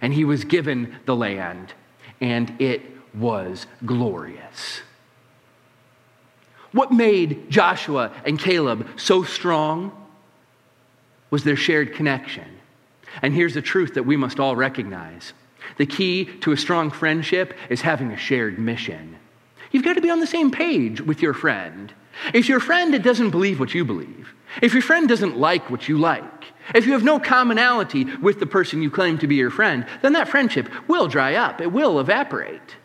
And 0.01 0.13
he 0.13 0.25
was 0.25 0.43
given 0.43 0.97
the 1.05 1.15
land, 1.15 1.73
and 2.19 2.61
it 2.61 2.81
was 3.15 3.67
glorious. 3.85 4.81
What 6.71 6.91
made 6.91 7.49
Joshua 7.49 8.11
and 8.25 8.39
Caleb 8.39 8.87
so 8.97 9.23
strong 9.23 9.91
was 11.29 11.43
their 11.43 11.55
shared 11.55 11.93
connection. 11.93 12.45
And 13.21 13.33
here's 13.33 13.53
the 13.53 13.61
truth 13.61 13.95
that 13.95 14.05
we 14.05 14.17
must 14.17 14.39
all 14.39 14.55
recognize 14.55 15.33
the 15.77 15.85
key 15.85 16.25
to 16.41 16.51
a 16.51 16.57
strong 16.57 16.89
friendship 16.89 17.53
is 17.69 17.81
having 17.81 18.11
a 18.11 18.17
shared 18.17 18.57
mission. 18.57 19.17
You've 19.71 19.83
got 19.83 19.93
to 19.93 20.01
be 20.01 20.09
on 20.09 20.19
the 20.19 20.27
same 20.27 20.51
page 20.51 20.99
with 20.99 21.21
your 21.21 21.33
friend. 21.33 21.93
If 22.33 22.49
your 22.49 22.59
friend 22.59 23.01
doesn't 23.03 23.29
believe 23.29 23.59
what 23.59 23.73
you 23.73 23.85
believe, 23.85 24.33
if 24.61 24.73
your 24.73 24.81
friend 24.81 25.07
doesn't 25.07 25.37
like 25.37 25.69
what 25.69 25.87
you 25.87 25.97
like, 25.97 26.45
if 26.73 26.85
you 26.85 26.93
have 26.93 27.03
no 27.03 27.19
commonality 27.19 28.05
with 28.17 28.39
the 28.39 28.45
person 28.45 28.81
you 28.81 28.89
claim 28.89 29.17
to 29.19 29.27
be 29.27 29.35
your 29.35 29.51
friend, 29.51 29.85
then 30.01 30.13
that 30.13 30.27
friendship 30.27 30.69
will 30.87 31.07
dry 31.07 31.35
up, 31.35 31.61
it 31.61 31.71
will 31.71 31.99
evaporate. 31.99 32.75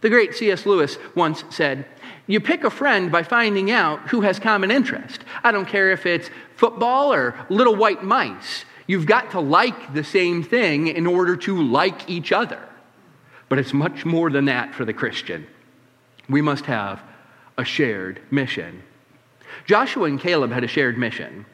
The 0.00 0.10
great 0.10 0.34
C.S. 0.34 0.66
Lewis 0.66 0.98
once 1.14 1.44
said, 1.50 1.86
You 2.26 2.40
pick 2.40 2.64
a 2.64 2.70
friend 2.70 3.12
by 3.12 3.22
finding 3.22 3.70
out 3.70 4.08
who 4.08 4.22
has 4.22 4.38
common 4.38 4.70
interest. 4.70 5.24
I 5.42 5.52
don't 5.52 5.68
care 5.68 5.92
if 5.92 6.06
it's 6.06 6.30
football 6.56 7.12
or 7.12 7.34
little 7.50 7.76
white 7.76 8.02
mice. 8.02 8.64
You've 8.86 9.06
got 9.06 9.30
to 9.32 9.40
like 9.40 9.92
the 9.92 10.04
same 10.04 10.42
thing 10.42 10.88
in 10.88 11.06
order 11.06 11.36
to 11.36 11.62
like 11.62 12.08
each 12.08 12.32
other. 12.32 12.60
But 13.48 13.58
it's 13.58 13.74
much 13.74 14.06
more 14.06 14.30
than 14.30 14.46
that 14.46 14.74
for 14.74 14.84
the 14.84 14.92
Christian 14.92 15.46
we 16.28 16.40
must 16.40 16.66
have 16.66 17.02
a 17.58 17.64
shared 17.64 18.20
mission. 18.30 18.82
Joshua 19.66 20.04
and 20.04 20.20
Caleb 20.20 20.52
had 20.52 20.64
a 20.64 20.68
shared 20.68 20.98
mission. 20.98 21.46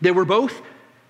They 0.00 0.10
were 0.10 0.24
both 0.24 0.62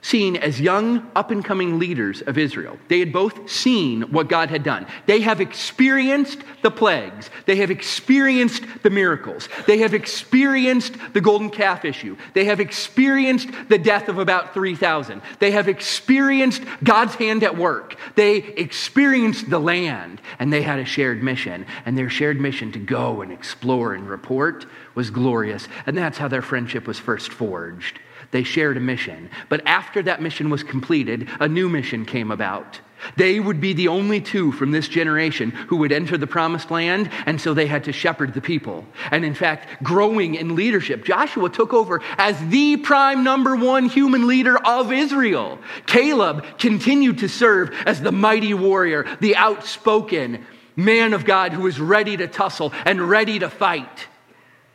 seen 0.03 0.37
as 0.37 0.61
young, 0.61 1.11
up 1.17 1.31
and 1.31 1.45
coming 1.45 1.79
leaders 1.79 2.23
of 2.23 2.39
Israel. 2.39 2.79
They 2.89 3.01
had 3.01 3.13
both 3.13 3.51
seen 3.51 4.03
what 4.13 4.29
God 4.29 4.51
had 4.51 4.63
done. 4.63 4.87
They 5.07 5.21
have 5.23 5.41
experienced 5.41 6.39
the 6.63 6.71
plagues. 6.71 7.29
They 7.47 7.57
have 7.57 7.73
experienced 7.73 8.63
the 8.85 8.91
miracles. 8.91 9.49
They 9.67 9.79
have 9.79 9.95
experienced 9.95 10.95
the 11.13 11.21
golden 11.21 11.51
calf 11.51 11.85
issue. 11.85 12.17
They 12.35 12.45
have 12.45 12.61
experienced 12.61 13.49
the 13.69 13.79
death 13.79 14.09
of 14.09 14.19
about 14.19 14.55
3,000. 14.55 15.23
They 15.41 15.51
have 15.51 15.69
experienced 15.69 16.63
God's 16.85 17.17
hand 17.17 17.43
at 17.43 17.57
work. 17.57 17.97
They 18.15 18.37
experienced 18.37 19.51
the 19.51 19.59
land, 19.59 20.21
and 20.39 20.53
they 20.53 20.63
had 20.63 20.79
a 20.79 20.85
shared 20.85 21.23
mission. 21.23 21.67
And 21.85 21.99
their 21.99 22.11
shared 22.11 22.41
mission 22.41 22.71
to 22.73 22.79
go 22.79 23.23
and 23.23 23.33
explore 23.33 23.95
and 23.95 24.09
report 24.09 24.67
was 24.95 25.11
glorious. 25.11 25.67
And 25.85 25.99
that's 25.99 26.19
how 26.19 26.29
their 26.29 26.43
friendship 26.43 26.87
was 26.87 26.99
first 26.99 27.33
forged. 27.33 27.99
They 28.31 28.43
shared 28.43 28.77
a 28.77 28.81
mission. 28.81 29.31
But 29.49 29.67
after 29.67 30.03
that 30.03 30.23
mission 30.23 30.51
was 30.51 30.63
completed, 30.63 31.29
a 31.41 31.49
new 31.49 31.69
mission 31.69 32.05
came 32.05 32.31
about. 32.31 32.81
They 33.17 33.39
would 33.39 33.61
be 33.61 33.73
the 33.73 33.89
only 33.89 34.21
two 34.21 34.53
from 34.53 34.73
this 34.73 34.89
generation 34.89 35.51
who 35.51 35.77
would 35.77 35.93
enter 35.93 36.17
the 36.17 36.27
promised 36.27 36.71
land, 36.71 37.11
and 37.27 37.41
so 37.41 37.55
they 37.55 37.67
had 37.67 37.85
to 37.85 37.93
shepherd 37.93 38.35
the 38.35 38.41
people. 38.41 38.85
And 39.11 39.25
in 39.25 39.35
fact, 39.35 39.83
growing 39.83 40.35
in 40.35 40.57
leadership, 40.57 41.05
Joshua 41.05 41.51
took 41.51 41.73
over 41.73 42.01
as 42.19 42.39
the 42.49 42.79
prime 42.79 43.23
number 43.23 43.55
one 43.55 43.89
human 43.89 44.27
leader 44.27 44.57
of 44.57 44.93
Israel. 44.93 45.59
Caleb 45.87 46.45
continued 46.59 47.19
to 47.19 47.29
serve 47.29 47.75
as 47.87 48.01
the 48.01 48.13
mighty 48.13 48.55
warrior, 48.55 49.07
the 49.21 49.37
outspoken 49.37 50.45
man 50.75 51.13
of 51.13 51.25
God 51.25 51.53
who 51.53 51.63
was 51.63 51.81
ready 51.81 52.17
to 52.17 52.27
tussle 52.27 52.73
and 52.85 53.01
ready 53.01 53.39
to 53.39 53.49
fight. 53.49 54.09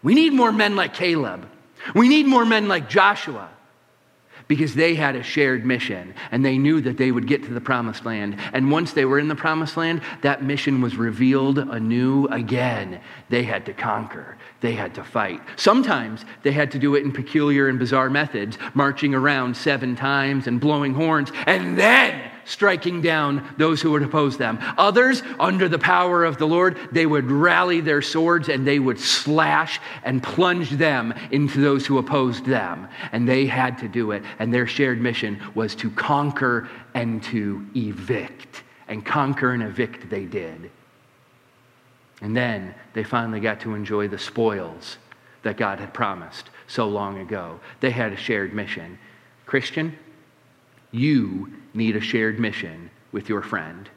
We 0.03 0.15
need 0.15 0.33
more 0.33 0.51
men 0.51 0.75
like 0.75 0.93
Caleb. 0.93 1.47
We 1.95 2.09
need 2.09 2.25
more 2.25 2.45
men 2.45 2.67
like 2.67 2.89
Joshua. 2.89 3.49
because 4.47 4.75
they 4.75 4.95
had 4.95 5.15
a 5.15 5.23
shared 5.23 5.65
mission 5.65 6.13
and 6.31 6.43
they 6.43 6.57
knew 6.57 6.81
that 6.81 6.97
they 6.97 7.11
would 7.11 7.25
get 7.25 7.43
to 7.43 7.53
the 7.53 7.61
promised 7.61 8.05
land. 8.05 8.37
And 8.51 8.69
once 8.69 8.91
they 8.91 9.05
were 9.05 9.19
in 9.19 9.27
the 9.29 9.35
promised 9.35 9.77
land, 9.77 10.01
that 10.21 10.43
mission 10.43 10.81
was 10.81 10.97
revealed 10.97 11.57
anew 11.57 12.27
again. 12.27 12.99
They 13.29 13.43
had 13.43 13.65
to 13.67 13.73
conquer, 13.73 14.37
they 14.59 14.73
had 14.73 14.95
to 14.95 15.03
fight. 15.03 15.41
Sometimes 15.55 16.25
they 16.43 16.51
had 16.51 16.71
to 16.71 16.79
do 16.79 16.95
it 16.95 17.03
in 17.03 17.11
peculiar 17.11 17.67
and 17.67 17.79
bizarre 17.79 18.09
methods, 18.09 18.57
marching 18.73 19.15
around 19.15 19.55
seven 19.55 19.95
times 19.95 20.47
and 20.47 20.59
blowing 20.59 20.93
horns, 20.93 21.31
and 21.45 21.77
then 21.77 22.30
striking 22.45 23.01
down 23.01 23.53
those 23.57 23.81
who 23.81 23.91
would 23.91 24.03
oppose 24.03 24.37
them. 24.37 24.59
Others, 24.77 25.23
under 25.39 25.67
the 25.67 25.79
power 25.79 26.23
of 26.23 26.37
the 26.37 26.47
Lord, 26.47 26.77
they 26.91 27.05
would 27.05 27.29
rally 27.29 27.81
their 27.81 28.01
swords 28.01 28.49
and 28.49 28.65
they 28.65 28.79
would 28.79 28.99
slash 28.99 29.79
and 30.03 30.21
plunge 30.21 30.71
them 30.71 31.13
into 31.31 31.61
those 31.61 31.85
who 31.85 31.97
opposed 31.97 32.45
them. 32.45 32.87
And 33.11 33.27
they 33.27 33.45
had 33.45 33.77
to 33.79 33.87
do 33.87 34.11
it. 34.11 34.23
And 34.39 34.53
their 34.53 34.67
shared 34.67 35.01
mission 35.01 35.41
was 35.55 35.75
to 35.75 35.89
conquer 35.91 36.69
and 36.93 37.21
to 37.23 37.65
evict. 37.75 38.63
And 38.87 39.05
conquer 39.05 39.53
and 39.53 39.63
evict 39.63 40.09
they 40.09 40.25
did. 40.25 40.69
And 42.21 42.35
then 42.37 42.75
they 42.93 43.03
finally 43.03 43.39
got 43.39 43.59
to 43.61 43.73
enjoy 43.73 44.07
the 44.07 44.19
spoils 44.19 44.97
that 45.43 45.57
God 45.57 45.79
had 45.79 45.93
promised 45.93 46.49
so 46.67 46.87
long 46.87 47.19
ago. 47.19 47.59
They 47.79 47.89
had 47.89 48.13
a 48.13 48.17
shared 48.17 48.53
mission. 48.53 48.99
Christian, 49.45 49.97
you 50.91 51.51
need 51.73 51.95
a 51.95 52.01
shared 52.01 52.39
mission 52.39 52.89
with 53.11 53.29
your 53.29 53.41
friend. 53.41 53.89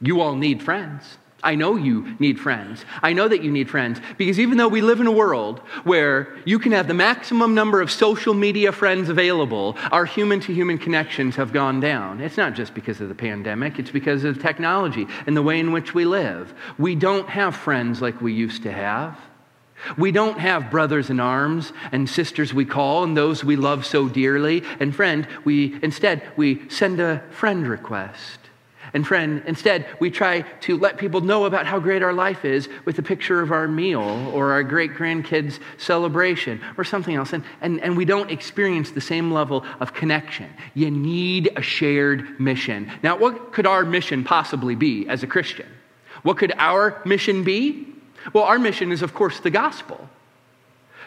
You 0.00 0.20
all 0.20 0.36
need 0.36 0.62
friends. 0.62 1.18
I 1.42 1.54
know 1.54 1.76
you 1.76 2.16
need 2.18 2.40
friends. 2.40 2.84
I 3.00 3.12
know 3.12 3.28
that 3.28 3.44
you 3.44 3.52
need 3.52 3.70
friends 3.70 4.00
because 4.16 4.40
even 4.40 4.58
though 4.58 4.66
we 4.66 4.80
live 4.80 5.00
in 5.00 5.06
a 5.06 5.12
world 5.12 5.60
where 5.84 6.36
you 6.44 6.58
can 6.58 6.72
have 6.72 6.88
the 6.88 6.94
maximum 6.94 7.54
number 7.54 7.80
of 7.80 7.92
social 7.92 8.34
media 8.34 8.72
friends 8.72 9.08
available, 9.08 9.76
our 9.92 10.04
human 10.04 10.40
to 10.40 10.52
human 10.52 10.78
connections 10.78 11.36
have 11.36 11.52
gone 11.52 11.78
down. 11.78 12.20
It's 12.20 12.36
not 12.36 12.54
just 12.54 12.74
because 12.74 13.00
of 13.00 13.08
the 13.08 13.14
pandemic, 13.14 13.78
it's 13.78 13.92
because 13.92 14.24
of 14.24 14.40
technology 14.42 15.06
and 15.26 15.36
the 15.36 15.42
way 15.42 15.60
in 15.60 15.70
which 15.70 15.94
we 15.94 16.04
live. 16.04 16.52
We 16.76 16.96
don't 16.96 17.28
have 17.28 17.54
friends 17.54 18.02
like 18.02 18.20
we 18.20 18.32
used 18.32 18.64
to 18.64 18.72
have. 18.72 19.16
We 19.96 20.12
don't 20.12 20.38
have 20.38 20.70
brothers 20.70 21.10
in 21.10 21.20
arms 21.20 21.72
and 21.92 22.08
sisters 22.08 22.52
we 22.52 22.64
call 22.64 23.04
and 23.04 23.16
those 23.16 23.44
we 23.44 23.56
love 23.56 23.86
so 23.86 24.08
dearly. 24.08 24.62
And 24.80 24.94
friend, 24.94 25.26
we 25.44 25.78
instead 25.82 26.22
we 26.36 26.68
send 26.68 27.00
a 27.00 27.22
friend 27.30 27.66
request. 27.66 28.38
And 28.94 29.06
friend, 29.06 29.42
instead 29.46 29.86
we 30.00 30.10
try 30.10 30.42
to 30.62 30.78
let 30.78 30.96
people 30.98 31.20
know 31.20 31.44
about 31.44 31.66
how 31.66 31.78
great 31.78 32.02
our 32.02 32.12
life 32.12 32.44
is 32.44 32.68
with 32.84 32.98
a 32.98 33.02
picture 33.02 33.40
of 33.40 33.52
our 33.52 33.68
meal 33.68 34.30
or 34.32 34.52
our 34.52 34.62
great 34.62 34.92
grandkids' 34.92 35.58
celebration 35.76 36.60
or 36.76 36.84
something 36.84 37.14
else. 37.14 37.32
And, 37.32 37.44
and, 37.60 37.80
and 37.80 37.96
we 37.96 38.04
don't 38.04 38.30
experience 38.30 38.90
the 38.90 39.00
same 39.00 39.30
level 39.30 39.64
of 39.80 39.92
connection. 39.92 40.48
You 40.74 40.90
need 40.90 41.50
a 41.56 41.62
shared 41.62 42.40
mission. 42.40 42.90
Now, 43.02 43.18
what 43.18 43.52
could 43.52 43.66
our 43.66 43.84
mission 43.84 44.24
possibly 44.24 44.74
be 44.74 45.06
as 45.08 45.22
a 45.22 45.26
Christian? 45.26 45.68
What 46.22 46.38
could 46.38 46.52
our 46.56 47.02
mission 47.04 47.44
be? 47.44 47.94
Well, 48.32 48.44
our 48.44 48.58
mission 48.58 48.92
is, 48.92 49.02
of 49.02 49.14
course, 49.14 49.40
the 49.40 49.50
gospel. 49.50 50.08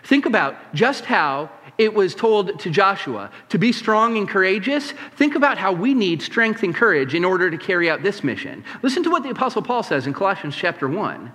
Think 0.04 0.26
about 0.26 0.74
just 0.74 1.06
how 1.06 1.50
it 1.78 1.93
was 1.93 2.15
told 2.15 2.60
to 2.60 2.69
Joshua 2.69 3.32
to 3.50 3.58
be 3.58 3.71
strong 3.71 4.17
and 4.17 4.28
courageous. 4.28 4.93
Think 5.15 5.36
about 5.36 5.58
how 5.58 5.71
we 5.71 5.93
need 5.93 6.21
strength 6.21 6.63
and 6.63 6.74
courage 6.74 7.13
in 7.13 7.24
order 7.24 7.52
to 7.52 7.58
carry 7.58 7.89
out 7.89 8.02
this 8.02 8.24
mission. 8.24 8.63
Listen 8.82 9.04
to 9.04 9.10
what 9.10 9.24
the 9.24 9.30
Apostle 9.30 9.62
Paul 9.62 9.84
says 9.84 10.08
in 10.08 10.13
Colossians 10.13 10.56
chapter 10.56 10.88
1. 10.88 11.32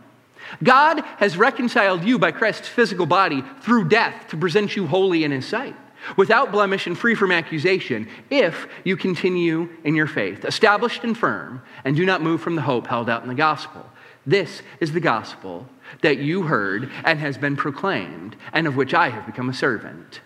God 0.62 1.00
has 1.18 1.36
reconciled 1.36 2.04
you 2.04 2.18
by 2.18 2.32
Christ's 2.32 2.68
physical 2.68 3.06
body 3.06 3.42
through 3.60 3.88
death 3.88 4.28
to 4.28 4.36
present 4.36 4.76
you 4.76 4.86
holy 4.86 5.24
in 5.24 5.32
his 5.32 5.46
sight, 5.46 5.74
without 6.16 6.52
blemish 6.52 6.86
and 6.86 6.96
free 6.96 7.14
from 7.14 7.32
accusation, 7.32 8.08
if 8.30 8.68
you 8.84 8.96
continue 8.96 9.68
in 9.84 9.94
your 9.94 10.06
faith, 10.06 10.44
established 10.44 11.02
and 11.02 11.18
firm, 11.18 11.62
and 11.84 11.96
do 11.96 12.06
not 12.06 12.22
move 12.22 12.40
from 12.40 12.54
the 12.54 12.62
hope 12.62 12.86
held 12.86 13.10
out 13.10 13.22
in 13.22 13.28
the 13.28 13.34
gospel. 13.34 13.84
This 14.26 14.62
is 14.80 14.92
the 14.92 15.00
gospel 15.00 15.68
that 16.02 16.18
you 16.18 16.42
heard 16.42 16.90
and 17.04 17.18
has 17.20 17.38
been 17.38 17.56
proclaimed, 17.56 18.36
and 18.52 18.66
of 18.66 18.76
which 18.76 18.92
I 18.92 19.08
have 19.10 19.24
become 19.24 19.48
a 19.48 19.54
servant. 19.54 20.20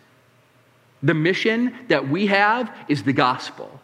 The 1.03 1.15
mission 1.15 1.75
that 1.89 2.09
we 2.09 2.27
have 2.27 2.75
is 2.89 3.03
the 3.03 3.13
gospel. 3.13 3.81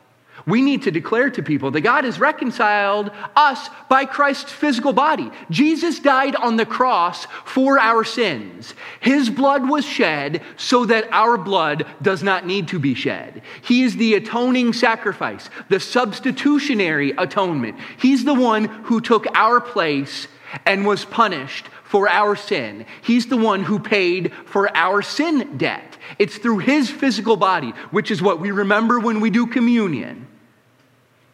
We 0.46 0.62
need 0.62 0.82
to 0.82 0.92
declare 0.92 1.28
to 1.30 1.42
people 1.42 1.72
that 1.72 1.80
God 1.80 2.04
has 2.04 2.20
reconciled 2.20 3.10
us 3.34 3.68
by 3.88 4.04
Christ's 4.04 4.52
physical 4.52 4.92
body. 4.92 5.28
Jesus 5.50 5.98
died 5.98 6.36
on 6.36 6.56
the 6.56 6.64
cross 6.64 7.26
for 7.44 7.80
our 7.80 8.04
sins. 8.04 8.74
His 9.00 9.28
blood 9.28 9.68
was 9.68 9.84
shed 9.84 10.42
so 10.56 10.86
that 10.86 11.08
our 11.10 11.36
blood 11.36 11.84
does 12.00 12.22
not 12.22 12.46
need 12.46 12.68
to 12.68 12.78
be 12.78 12.94
shed. 12.94 13.42
He 13.60 13.82
is 13.82 13.96
the 13.96 14.14
atoning 14.14 14.72
sacrifice, 14.72 15.50
the 15.68 15.80
substitutionary 15.80 17.10
atonement. 17.18 17.76
He's 17.98 18.24
the 18.24 18.34
one 18.34 18.66
who 18.84 19.00
took 19.00 19.26
our 19.34 19.60
place 19.60 20.28
and 20.64 20.86
was 20.86 21.04
punished 21.04 21.66
for 21.82 22.08
our 22.08 22.36
sin. 22.36 22.86
He's 23.02 23.26
the 23.26 23.36
one 23.36 23.64
who 23.64 23.80
paid 23.80 24.32
for 24.46 24.74
our 24.76 25.02
sin 25.02 25.58
debt. 25.58 25.96
It's 26.20 26.38
through 26.38 26.58
his 26.58 26.88
physical 26.88 27.36
body, 27.36 27.70
which 27.90 28.12
is 28.12 28.22
what 28.22 28.40
we 28.40 28.52
remember 28.52 29.00
when 29.00 29.20
we 29.20 29.30
do 29.30 29.48
communion. 29.48 30.28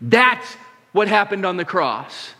That's 0.02 0.56
what 0.92 1.08
happened 1.08 1.46
on 1.46 1.56
the 1.56 1.64
cross. 1.64 2.32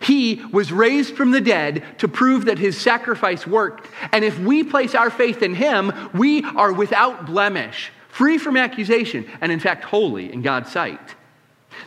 He 0.00 0.42
was 0.52 0.72
raised 0.72 1.14
from 1.14 1.30
the 1.30 1.40
dead 1.40 1.84
to 1.98 2.08
prove 2.08 2.46
that 2.46 2.58
his 2.58 2.76
sacrifice 2.76 3.46
worked. 3.46 3.88
And 4.10 4.24
if 4.24 4.38
we 4.38 4.64
place 4.64 4.94
our 4.94 5.10
faith 5.10 5.42
in 5.42 5.54
him, 5.54 5.92
we 6.14 6.42
are 6.42 6.72
without 6.72 7.26
blemish, 7.26 7.92
free 8.08 8.38
from 8.38 8.56
accusation, 8.56 9.30
and 9.40 9.52
in 9.52 9.60
fact, 9.60 9.84
holy 9.84 10.32
in 10.32 10.42
God's 10.42 10.72
sight. 10.72 11.14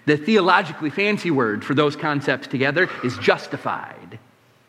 The 0.06 0.18
theologically 0.18 0.90
fancy 0.90 1.32
word 1.32 1.66
for 1.66 1.74
those 1.74 1.96
concepts 1.96 2.48
together 2.48 2.90
is 3.04 3.18
justified. 3.18 4.20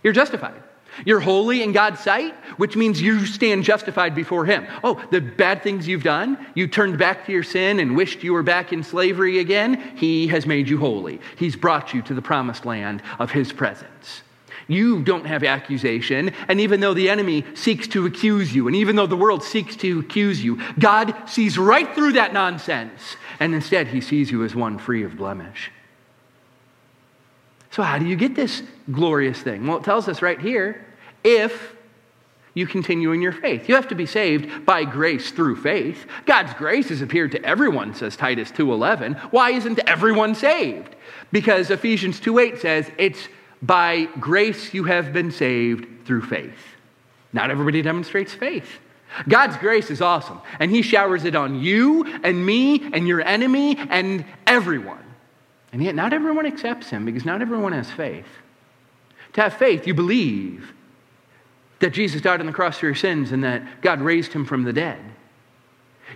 You're 0.02 0.12
justified. 0.12 0.62
You're 1.04 1.20
holy 1.20 1.62
in 1.62 1.72
God's 1.72 2.00
sight, 2.00 2.34
which 2.56 2.76
means 2.76 3.00
you 3.00 3.26
stand 3.26 3.64
justified 3.64 4.14
before 4.14 4.44
Him. 4.44 4.66
Oh, 4.82 5.02
the 5.10 5.20
bad 5.20 5.62
things 5.62 5.86
you've 5.86 6.02
done, 6.02 6.46
you 6.54 6.66
turned 6.66 6.98
back 6.98 7.26
to 7.26 7.32
your 7.32 7.42
sin 7.42 7.80
and 7.80 7.96
wished 7.96 8.22
you 8.22 8.32
were 8.32 8.42
back 8.42 8.72
in 8.72 8.82
slavery 8.82 9.38
again, 9.38 9.96
He 9.96 10.28
has 10.28 10.46
made 10.46 10.68
you 10.68 10.78
holy. 10.78 11.20
He's 11.36 11.56
brought 11.56 11.94
you 11.94 12.02
to 12.02 12.14
the 12.14 12.22
promised 12.22 12.64
land 12.64 13.02
of 13.18 13.30
His 13.30 13.52
presence. 13.52 14.22
You 14.68 15.02
don't 15.02 15.24
have 15.24 15.44
accusation, 15.44 16.32
and 16.46 16.60
even 16.60 16.80
though 16.80 16.92
the 16.92 17.08
enemy 17.08 17.44
seeks 17.54 17.88
to 17.88 18.04
accuse 18.04 18.54
you, 18.54 18.66
and 18.66 18.76
even 18.76 18.96
though 18.96 19.06
the 19.06 19.16
world 19.16 19.42
seeks 19.42 19.74
to 19.76 20.00
accuse 20.00 20.44
you, 20.44 20.60
God 20.78 21.14
sees 21.26 21.56
right 21.56 21.92
through 21.94 22.12
that 22.12 22.34
nonsense, 22.34 23.16
and 23.40 23.54
instead 23.54 23.88
He 23.88 24.02
sees 24.02 24.30
you 24.30 24.44
as 24.44 24.54
one 24.54 24.78
free 24.78 25.02
of 25.04 25.16
blemish. 25.16 25.70
So, 27.70 27.82
how 27.82 27.98
do 27.98 28.06
you 28.06 28.16
get 28.16 28.34
this 28.34 28.62
glorious 28.90 29.40
thing? 29.40 29.66
Well, 29.66 29.78
it 29.78 29.84
tells 29.84 30.06
us 30.06 30.20
right 30.20 30.40
here 30.40 30.84
if 31.24 31.74
you 32.58 32.66
continue 32.66 33.12
in 33.12 33.22
your 33.22 33.32
faith. 33.32 33.68
You 33.68 33.76
have 33.76 33.88
to 33.88 33.94
be 33.94 34.06
saved 34.06 34.66
by 34.66 34.84
grace 34.84 35.30
through 35.30 35.56
faith. 35.56 36.06
God's 36.26 36.52
grace 36.54 36.88
has 36.88 37.00
appeared 37.00 37.32
to 37.32 37.44
everyone, 37.44 37.94
says 37.94 38.16
Titus 38.16 38.50
2:11. 38.50 39.14
Why 39.30 39.50
isn't 39.50 39.78
everyone 39.86 40.34
saved? 40.34 40.96
Because 41.30 41.70
Ephesians 41.70 42.20
2:8 42.20 42.58
says 42.58 42.90
it's 42.98 43.28
by 43.62 44.08
grace 44.18 44.74
you 44.74 44.84
have 44.84 45.12
been 45.12 45.30
saved 45.30 45.86
through 46.04 46.22
faith. 46.22 46.76
Not 47.32 47.50
everybody 47.50 47.82
demonstrates 47.82 48.34
faith. 48.34 48.78
God's 49.28 49.56
grace 49.56 49.90
is 49.90 50.02
awesome, 50.02 50.40
and 50.58 50.70
He 50.70 50.82
showers 50.82 51.24
it 51.24 51.34
on 51.34 51.60
you 51.60 52.04
and 52.22 52.44
me 52.44 52.90
and 52.92 53.08
your 53.08 53.22
enemy 53.22 53.76
and 53.88 54.24
everyone. 54.46 55.04
And 55.72 55.82
yet, 55.82 55.94
not 55.94 56.12
everyone 56.12 56.46
accepts 56.46 56.90
Him 56.90 57.04
because 57.04 57.24
not 57.24 57.42
everyone 57.42 57.72
has 57.72 57.90
faith. 57.90 58.26
To 59.34 59.42
have 59.42 59.54
faith, 59.54 59.86
you 59.86 59.94
believe 59.94 60.72
that 61.80 61.90
Jesus 61.90 62.20
died 62.20 62.40
on 62.40 62.46
the 62.46 62.52
cross 62.52 62.78
for 62.78 62.86
your 62.86 62.94
sins 62.94 63.32
and 63.32 63.44
that 63.44 63.82
God 63.82 64.00
raised 64.00 64.32
him 64.32 64.44
from 64.44 64.64
the 64.64 64.72
dead. 64.72 64.98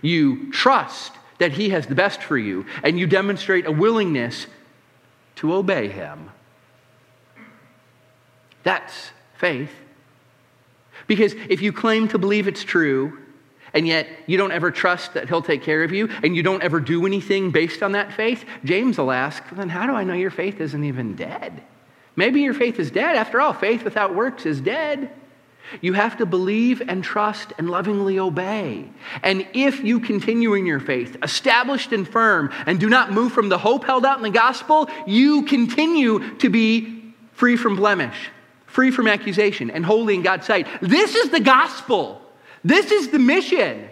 You 0.01 0.51
trust 0.51 1.13
that 1.39 1.53
he 1.53 1.71
has 1.71 1.87
the 1.87 1.95
best 1.95 2.23
for 2.23 2.39
you, 2.39 2.67
and 2.85 2.99
you 2.99 3.07
demonstrate 3.07 3.67
a 3.67 3.73
willingness 3.73 4.47
to 5.37 5.53
obey 5.55 5.89
him. 5.89 6.31
That's 8.63 9.11
faith. 9.39 9.73
Because 11.07 11.35
if 11.49 11.61
you 11.63 11.73
claim 11.73 12.09
to 12.09 12.19
believe 12.19 12.47
it's 12.47 12.63
true, 12.63 13.19
and 13.75 13.87
yet 13.87 14.07
you 14.27 14.37
don't 14.39 14.53
ever 14.53 14.71
trust 14.71 15.15
that 15.15 15.29
he'll 15.29 15.43
take 15.43 15.63
care 15.63 15.83
of 15.83 15.93
you, 15.93 16.09
and 16.23 16.37
you 16.37 16.43
don't 16.43 16.63
ever 16.63 16.79
do 16.79 17.07
anything 17.07 17.51
based 17.51 17.83
on 17.83 17.93
that 17.93 18.13
faith, 18.13 18.45
James 18.65 18.99
will 18.99 19.11
ask, 19.11 19.43
then 19.51 19.69
how 19.69 19.87
do 19.87 19.95
I 19.95 20.05
know 20.05 20.15
your 20.15 20.31
faith 20.31 20.61
isn't 20.61 20.85
even 20.85 21.17
dead? 21.17 21.63
Maybe 22.15 22.43
your 22.43 22.55
faith 22.55 22.79
is 22.79 22.91
dead. 22.91 23.17
After 23.17 23.41
all, 23.41 23.53
faith 23.53 23.83
without 23.83 24.15
works 24.15 24.47
is 24.47 24.61
dead. 24.61 25.11
You 25.81 25.95
have 25.95 26.19
to 26.19 26.27
believe 26.27 26.83
and 26.87 27.03
trust 27.03 27.53
and 27.59 27.71
lovingly 27.71 28.19
obey. 28.19 28.89
And 29.23 29.47
if 29.55 29.83
you 29.83 30.01
continue 30.01 30.55
in 30.55 30.67
your 30.67 30.81
faith, 30.81 31.17
established 31.23 31.93
and 31.93 32.07
firm, 32.07 32.51
and 32.67 32.79
do 32.79 32.89
not 32.89 33.13
move 33.13 33.33
from 33.33 33.49
the 33.49 33.59
hope 33.59 33.85
held 33.85 34.05
out 34.05 34.17
in 34.19 34.23
the 34.23 34.31
gospel, 34.31 34.89
you 35.07 35.43
continue 35.45 36.37
to 36.37 36.51
be 36.51 37.15
free 37.33 37.57
from 37.57 37.77
blemish, 37.77 38.31
free 38.67 38.91
from 38.91 39.09
accusation, 39.09 39.71
and 39.71 39.85
holy 39.85 40.15
in 40.15 40.23
God's 40.23 40.47
sight. 40.47 40.67
This 40.81 41.15
is 41.15 41.31
the 41.31 41.41
gospel. 41.41 42.21
This 42.65 42.93
is 42.93 43.09
the 43.09 43.19
mission. 43.19 43.89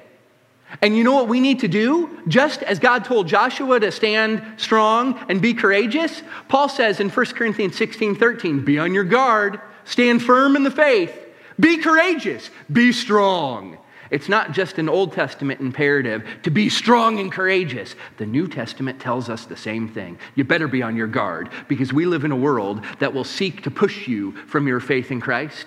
And 0.82 0.96
you 0.96 1.02
know 1.02 1.14
what 1.14 1.28
we 1.28 1.40
need 1.40 1.60
to 1.60 1.68
do? 1.68 2.22
Just 2.28 2.62
as 2.62 2.78
God 2.78 3.04
told 3.04 3.26
Joshua 3.26 3.80
to 3.80 3.90
stand 3.90 4.42
strong 4.56 5.18
and 5.28 5.42
be 5.42 5.54
courageous, 5.54 6.22
Paul 6.48 6.68
says 6.68 7.00
in 7.00 7.10
1 7.10 7.26
Corinthians 7.26 7.76
16 7.76 8.14
13, 8.14 8.64
be 8.64 8.78
on 8.78 8.94
your 8.94 9.04
guard, 9.04 9.60
stand 9.84 10.22
firm 10.22 10.54
in 10.54 10.62
the 10.62 10.70
faith, 10.70 11.12
be 11.60 11.78
courageous, 11.78 12.50
be 12.72 12.92
strong. 12.92 13.78
It's 14.10 14.28
not 14.28 14.52
just 14.52 14.78
an 14.78 14.88
Old 14.88 15.12
Testament 15.12 15.60
imperative 15.60 16.26
to 16.42 16.50
be 16.50 16.68
strong 16.68 17.20
and 17.20 17.30
courageous. 17.30 17.94
The 18.16 18.26
New 18.26 18.48
Testament 18.48 19.00
tells 19.00 19.28
us 19.28 19.46
the 19.46 19.56
same 19.56 19.88
thing. 19.88 20.18
You 20.34 20.42
better 20.42 20.66
be 20.66 20.82
on 20.82 20.96
your 20.96 21.06
guard 21.06 21.50
because 21.68 21.92
we 21.92 22.06
live 22.06 22.24
in 22.24 22.32
a 22.32 22.36
world 22.36 22.84
that 22.98 23.14
will 23.14 23.24
seek 23.24 23.62
to 23.62 23.70
push 23.70 24.08
you 24.08 24.32
from 24.46 24.66
your 24.66 24.80
faith 24.80 25.12
in 25.12 25.20
Christ. 25.20 25.66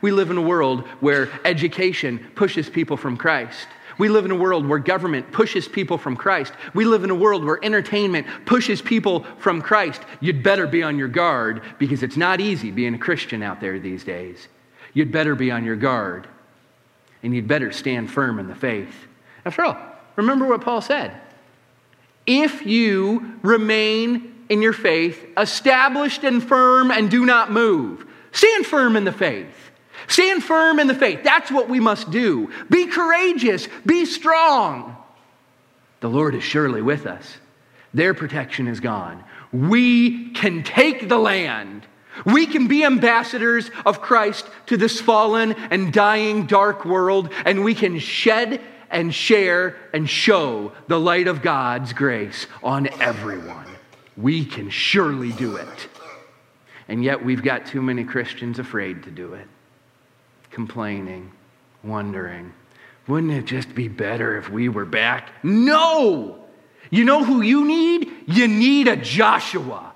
We 0.00 0.10
live 0.10 0.30
in 0.30 0.36
a 0.36 0.42
world 0.42 0.80
where 0.98 1.28
education 1.44 2.18
pushes 2.34 2.68
people 2.68 2.96
from 2.96 3.16
Christ. 3.16 3.68
We 3.98 4.08
live 4.08 4.24
in 4.24 4.32
a 4.32 4.36
world 4.36 4.66
where 4.66 4.80
government 4.80 5.30
pushes 5.32 5.68
people 5.68 5.96
from 5.96 6.16
Christ. 6.16 6.52
We 6.74 6.84
live 6.84 7.04
in 7.04 7.10
a 7.10 7.14
world 7.14 7.44
where 7.44 7.64
entertainment 7.64 8.26
pushes 8.44 8.82
people 8.82 9.24
from 9.38 9.62
Christ. 9.62 10.02
You'd 10.20 10.42
better 10.42 10.66
be 10.66 10.82
on 10.82 10.98
your 10.98 11.08
guard 11.08 11.62
because 11.78 12.02
it's 12.02 12.16
not 12.16 12.40
easy 12.40 12.72
being 12.72 12.94
a 12.94 12.98
Christian 12.98 13.42
out 13.42 13.60
there 13.60 13.78
these 13.78 14.04
days. 14.04 14.48
You'd 14.96 15.12
better 15.12 15.34
be 15.34 15.50
on 15.50 15.66
your 15.66 15.76
guard 15.76 16.26
and 17.22 17.34
you'd 17.34 17.46
better 17.46 17.70
stand 17.70 18.10
firm 18.10 18.38
in 18.38 18.48
the 18.48 18.54
faith. 18.54 18.94
After 19.44 19.62
all, 19.62 19.76
remember 20.16 20.46
what 20.46 20.62
Paul 20.62 20.80
said. 20.80 21.12
If 22.26 22.64
you 22.64 23.38
remain 23.42 24.46
in 24.48 24.62
your 24.62 24.72
faith, 24.72 25.22
established 25.36 26.24
and 26.24 26.42
firm, 26.42 26.90
and 26.90 27.10
do 27.10 27.26
not 27.26 27.52
move, 27.52 28.06
stand 28.32 28.64
firm 28.64 28.96
in 28.96 29.04
the 29.04 29.12
faith. 29.12 29.54
Stand 30.06 30.42
firm 30.42 30.78
in 30.78 30.86
the 30.86 30.94
faith. 30.94 31.22
That's 31.22 31.50
what 31.50 31.68
we 31.68 31.78
must 31.78 32.10
do. 32.10 32.50
Be 32.70 32.86
courageous. 32.86 33.68
Be 33.84 34.06
strong. 34.06 34.96
The 36.00 36.08
Lord 36.08 36.34
is 36.34 36.42
surely 36.42 36.80
with 36.80 37.04
us. 37.04 37.36
Their 37.92 38.14
protection 38.14 38.66
is 38.66 38.80
gone. 38.80 39.22
We 39.52 40.30
can 40.30 40.62
take 40.62 41.10
the 41.10 41.18
land. 41.18 41.86
We 42.24 42.46
can 42.46 42.68
be 42.68 42.84
ambassadors 42.84 43.70
of 43.84 44.00
Christ 44.00 44.46
to 44.66 44.76
this 44.76 45.00
fallen 45.00 45.52
and 45.52 45.92
dying 45.92 46.46
dark 46.46 46.84
world, 46.84 47.32
and 47.44 47.62
we 47.64 47.74
can 47.74 47.98
shed 47.98 48.60
and 48.90 49.14
share 49.14 49.76
and 49.92 50.08
show 50.08 50.72
the 50.88 50.98
light 50.98 51.28
of 51.28 51.42
God's 51.42 51.92
grace 51.92 52.46
on 52.62 52.88
everyone. 53.00 53.66
We 54.16 54.44
can 54.44 54.70
surely 54.70 55.32
do 55.32 55.56
it. 55.56 55.88
And 56.88 57.02
yet, 57.02 57.24
we've 57.24 57.42
got 57.42 57.66
too 57.66 57.82
many 57.82 58.04
Christians 58.04 58.58
afraid 58.58 59.02
to 59.04 59.10
do 59.10 59.34
it 59.34 59.48
complaining, 60.50 61.30
wondering, 61.84 62.50
wouldn't 63.06 63.32
it 63.32 63.44
just 63.44 63.74
be 63.74 63.88
better 63.88 64.38
if 64.38 64.48
we 64.48 64.70
were 64.70 64.86
back? 64.86 65.28
No! 65.42 66.46
You 66.90 67.04
know 67.04 67.24
who 67.24 67.42
you 67.42 67.66
need? 67.66 68.10
You 68.26 68.48
need 68.48 68.88
a 68.88 68.96
Joshua. 68.96 69.92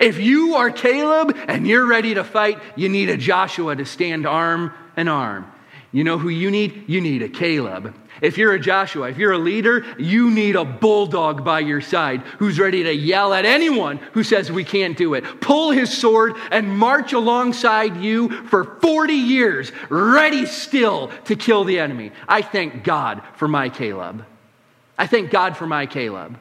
If 0.00 0.18
you 0.18 0.54
are 0.54 0.70
Caleb 0.70 1.36
and 1.48 1.66
you're 1.66 1.86
ready 1.86 2.14
to 2.14 2.24
fight, 2.24 2.58
you 2.76 2.88
need 2.88 3.10
a 3.10 3.16
Joshua 3.16 3.76
to 3.76 3.84
stand 3.84 4.26
arm 4.26 4.72
in 4.96 5.08
arm. 5.08 5.50
You 5.92 6.02
know 6.02 6.18
who 6.18 6.28
you 6.28 6.50
need? 6.50 6.84
You 6.88 7.00
need 7.00 7.22
a 7.22 7.28
Caleb. 7.28 7.94
If 8.20 8.38
you're 8.38 8.52
a 8.52 8.58
Joshua, 8.60 9.10
if 9.10 9.18
you're 9.18 9.32
a 9.32 9.38
leader, 9.38 9.84
you 9.98 10.30
need 10.30 10.56
a 10.56 10.64
bulldog 10.64 11.44
by 11.44 11.60
your 11.60 11.80
side 11.80 12.20
who's 12.38 12.58
ready 12.58 12.82
to 12.84 12.92
yell 12.92 13.32
at 13.32 13.44
anyone 13.44 13.98
who 14.12 14.24
says 14.24 14.50
we 14.50 14.64
can't 14.64 14.96
do 14.96 15.14
it. 15.14 15.40
Pull 15.40 15.70
his 15.70 15.96
sword 15.96 16.34
and 16.50 16.76
march 16.76 17.12
alongside 17.12 17.96
you 17.98 18.28
for 18.46 18.64
40 18.80 19.12
years, 19.12 19.72
ready 19.88 20.46
still 20.46 21.12
to 21.26 21.36
kill 21.36 21.64
the 21.64 21.78
enemy. 21.78 22.12
I 22.28 22.42
thank 22.42 22.82
God 22.82 23.22
for 23.36 23.46
my 23.46 23.68
Caleb. 23.68 24.24
I 24.96 25.06
thank 25.06 25.30
God 25.30 25.56
for 25.56 25.66
my 25.66 25.86
Caleb. 25.86 26.38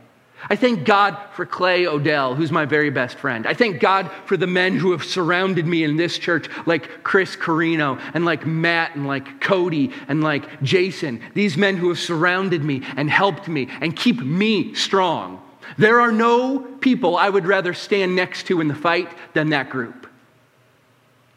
I 0.50 0.56
thank 0.56 0.84
God 0.84 1.18
for 1.34 1.46
Clay 1.46 1.88
Odell, 1.88 2.36
who's 2.36 2.52
my 2.52 2.66
very 2.66 2.90
best 2.90 3.18
friend. 3.18 3.48
I 3.48 3.54
thank 3.54 3.80
God 3.80 4.12
for 4.26 4.36
the 4.36 4.48
men 4.48 4.76
who 4.78 4.92
have 4.92 5.04
surrounded 5.04 5.66
me 5.66 5.84
in 5.84 5.96
this 5.96 6.18
church, 6.18 6.50
like 6.66 7.04
Chris 7.04 7.36
Carino, 7.36 7.98
and 8.14 8.26
like 8.26 8.46
Matt, 8.46 8.96
and 8.96 9.08
like 9.08 9.40
Cody, 9.40 9.92
and 10.08 10.22
like 10.22 10.62
Jason. 10.62 11.22
These 11.34 11.58
men 11.58 11.78
who 11.78 11.90
have 11.90 12.00
surrounded 12.00 12.64
me 12.64 12.84
and 12.98 13.10
helped 13.10 13.48
me 13.48 13.70
and 13.80 13.96
keep 13.96 14.20
me 14.22 14.74
strong. 14.74 15.42
There 15.78 16.02
are 16.02 16.12
no 16.12 16.60
people 16.60 17.16
I 17.16 17.30
would 17.30 17.48
rather 17.48 17.74
stand 17.74 18.16
next 18.16 18.48
to 18.48 18.60
in 18.60 18.68
the 18.68 18.76
fight 18.76 19.10
than 19.34 19.50
that 19.50 19.70
group 19.70 20.08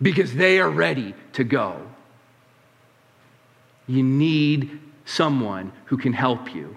because 0.02 0.34
they 0.34 0.58
are 0.58 0.68
ready 0.68 1.14
to 1.34 1.44
go. 1.44 1.80
You 3.86 4.02
need 4.02 4.80
someone 5.04 5.72
who 5.86 5.96
can 5.96 6.12
help 6.12 6.54
you. 6.54 6.76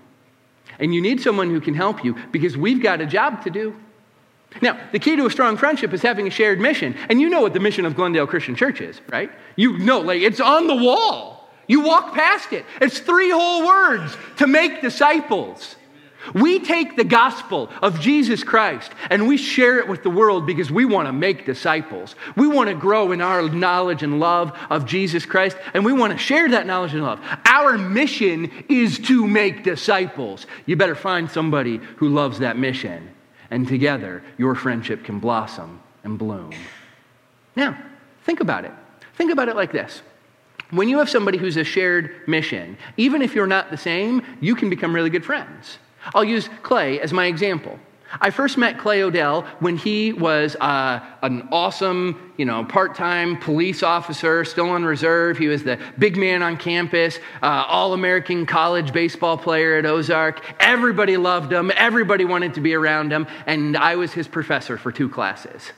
And 0.80 0.96
you 0.96 1.02
need 1.02 1.22
someone 1.22 1.50
who 1.50 1.62
can 1.62 1.74
help 1.74 2.04
you 2.04 2.16
because 2.32 2.58
we've 2.58 2.82
got 2.82 3.02
a 3.02 3.06
job 3.06 3.44
to 3.44 3.50
do. 3.50 3.76
Now, 4.62 4.80
the 4.92 5.00
key 5.00 5.16
to 5.16 5.26
a 5.26 5.30
strong 5.30 5.58
friendship 5.58 5.94
is 5.94 6.02
having 6.02 6.28
a 6.28 6.32
shared 6.32 6.60
mission. 6.60 6.96
And 7.10 7.22
you 7.22 7.30
know 7.30 7.42
what 7.42 7.54
the 7.54 7.60
mission 7.60 7.86
of 7.86 7.96
Glendale 7.96 8.26
Christian 8.26 8.56
Church 8.56 8.82
is, 8.82 9.00
right? 9.12 9.32
You 9.56 9.78
know, 9.78 10.00
like 10.00 10.22
it's 10.22 10.40
on 10.40 10.68
the 10.68 10.76
wall. 10.76 11.50
You 11.68 11.82
walk 11.82 12.16
past 12.16 12.52
it. 12.52 12.66
It's 12.82 13.00
three 13.00 13.30
whole 13.30 13.68
words 13.68 14.18
to 14.38 14.48
make 14.48 14.82
disciples. 14.82 15.76
We 16.34 16.60
take 16.60 16.96
the 16.96 17.04
gospel 17.04 17.70
of 17.82 18.00
Jesus 18.00 18.44
Christ 18.44 18.92
and 19.10 19.28
we 19.28 19.38
share 19.38 19.80
it 19.80 19.88
with 19.88 20.04
the 20.04 20.10
world 20.10 20.46
because 20.46 20.70
we 20.70 20.86
want 20.86 21.08
to 21.08 21.14
make 21.14 21.46
disciples. 21.46 22.16
We 22.36 22.48
want 22.48 22.70
to 22.70 22.76
grow 22.76 23.12
in 23.12 23.22
our 23.22 23.48
knowledge 23.50 24.04
and 24.04 24.20
love 24.20 24.58
of 24.70 24.86
Jesus 24.86 25.26
Christ 25.26 25.58
and 25.74 25.86
we 25.86 25.94
want 25.94 26.14
to 26.14 26.20
share 26.20 26.50
that 26.50 26.68
knowledge 26.68 26.94
and 26.94 27.04
love. 27.04 27.20
Our 27.46 27.78
mission 27.78 28.52
is 28.68 29.00
to 29.00 29.26
make 29.26 29.64
disciples. 29.64 30.46
You 30.66 30.76
better 30.76 30.96
find 30.96 31.30
somebody 31.30 31.78
who 31.98 32.10
loves 32.10 32.40
that 32.40 32.58
mission 32.58 33.10
and 33.50 33.68
together 33.68 34.24
your 34.38 34.56
friendship 34.56 35.04
can 35.04 35.20
blossom 35.20 35.82
and 36.04 36.18
bloom. 36.18 36.52
Now, 37.56 37.78
think 38.24 38.40
about 38.40 38.66
it. 38.66 38.72
Think 39.16 39.32
about 39.32 39.50
it 39.50 39.56
like 39.56 39.72
this. 39.72 40.02
When 40.72 40.88
you 40.88 41.00
have 41.00 41.10
somebody 41.10 41.38
who's 41.38 41.58
a 41.58 41.64
shared 41.64 42.28
mission, 42.28 42.78
even 42.96 43.22
if 43.22 43.34
you're 43.34 43.48
not 43.48 43.72
the 43.72 43.78
same, 43.78 44.24
you 44.40 44.56
can 44.56 44.70
become 44.70 44.94
really 44.94 45.10
good 45.10 45.26
friends. 45.26 45.80
I'll 46.14 46.24
use 46.24 46.50
Clay 46.64 47.00
as 47.00 47.14
my 47.14 47.26
example. 47.26 47.80
I 48.20 48.32
first 48.32 48.58
met 48.58 48.80
Clay 48.80 49.04
Odell 49.04 49.44
when 49.60 49.78
he 49.78 50.14
was 50.14 50.56
uh, 50.56 51.00
an 51.22 51.48
awesome, 51.52 52.34
you 52.38 52.46
know, 52.46 52.66
part-time 52.66 53.38
police 53.38 53.84
officer, 53.84 54.44
still 54.46 54.70
on 54.72 54.84
reserve. 54.84 55.38
He 55.38 55.48
was 55.48 55.64
the 55.64 55.78
big 56.00 56.18
man 56.18 56.42
on 56.42 56.58
campus, 56.58 57.20
uh, 57.44 57.66
all-American 57.68 58.48
college 58.48 58.94
baseball 58.94 59.38
player 59.38 59.78
at 59.78 59.86
Ozark. 59.86 60.44
Everybody 60.60 61.18
loved 61.18 61.54
him. 61.54 61.72
Everybody 61.76 62.26
wanted 62.26 62.56
to 62.56 62.62
be 62.62 62.74
around 62.74 63.12
him, 63.12 63.28
and 63.46 63.78
I 63.78 63.96
was 63.96 64.12
his 64.12 64.28
professor 64.28 64.78
for 64.78 64.92
two 64.92 65.10
classes. 65.10 65.72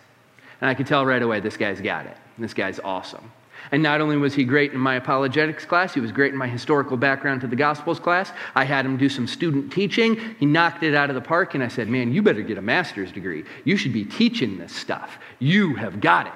And 0.62 0.70
I 0.70 0.74
could 0.74 0.88
tell 0.88 1.06
right 1.06 1.22
away 1.22 1.42
this 1.42 1.58
guy's 1.58 1.82
got 1.82 2.06
it. 2.06 2.16
This 2.38 2.54
guy's 2.54 2.80
awesome. 2.80 3.32
And 3.72 3.82
not 3.82 4.02
only 4.02 4.18
was 4.18 4.34
he 4.34 4.44
great 4.44 4.74
in 4.74 4.80
my 4.80 4.96
apologetics 4.96 5.64
class, 5.64 5.94
he 5.94 6.02
was 6.02 6.12
great 6.12 6.34
in 6.34 6.38
my 6.38 6.48
historical 6.48 6.98
background 6.98 7.42
to 7.42 7.48
the 7.48 7.56
Gospels 7.56 8.00
class. 8.00 8.32
I 8.54 8.66
had 8.66 8.86
him 8.86 8.98
do 8.98 9.08
some 9.08 9.28
student 9.28 9.72
teaching. 9.72 10.36
He 10.40 10.46
knocked 10.46 10.84
it 10.84 10.94
out 10.94 11.10
of 11.10 11.16
the 11.16 11.22
park, 11.22 11.56
and 11.56 11.64
I 11.64 11.70
said, 11.70 11.88
Man, 11.88 12.12
you 12.12 12.22
better 12.22 12.42
get 12.42 12.58
a 12.58 12.62
master's 12.62 13.12
degree. 13.12 13.46
You 13.64 13.78
should 13.78 13.94
be 13.94 14.04
teaching 14.04 14.58
this 14.58 14.74
stuff. 14.74 15.20
You 15.40 15.76
have 15.76 16.02
got 16.02 16.28
it. 16.28 16.34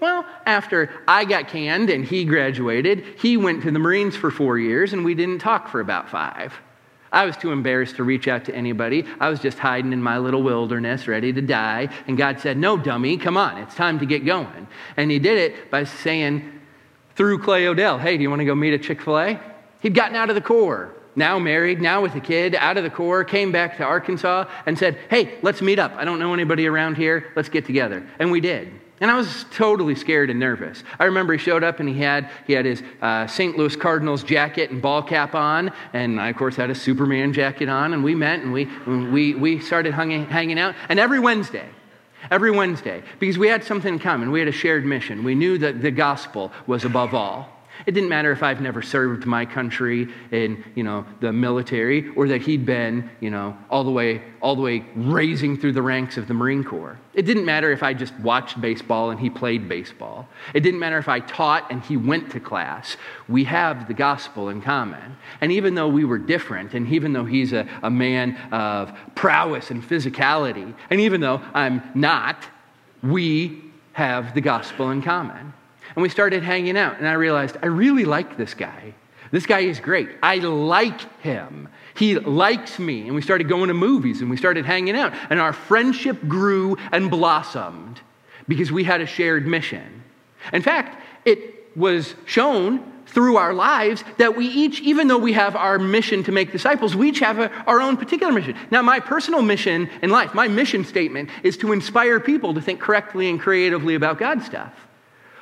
Well, 0.00 0.26
after 0.46 0.90
I 1.08 1.24
got 1.24 1.48
canned 1.48 1.90
and 1.90 2.04
he 2.04 2.24
graduated, 2.24 3.04
he 3.18 3.36
went 3.36 3.62
to 3.62 3.70
the 3.70 3.78
Marines 3.78 4.14
for 4.14 4.30
four 4.30 4.58
years, 4.58 4.92
and 4.92 5.04
we 5.04 5.14
didn't 5.14 5.40
talk 5.40 5.68
for 5.68 5.80
about 5.80 6.08
five. 6.08 6.54
I 7.10 7.24
was 7.24 7.36
too 7.38 7.52
embarrassed 7.52 7.96
to 7.96 8.04
reach 8.04 8.28
out 8.28 8.44
to 8.44 8.54
anybody. 8.54 9.06
I 9.18 9.30
was 9.30 9.40
just 9.40 9.58
hiding 9.58 9.94
in 9.94 10.02
my 10.02 10.18
little 10.18 10.42
wilderness, 10.42 11.08
ready 11.08 11.32
to 11.32 11.40
die. 11.40 11.88
And 12.06 12.18
God 12.18 12.38
said, 12.38 12.58
No, 12.58 12.76
dummy, 12.76 13.16
come 13.16 13.38
on, 13.38 13.56
it's 13.56 13.74
time 13.74 13.98
to 14.00 14.06
get 14.06 14.26
going. 14.26 14.68
And 14.98 15.10
He 15.10 15.18
did 15.18 15.38
it 15.38 15.70
by 15.70 15.84
saying, 15.84 16.57
through 17.18 17.40
Clay 17.40 17.66
Odell. 17.66 17.98
Hey, 17.98 18.16
do 18.16 18.22
you 18.22 18.30
want 18.30 18.38
to 18.38 18.46
go 18.46 18.54
meet 18.54 18.72
at 18.72 18.82
Chick 18.82 19.02
fil 19.02 19.18
A? 19.18 19.40
He'd 19.80 19.92
gotten 19.92 20.14
out 20.14 20.28
of 20.28 20.36
the 20.36 20.40
Corps, 20.40 20.94
now 21.16 21.36
married, 21.40 21.80
now 21.82 22.00
with 22.00 22.14
a 22.14 22.20
kid, 22.20 22.54
out 22.54 22.76
of 22.76 22.84
the 22.84 22.90
Corps, 22.90 23.24
came 23.24 23.50
back 23.50 23.76
to 23.78 23.84
Arkansas 23.84 24.48
and 24.66 24.78
said, 24.78 24.96
Hey, 25.10 25.36
let's 25.42 25.60
meet 25.60 25.80
up. 25.80 25.92
I 25.96 26.04
don't 26.04 26.20
know 26.20 26.32
anybody 26.32 26.68
around 26.68 26.96
here. 26.96 27.32
Let's 27.34 27.48
get 27.48 27.66
together. 27.66 28.08
And 28.20 28.30
we 28.30 28.40
did. 28.40 28.72
And 29.00 29.10
I 29.10 29.16
was 29.16 29.46
totally 29.50 29.96
scared 29.96 30.30
and 30.30 30.38
nervous. 30.38 30.84
I 31.00 31.06
remember 31.06 31.32
he 31.32 31.40
showed 31.40 31.64
up 31.64 31.80
and 31.80 31.88
he 31.88 31.98
had, 31.98 32.30
he 32.46 32.52
had 32.52 32.64
his 32.64 32.84
uh, 33.02 33.26
St. 33.26 33.58
Louis 33.58 33.74
Cardinals 33.74 34.22
jacket 34.22 34.70
and 34.70 34.80
ball 34.80 35.02
cap 35.02 35.34
on, 35.34 35.72
and 35.92 36.20
I, 36.20 36.28
of 36.28 36.36
course, 36.36 36.54
had 36.54 36.70
a 36.70 36.74
Superman 36.74 37.32
jacket 37.32 37.68
on, 37.68 37.94
and 37.94 38.04
we 38.04 38.14
met 38.14 38.40
and 38.40 38.52
we, 38.52 38.66
we, 38.86 39.34
we 39.34 39.60
started 39.60 39.92
hung, 39.92 40.10
hanging 40.26 40.58
out. 40.58 40.76
And 40.88 41.00
every 41.00 41.18
Wednesday, 41.18 41.68
every 42.30 42.50
Wednesday 42.50 43.02
because 43.18 43.38
we 43.38 43.48
had 43.48 43.64
something 43.64 43.94
in 43.94 44.00
common. 44.00 44.30
We 44.30 44.38
had 44.38 44.48
a 44.48 44.52
shared 44.52 44.84
mission. 44.84 45.24
We 45.24 45.34
knew 45.34 45.58
that 45.58 45.82
the 45.82 45.90
gospel 45.90 46.52
was 46.66 46.84
above 46.84 47.14
all. 47.14 47.57
It 47.86 47.92
didn't 47.92 48.08
matter 48.08 48.32
if 48.32 48.42
I've 48.42 48.60
never 48.60 48.82
served 48.82 49.26
my 49.26 49.44
country 49.44 50.08
in, 50.30 50.64
you 50.74 50.82
know, 50.82 51.06
the 51.20 51.32
military 51.32 52.08
or 52.10 52.28
that 52.28 52.42
he'd 52.42 52.66
been, 52.66 53.08
you 53.20 53.30
know, 53.30 53.56
all 53.70 53.84
the 53.84 53.90
way 53.90 54.22
all 54.40 54.54
the 54.54 54.62
way 54.62 54.84
raising 54.94 55.56
through 55.56 55.72
the 55.72 55.82
ranks 55.82 56.16
of 56.16 56.28
the 56.28 56.34
Marine 56.34 56.62
Corps. 56.62 56.98
It 57.14 57.22
didn't 57.22 57.44
matter 57.44 57.72
if 57.72 57.82
I 57.82 57.92
just 57.94 58.14
watched 58.20 58.60
baseball 58.60 59.10
and 59.10 59.18
he 59.18 59.30
played 59.30 59.68
baseball. 59.68 60.28
It 60.54 60.60
didn't 60.60 60.80
matter 60.80 60.98
if 60.98 61.08
I 61.08 61.20
taught 61.20 61.70
and 61.70 61.82
he 61.82 61.96
went 61.96 62.30
to 62.32 62.40
class. 62.40 62.96
We 63.28 63.44
have 63.44 63.88
the 63.88 63.94
gospel 63.94 64.48
in 64.48 64.62
common. 64.62 65.16
And 65.40 65.50
even 65.50 65.74
though 65.74 65.88
we 65.88 66.04
were 66.04 66.18
different, 66.18 66.74
and 66.74 66.88
even 66.88 67.12
though 67.12 67.24
he's 67.24 67.52
a, 67.52 67.66
a 67.82 67.90
man 67.90 68.36
of 68.52 68.96
prowess 69.14 69.70
and 69.70 69.82
physicality, 69.82 70.72
and 70.90 71.00
even 71.00 71.20
though 71.20 71.42
I'm 71.54 71.82
not, 71.94 72.46
we 73.02 73.64
have 73.92 74.34
the 74.34 74.40
gospel 74.40 74.90
in 74.90 75.02
common. 75.02 75.52
And 75.98 76.02
we 76.04 76.10
started 76.10 76.44
hanging 76.44 76.78
out, 76.78 76.98
and 76.98 77.08
I 77.08 77.14
realized 77.14 77.56
I 77.60 77.66
really 77.66 78.04
like 78.04 78.36
this 78.36 78.54
guy. 78.54 78.94
This 79.32 79.46
guy 79.46 79.62
is 79.62 79.80
great. 79.80 80.08
I 80.22 80.36
like 80.36 81.00
him. 81.22 81.66
He 81.96 82.16
likes 82.20 82.78
me. 82.78 83.06
And 83.06 83.16
we 83.16 83.20
started 83.20 83.48
going 83.48 83.66
to 83.66 83.74
movies 83.74 84.20
and 84.20 84.30
we 84.30 84.36
started 84.36 84.64
hanging 84.64 84.94
out. 84.94 85.12
And 85.28 85.40
our 85.40 85.52
friendship 85.52 86.28
grew 86.28 86.76
and 86.92 87.10
blossomed 87.10 88.00
because 88.46 88.70
we 88.70 88.84
had 88.84 89.00
a 89.00 89.06
shared 89.06 89.48
mission. 89.48 90.04
In 90.52 90.62
fact, 90.62 91.02
it 91.24 91.76
was 91.76 92.14
shown 92.26 92.92
through 93.06 93.36
our 93.36 93.52
lives 93.52 94.04
that 94.18 94.36
we 94.36 94.46
each, 94.46 94.80
even 94.82 95.08
though 95.08 95.18
we 95.18 95.32
have 95.32 95.56
our 95.56 95.80
mission 95.80 96.22
to 96.22 96.30
make 96.30 96.52
disciples, 96.52 96.94
we 96.94 97.08
each 97.08 97.18
have 97.18 97.40
a, 97.40 97.50
our 97.66 97.80
own 97.80 97.96
particular 97.96 98.32
mission. 98.32 98.56
Now, 98.70 98.82
my 98.82 99.00
personal 99.00 99.42
mission 99.42 99.90
in 100.00 100.10
life, 100.10 100.32
my 100.32 100.46
mission 100.46 100.84
statement 100.84 101.30
is 101.42 101.56
to 101.56 101.72
inspire 101.72 102.20
people 102.20 102.54
to 102.54 102.60
think 102.60 102.78
correctly 102.78 103.28
and 103.28 103.40
creatively 103.40 103.96
about 103.96 104.18
God 104.18 104.44
stuff. 104.44 104.72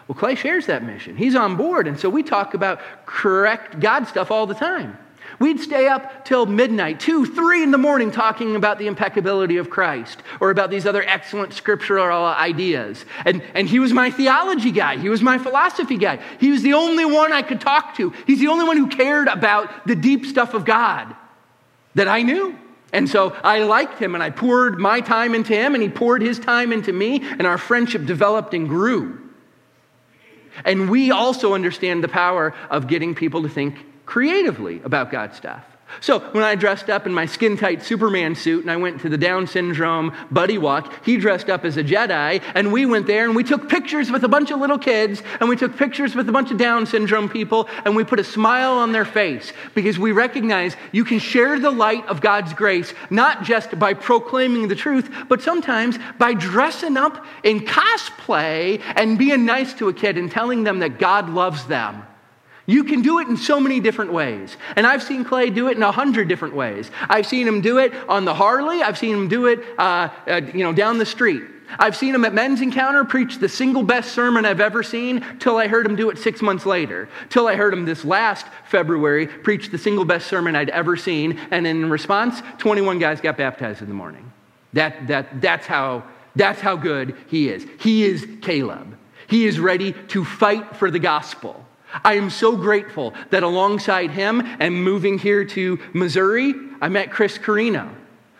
Well, 0.09 0.17
Clay 0.17 0.37
shares 0.37 0.67
that 0.67 0.85
mission. 0.85 1.17
He's 1.17 1.35
on 1.35 1.57
board, 1.57 1.89
and 1.89 1.99
so 1.99 2.09
we 2.09 2.23
talk 2.23 2.55
about 2.55 2.81
correct 3.07 3.81
God 3.81 4.07
stuff 4.07 4.31
all 4.31 4.47
the 4.47 4.55
time. 4.55 4.97
We'd 5.39 5.61
stay 5.61 5.89
up 5.89 6.25
till 6.25 6.47
midnight, 6.47 7.01
two, 7.01 7.27
three 7.27 7.63
in 7.63 7.71
the 7.71 7.79
morning, 7.79 8.11
talking 8.11 8.57
about 8.57 8.79
the 8.79 8.87
impeccability 8.87 9.59
of 9.59 9.69
Christ 9.69 10.23
or 10.41 10.51
about 10.51 10.71
these 10.71 10.87
other 10.87 11.03
excellent 11.03 11.53
scriptural 11.53 12.25
ideas. 12.25 13.05
And, 13.25 13.43
and 13.53 13.69
he 13.69 13.79
was 13.79 13.93
my 13.93 14.11
theology 14.11 14.71
guy. 14.71 14.97
He 14.97 15.09
was 15.09 15.21
my 15.23 15.37
philosophy 15.37 15.99
guy. 15.99 16.21
He 16.39 16.51
was 16.51 16.63
the 16.63 16.73
only 16.73 17.05
one 17.05 17.33
I 17.33 17.43
could 17.43 17.61
talk 17.61 17.97
to. 17.97 18.15
He's 18.27 18.41
the 18.41 18.49
only 18.49 18.65
one 18.65 18.77
who 18.77 18.87
cared 18.87 19.29
about 19.29 19.87
the 19.87 19.97
deep 19.97 20.25
stuff 20.25 20.55
of 20.55 20.65
God 20.65 21.15
that 21.97 22.09
I 22.09 22.23
knew. 22.23 22.57
And 22.93 23.09
so 23.09 23.37
I 23.43 23.65
liked 23.65 23.99
him 23.99 24.15
and 24.15 24.23
I 24.23 24.31
poured 24.31 24.79
my 24.79 25.01
time 25.01 25.35
into 25.35 25.53
him 25.53 25.75
and 25.75 25.83
he 25.83 25.91
poured 25.91 26.23
his 26.23 26.39
time 26.39 26.73
into 26.73 26.93
me, 26.93 27.21
and 27.23 27.47
our 27.47 27.59
friendship 27.59 28.07
developed 28.07 28.55
and 28.55 28.69
grew. 28.69 29.26
And 30.65 30.91
we 30.91 31.11
also 31.11 31.55
understand 31.55 32.03
the 32.03 32.09
power 32.09 32.55
of 32.71 32.87
getting 32.87 33.15
people 33.15 33.43
to 33.43 33.49
think 33.49 33.77
creatively 34.07 34.81
about 34.83 35.11
God's 35.11 35.37
stuff. 35.37 35.65
So 36.01 36.21
when 36.21 36.45
I 36.45 36.55
dressed 36.55 36.91
up 36.91 37.07
in 37.07 37.15
my 37.15 37.27
skin 37.27 37.57
tight 37.57 37.83
Superman 37.83 38.35
suit 38.35 38.63
and 38.63 38.71
I 38.71 38.77
went 38.77 39.01
to 39.01 39.09
the 39.09 39.17
Down 39.19 39.47
syndrome 39.47 40.13
buddy 40.31 40.59
walk, 40.59 41.05
he 41.05 41.17
dressed 41.17 41.49
up 41.49 41.65
as 41.65 41.77
a 41.77 41.85
Jedi, 41.85 42.43
and 42.55 42.73
we 42.73 42.87
went 42.87 43.07
there 43.07 43.25
and 43.25 43.35
we 43.35 43.45
took 43.45 43.69
pictures 43.69 44.11
with 44.11 44.23
a 44.25 44.29
bunch 44.29 44.51
of 44.51 44.61
little 44.61 44.79
kids 44.79 45.23
and 45.41 45.49
we 45.49 45.57
took 45.57 45.77
pictures 45.77 46.15
with 46.15 46.29
a 46.29 46.33
bunch 46.33 46.51
of 46.51 46.59
Down 46.59 46.87
syndrome 46.87 47.29
people 47.29 47.69
and 47.85 47.97
we 47.97 48.05
put 48.05 48.21
a 48.21 48.25
smile 48.25 48.73
on 48.73 48.93
their 48.93 49.05
face 49.05 49.53
because 49.75 49.99
we 49.99 50.13
recognize 50.13 50.77
you 50.93 51.05
can 51.05 51.19
share 51.19 51.59
the 51.59 51.71
light 51.71 52.07
of 52.07 52.21
God's 52.21 52.53
grace 52.53 52.93
not 53.11 53.43
just 53.43 53.79
by 53.79 53.95
proclaiming 53.95 54.69
the 54.69 54.77
truth, 54.77 55.11
but 55.29 55.41
sometimes 55.41 55.99
by 56.19 56.35
dressing 56.35 56.97
up 56.97 57.25
in 57.43 57.61
cosplay 57.61 58.83
and 58.97 59.19
being 59.19 59.47
nice 59.47 59.73
to 59.75 59.89
a 59.89 59.95
kid 59.95 60.19
and 60.19 60.31
telling 60.31 60.65
them 60.65 60.81
that 60.81 60.99
God 60.99 61.31
loves 61.31 61.65
them. 61.67 62.03
You 62.67 62.83
can 62.83 63.03
do 63.03 63.21
it 63.21 63.29
in 63.29 63.37
so 63.37 63.61
many 63.61 63.79
different 63.79 64.13
ways. 64.13 64.57
And 64.75 64.87
I've 64.87 65.03
seen 65.03 65.25
Clay 65.25 65.51
do 65.51 65.69
it 65.69 65.77
in 65.77 65.83
a 65.83 65.93
hundred 65.93 66.29
different 66.29 66.55
ways. 66.55 66.91
I've 67.09 67.27
seen 67.27 67.47
him 67.47 67.61
do 67.61 67.79
it 67.79 67.95
on 68.09 68.25
the 68.25 68.35
Harley. 68.35 68.83
I've 68.83 68.99
seen 68.99 69.15
him 69.15 69.29
do 69.29 69.47
it, 69.47 69.61
uh, 69.79 70.09
uh, 70.27 70.41
you 70.53 70.65
know, 70.65 70.73
down 70.73 70.99
the 70.99 71.07
street. 71.07 71.45
I've 71.79 71.97
seen 71.97 72.15
him 72.15 72.25
at 72.25 72.33
Men's 72.33 72.61
Encounter 72.61 73.05
preach 73.05 73.39
the 73.39 73.49
single 73.49 73.83
best 73.83 74.13
sermon 74.13 74.45
I've 74.45 74.61
ever 74.61 74.83
seen 74.83 75.25
till 75.39 75.57
I 75.57 75.67
heard 75.69 75.85
him 75.85 75.97
do 75.97 76.11
it 76.11 76.19
six 76.19 76.41
months 76.41 76.65
later. 76.65 77.09
Till 77.29 77.49
I 77.49 77.57
heard 77.57 77.73
him 77.73 77.85
this 77.85 78.05
last 78.05 78.47
February 78.67 79.27
preach 79.27 79.71
the 79.71 79.79
single 79.79 80.05
best 80.05 80.27
sermon 80.27 80.55
I'd 80.55 80.71
ever 80.71 80.97
seen. 80.97 81.39
And 81.51 81.67
in 81.67 81.91
response, 81.91 82.41
21 82.59 82.99
guys 82.99 83.21
got 83.21 83.37
baptized 83.37 83.83
in 83.83 83.89
the 83.89 83.95
morning. 83.95 84.33
That, 84.73 85.07
that, 85.09 85.41
that's, 85.41 85.67
how, 85.67 86.05
that's 86.35 86.61
how 86.61 86.77
good 86.77 87.17
he 87.29 87.49
is. 87.49 87.67
He 87.79 88.05
is 88.05 88.27
Caleb. 88.43 88.97
He 89.29 89.47
is 89.47 89.59
ready 89.59 89.93
to 90.09 90.25
fight 90.25 90.77
for 90.77 90.91
the 90.91 91.01
gospel. 91.01 91.65
I 92.05 92.15
am 92.15 92.31
so 92.31 92.57
grateful 92.57 93.15
that 93.31 93.43
alongside 93.43 94.11
him 94.11 94.43
and 94.59 94.83
moving 94.83 95.19
here 95.19 95.45
to 95.45 95.79
Missouri, 95.93 96.55
I 96.81 96.89
met 96.89 97.11
Chris 97.11 97.39
Carino. 97.39 97.91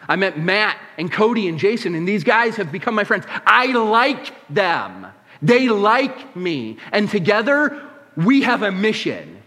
I 0.09 0.17
met 0.17 0.39
Matt 0.39 0.79
and 0.99 1.11
Cody 1.11 1.49
and 1.49 1.59
Jason, 1.59 1.95
and 1.95 2.07
these 2.07 2.25
guys 2.25 2.57
have 2.57 2.71
become 2.71 2.95
my 2.95 3.05
friends. 3.05 3.25
I 3.47 3.67
like 3.73 4.33
them. 4.49 5.07
They 5.43 5.69
like 5.69 6.37
me. 6.37 6.79
And 6.93 7.11
together, 7.11 7.83
we 8.17 8.43
have 8.43 8.63
a 8.63 8.71
mission. 8.71 9.43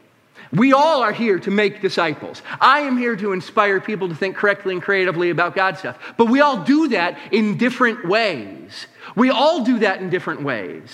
We 0.51 0.74
all 0.74 1.03
are 1.03 1.12
here 1.12 1.39
to 1.39 1.51
make 1.51 1.82
disciples. 1.82 2.41
I 2.60 2.82
am 2.82 2.97
here 2.97 3.16
to 3.16 3.34
inspire 3.34 3.80
people 3.80 4.10
to 4.10 4.16
think 4.16 4.36
correctly 4.36 4.74
and 4.74 4.82
creatively 4.82 5.30
about 5.30 5.55
God 5.55 5.78
stuff. 5.78 5.97
But 6.18 6.26
we 6.26 6.41
all 6.41 6.64
do 6.64 6.89
that 6.89 7.20
in 7.32 7.57
different 7.57 8.07
ways. 8.07 8.88
We 9.16 9.30
all 9.30 9.64
do 9.64 9.80
that 9.80 10.01
in 10.01 10.10
different 10.10 10.41
ways. 10.41 10.89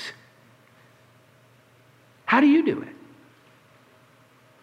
How 2.26 2.42
do 2.42 2.48
you 2.48 2.66
do 2.66 2.82
it? 2.82 2.90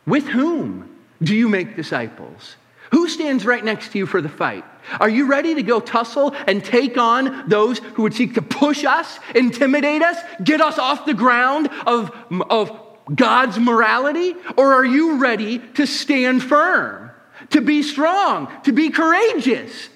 With 0.07 0.27
whom 0.27 0.97
do 1.23 1.35
you 1.35 1.49
make 1.49 1.77
disciples? 1.77 2.57
Who 2.91 3.09
stands 3.09 3.47
right 3.47 3.65
next 3.65 3.93
to 3.93 3.99
you 3.99 4.07
for 4.07 4.21
the 4.21 4.29
fight? 4.29 4.65
Are 5.01 5.09
you 5.09 5.27
ready 5.27 5.55
to 5.55 5.63
go 5.63 5.81
tussle 5.81 6.35
and 6.47 6.63
take 6.63 6.99
on 6.99 7.49
those 7.49 7.79
who 7.79 8.03
would 8.03 8.15
seek 8.15 8.35
to 8.35 8.43
push 8.43 8.85
us, 8.85 9.19
intimidate 9.35 10.03
us, 10.03 10.19
get 10.43 10.61
us 10.61 10.79
off 10.79 11.07
the 11.07 11.15
ground 11.15 11.71
of, 11.87 12.15
of 12.51 12.79
God's 13.15 13.59
morality? 13.59 14.35
Or 14.57 14.75
are 14.75 14.85
you 14.85 15.19
ready 15.19 15.61
to 15.75 15.87
stand 15.87 16.43
firm, 16.43 17.11
to 17.51 17.61
be 17.61 17.83
strong, 17.83 18.53
to 18.65 18.73
be 18.73 18.91
courageous, 18.91 19.89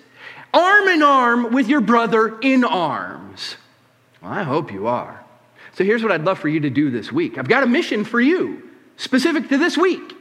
arm 0.54 0.88
in 0.88 1.02
arm 1.02 1.52
with 1.52 1.68
your 1.68 1.82
brother 1.82 2.38
in 2.40 2.64
arms? 2.64 3.57
Well, 4.22 4.32
I 4.32 4.44
hope 4.44 4.72
you 4.72 4.86
are. 4.86 5.22
So 5.74 5.84
here's 5.84 6.02
what 6.02 6.12
I'd 6.12 6.24
love 6.24 6.38
for 6.38 6.48
you 6.48 6.61
to 6.61 6.70
do 6.70 6.90
this 6.90 7.12
week 7.12 7.36
I've 7.36 7.48
got 7.48 7.62
a 7.62 7.66
mission 7.66 8.04
for 8.04 8.20
you 8.20 8.65
specific 8.97 9.49
to 9.49 9.59
this 9.59 9.76
week. 9.76 10.14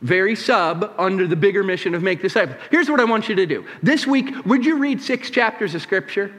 Very 0.00 0.34
sub 0.34 0.94
under 0.98 1.28
the 1.28 1.36
bigger 1.36 1.62
mission 1.62 1.94
of 1.94 2.02
make 2.02 2.20
disciples. 2.20 2.58
Here's 2.70 2.90
what 2.90 2.98
I 2.98 3.04
want 3.04 3.28
you 3.28 3.36
to 3.36 3.46
do. 3.46 3.64
This 3.82 4.06
week, 4.06 4.44
would 4.44 4.64
you 4.64 4.78
read 4.78 5.00
six 5.00 5.30
chapters 5.30 5.74
of 5.74 5.82
scripture? 5.82 6.32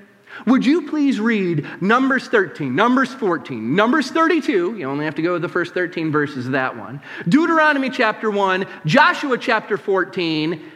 Would 0.48 0.66
you 0.66 0.90
please 0.90 1.20
read 1.20 1.66
Numbers 1.82 2.28
13, 2.28 2.76
Numbers 2.76 3.14
14, 3.14 3.76
Numbers 3.76 4.12
32? 4.12 4.78
You 4.78 4.90
only 4.90 5.06
have 5.06 5.16
to 5.16 5.22
go 5.22 5.34
with 5.34 5.44
the 5.44 5.50
first 5.50 5.74
13 5.74 6.12
verses 6.12 6.48
of 6.48 6.54
that 6.54 6.76
one. 6.76 7.02
Deuteronomy 7.30 7.90
chapter 7.90 8.30
1, 8.30 8.66
Joshua 8.86 9.38
chapter 9.38 9.78
14, 9.78 10.72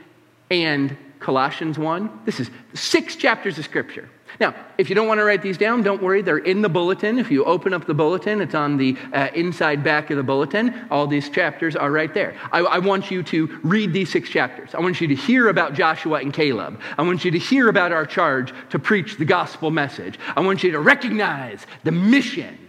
and 0.52 0.96
Colossians 1.20 1.78
1. 1.78 2.22
This 2.26 2.40
is 2.40 2.50
six 2.74 3.16
chapters 3.16 3.58
of 3.58 3.66
scripture. 3.66 4.10
Now, 4.40 4.54
if 4.78 4.90
you 4.90 4.96
don't 4.96 5.08
want 5.08 5.20
to 5.20 5.24
write 5.24 5.42
these 5.42 5.58
down, 5.58 5.82
don't 5.82 6.02
worry. 6.02 6.22
They're 6.22 6.38
in 6.38 6.62
the 6.62 6.70
bulletin. 6.70 7.18
If 7.18 7.32
you 7.32 7.44
open 7.46 7.74
up 7.74 7.86
the 7.86 7.94
bulletin, 7.94 8.40
it's 8.40 8.54
on 8.54 8.78
the 8.78 8.96
uh, 9.12 9.30
inside 9.34 9.84
back 9.84 10.12
of 10.12 10.18
the 10.18 10.24
bulletin. 10.24 10.88
All 10.92 11.08
these 11.08 11.30
chapters 11.30 11.76
are 11.76 11.92
right 11.92 12.14
there. 12.14 12.36
I, 12.52 12.60
I, 12.60 12.80
want 12.80 13.10
you 13.10 13.24
to 13.24 13.48
read 13.64 13.94
these 13.94 14.12
six 14.12 14.30
chapters. 14.30 14.76
I 14.76 14.80
want 14.80 15.02
you 15.02 15.08
to 15.08 15.16
hear 15.16 15.50
about 15.50 15.74
Joshua 15.74 16.20
and 16.20 16.32
Caleb. 16.32 16.80
I 16.98 17.02
want 17.02 17.26
you 17.26 17.32
to 17.32 17.40
hear 17.40 17.70
about 17.70 17.92
our 17.92 18.06
charge 18.06 18.54
to 18.70 18.78
preach 18.78 19.18
the 19.18 19.26
gospel 19.26 19.72
message. 19.72 20.20
I 20.36 20.42
want 20.42 20.64
you 20.64 20.72
to 20.72 20.80
recognize 20.80 21.66
the 21.84 21.92
mission. 21.92 22.60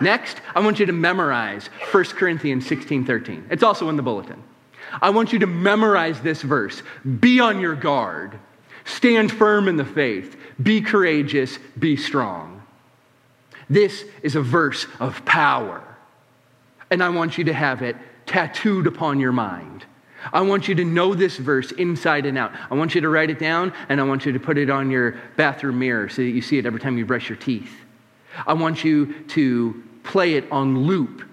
Next, 0.00 0.40
I 0.54 0.60
want 0.60 0.78
you 0.78 0.86
to 0.86 0.92
memorize 0.92 1.68
1 1.90 2.04
Corinthians 2.04 2.66
16 2.66 3.06
13. 3.06 3.46
It's 3.50 3.62
also 3.62 3.88
in 3.88 3.96
the 3.96 4.02
bulletin. 4.02 4.42
I 5.00 5.10
want 5.10 5.32
you 5.32 5.38
to 5.40 5.46
memorize 5.46 6.20
this 6.20 6.42
verse. 6.42 6.82
Be 7.20 7.40
on 7.40 7.60
your 7.60 7.74
guard. 7.74 8.38
Stand 8.88 9.30
firm 9.30 9.68
in 9.68 9.76
the 9.76 9.84
faith. 9.84 10.36
Be 10.62 10.80
courageous. 10.80 11.58
Be 11.78 11.96
strong. 11.96 12.62
This 13.68 14.04
is 14.22 14.34
a 14.34 14.40
verse 14.40 14.86
of 14.98 15.24
power. 15.26 15.84
And 16.90 17.02
I 17.02 17.10
want 17.10 17.36
you 17.36 17.44
to 17.44 17.52
have 17.52 17.82
it 17.82 17.96
tattooed 18.24 18.86
upon 18.86 19.20
your 19.20 19.30
mind. 19.30 19.84
I 20.32 20.40
want 20.40 20.68
you 20.68 20.74
to 20.76 20.84
know 20.84 21.14
this 21.14 21.36
verse 21.36 21.70
inside 21.72 22.24
and 22.24 22.38
out. 22.38 22.52
I 22.70 22.74
want 22.74 22.94
you 22.94 23.02
to 23.02 23.10
write 23.10 23.28
it 23.28 23.38
down 23.38 23.74
and 23.90 24.00
I 24.00 24.04
want 24.04 24.24
you 24.24 24.32
to 24.32 24.40
put 24.40 24.56
it 24.56 24.70
on 24.70 24.90
your 24.90 25.12
bathroom 25.36 25.78
mirror 25.78 26.08
so 26.08 26.22
that 26.22 26.30
you 26.30 26.40
see 26.40 26.56
it 26.56 26.64
every 26.64 26.80
time 26.80 26.96
you 26.96 27.04
brush 27.04 27.28
your 27.28 27.38
teeth. 27.38 27.72
I 28.46 28.54
want 28.54 28.84
you 28.84 29.22
to 29.28 29.82
play 30.02 30.34
it 30.34 30.50
on 30.50 30.84
loop 30.84 31.28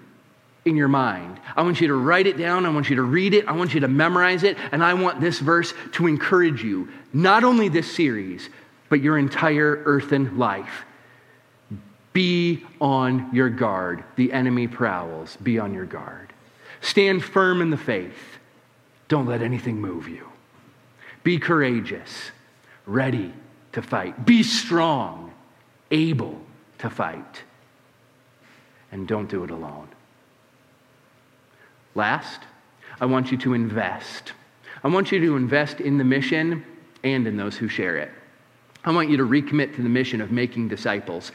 in 0.66 0.76
your 0.76 0.88
mind. 0.88 1.40
I 1.56 1.62
want 1.62 1.80
you 1.80 1.86
to 1.86 1.94
write 1.94 2.26
it 2.26 2.36
down. 2.36 2.66
I 2.66 2.70
want 2.70 2.90
you 2.90 2.96
to 2.96 3.02
read 3.02 3.32
it. 3.32 3.46
I 3.46 3.52
want 3.52 3.72
you 3.72 3.80
to 3.80 3.88
memorize 3.88 4.42
it. 4.42 4.58
And 4.72 4.84
I 4.84 4.94
want 4.94 5.20
this 5.20 5.38
verse 5.38 5.72
to 5.92 6.08
encourage 6.08 6.62
you, 6.62 6.88
not 7.12 7.44
only 7.44 7.68
this 7.68 7.90
series, 7.90 8.48
but 8.88 9.00
your 9.00 9.18
entire 9.18 9.82
earthen 9.84 10.38
life. 10.38 10.84
Be 12.12 12.64
on 12.80 13.34
your 13.34 13.50
guard. 13.50 14.04
The 14.16 14.32
enemy 14.32 14.66
prowls. 14.68 15.36
Be 15.42 15.58
on 15.58 15.74
your 15.74 15.84
guard. 15.84 16.32
Stand 16.80 17.24
firm 17.24 17.60
in 17.60 17.70
the 17.70 17.76
faith. 17.76 18.38
Don't 19.08 19.26
let 19.26 19.42
anything 19.42 19.80
move 19.80 20.08
you. 20.08 20.26
Be 21.22 21.38
courageous, 21.38 22.30
ready 22.86 23.32
to 23.72 23.82
fight. 23.82 24.24
Be 24.24 24.42
strong, 24.42 25.32
able 25.90 26.40
to 26.78 26.88
fight. 26.88 27.42
And 28.92 29.08
don't 29.08 29.28
do 29.28 29.42
it 29.42 29.50
alone. 29.50 29.88
Last, 31.94 32.40
I 33.00 33.06
want 33.06 33.32
you 33.32 33.38
to 33.38 33.54
invest. 33.54 34.32
I 34.84 34.88
want 34.88 35.10
you 35.10 35.18
to 35.20 35.36
invest 35.36 35.80
in 35.80 35.98
the 35.98 36.04
mission 36.04 36.64
and 37.06 37.26
in 37.26 37.36
those 37.36 37.56
who 37.56 37.68
share 37.68 37.96
it. 37.96 38.10
I 38.84 38.92
want 38.92 39.10
you 39.10 39.16
to 39.16 39.24
recommit 39.24 39.74
to 39.76 39.82
the 39.82 39.88
mission 39.88 40.20
of 40.20 40.30
making 40.30 40.68
disciples. 40.68 41.32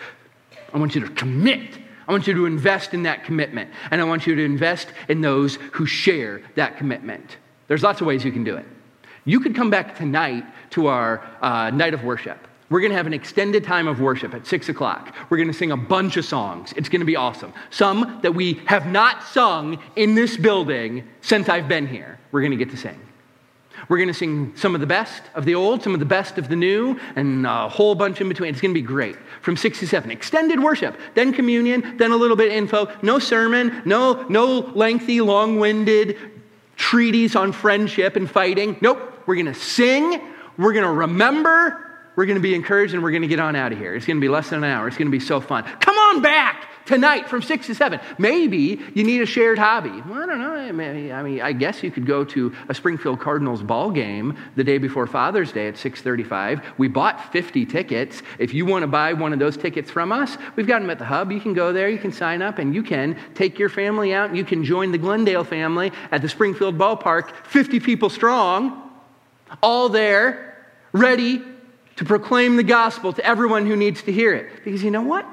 I 0.74 0.78
want 0.78 0.96
you 0.96 1.02
to 1.02 1.10
commit. 1.14 1.78
I 2.08 2.12
want 2.12 2.28
you 2.28 2.34
to 2.34 2.46
invest 2.46 2.94
in 2.94 3.04
that 3.04 3.24
commitment. 3.24 3.70
And 3.92 4.00
I 4.00 4.04
want 4.06 4.26
you 4.26 4.36
to 4.36 4.44
invest 4.44 4.88
in 5.10 5.22
those 5.22 5.56
who 5.74 5.86
share 5.86 6.42
that 6.56 6.78
commitment. 6.78 7.38
There's 7.68 7.84
lots 7.84 8.02
of 8.02 8.08
ways 8.08 8.24
you 8.24 8.32
can 8.32 8.44
do 8.44 8.56
it. 8.56 8.66
You 9.26 9.40
could 9.40 9.56
come 9.56 9.70
back 9.70 9.98
tonight 9.98 10.46
to 10.72 10.88
our 10.88 11.24
uh, 11.42 11.70
night 11.70 11.94
of 11.94 12.04
worship. 12.04 12.48
We're 12.70 12.80
going 12.80 12.92
to 12.92 12.98
have 12.98 13.06
an 13.06 13.14
extended 13.14 13.66
time 13.66 13.88
of 13.88 14.00
worship 14.00 14.34
at 14.34 14.48
six 14.48 14.70
o'clock. 14.70 15.14
We're 15.30 15.38
going 15.38 15.50
to 15.50 15.54
sing 15.54 15.72
a 15.72 15.78
bunch 15.78 16.16
of 16.16 16.24
songs. 16.24 16.74
It's 16.78 16.88
going 16.88 17.02
to 17.02 17.06
be 17.06 17.18
awesome. 17.18 17.54
Some 17.70 18.20
that 18.24 18.34
we 18.34 18.62
have 18.66 18.88
not 18.88 19.24
sung 19.24 19.78
in 19.98 20.16
this 20.16 20.38
building 20.38 21.06
since 21.20 21.50
I've 21.50 21.68
been 21.68 21.86
here. 21.86 22.18
We're 22.32 22.40
going 22.40 22.52
to 22.52 22.58
get 22.58 22.72
to 22.72 22.78
sing. 22.78 22.98
We're 23.92 23.98
going 23.98 24.08
to 24.08 24.14
sing 24.14 24.54
some 24.56 24.74
of 24.74 24.80
the 24.80 24.88
best 24.88 25.22
of 25.36 25.44
the 25.44 25.54
old, 25.54 25.84
some 25.84 25.94
of 25.94 26.00
the 26.00 26.06
best 26.06 26.38
of 26.38 26.48
the 26.48 26.56
new, 26.56 26.98
and 27.18 27.46
a 27.46 27.68
whole 27.68 27.94
bunch 27.94 28.22
in 28.22 28.30
between. 28.30 28.50
It's 28.50 28.62
going 28.62 28.74
to 28.74 28.80
be 28.80 28.82
great. 28.82 29.18
From 29.42 29.58
six 29.58 29.80
to 29.80 29.88
seven, 29.88 30.12
extended 30.12 30.64
worship, 30.64 30.98
then 31.14 31.34
communion, 31.34 31.98
then 31.98 32.14
a 32.14 32.16
little 32.16 32.38
bit 32.38 32.54
info. 32.54 32.90
No 33.02 33.20
sermon, 33.20 33.82
no 33.84 34.26
no 34.30 34.60
lengthy, 34.60 35.20
long-winded 35.20 36.18
treatise 36.78 37.36
on 37.36 37.52
friendship 37.52 38.16
and 38.16 38.32
fighting. 38.32 38.78
Nope. 38.80 39.12
We're 39.26 39.36
going 39.36 39.48
to 39.48 39.54
sing. 39.54 40.22
We're 40.58 40.72
going 40.72 40.86
to 40.86 40.92
remember 40.94 41.92
we're 42.16 42.28
going 42.28 42.38
to 42.38 42.42
be 42.42 42.56
encouraged 42.56 42.94
and 42.94 43.04
we're 43.04 43.12
going 43.12 43.24
to 43.24 43.28
get 43.28 43.42
on 43.42 43.58
out 43.58 43.74
of 43.74 43.78
here. 43.78 43.94
It's 43.94 44.06
going 44.06 44.16
to 44.16 44.22
be 44.22 44.30
less 44.30 44.52
than 44.52 44.64
an 44.64 44.72
hour. 44.72 44.88
It's 44.88 44.98
going 44.98 45.08
to 45.08 45.12
be 45.12 45.20
so 45.20 45.42
fun. 45.42 45.66
Come 45.66 45.96
on 45.96 46.22
back 46.22 46.71
tonight 46.92 47.30
from 47.30 47.42
6 47.42 47.68
to 47.68 47.76
7. 47.76 48.00
Maybe 48.18 48.80
you 48.94 49.04
need 49.04 49.22
a 49.22 49.26
shared 49.26 49.58
hobby. 49.58 49.90
Well, 49.90 50.24
I 50.24 50.26
don't 50.26 50.40
know. 50.40 50.74
Maybe, 50.74 51.12
I 51.12 51.24
mean, 51.24 51.42
I 51.42 51.54
guess 51.54 51.82
you 51.84 51.90
could 51.90 52.06
go 52.06 52.26
to 52.26 52.54
a 52.68 52.74
Springfield 52.74 53.20
Cardinals 53.20 53.64
ball 53.64 53.92
game 53.92 54.38
the 54.56 54.64
day 54.64 54.78
before 54.78 55.08
Father's 55.08 55.52
Day 55.52 55.68
at 55.70 55.76
6:35. 55.76 56.62
We 56.78 56.90
bought 56.90 57.32
50 57.32 57.66
tickets. 57.66 58.22
If 58.40 58.54
you 58.54 58.66
want 58.66 58.84
to 58.84 58.88
buy 58.88 59.14
one 59.14 59.32
of 59.32 59.40
those 59.40 59.56
tickets 59.56 59.90
from 59.90 60.12
us, 60.12 60.38
we've 60.56 60.68
got 60.68 60.82
them 60.82 60.90
at 60.90 61.00
the 61.00 61.06
hub. 61.06 61.32
You 61.32 61.40
can 61.40 61.54
go 61.54 61.72
there, 61.72 61.90
you 61.90 61.98
can 61.98 62.12
sign 62.12 62.42
up 62.42 62.60
and 62.60 62.76
you 62.76 62.84
can 62.84 63.18
take 63.36 63.58
your 63.58 63.70
family 63.70 64.14
out 64.14 64.32
you 64.36 64.44
can 64.44 64.64
join 64.64 64.92
the 64.92 64.98
Glendale 64.98 65.44
family 65.44 65.92
at 66.12 66.22
the 66.22 66.30
Springfield 66.30 66.78
ballpark, 66.78 67.32
50 67.46 67.80
people 67.80 68.10
strong, 68.10 68.90
all 69.62 69.90
there, 69.90 70.68
ready 70.92 71.42
to 71.98 72.06
proclaim 72.06 72.56
the 72.56 72.64
gospel 72.64 73.14
to 73.14 73.26
everyone 73.26 73.66
who 73.66 73.76
needs 73.76 74.02
to 74.04 74.12
hear 74.12 74.34
it. 74.34 74.64
Because 74.64 74.84
you 74.84 74.92
know 74.92 75.02
what? 75.02 75.26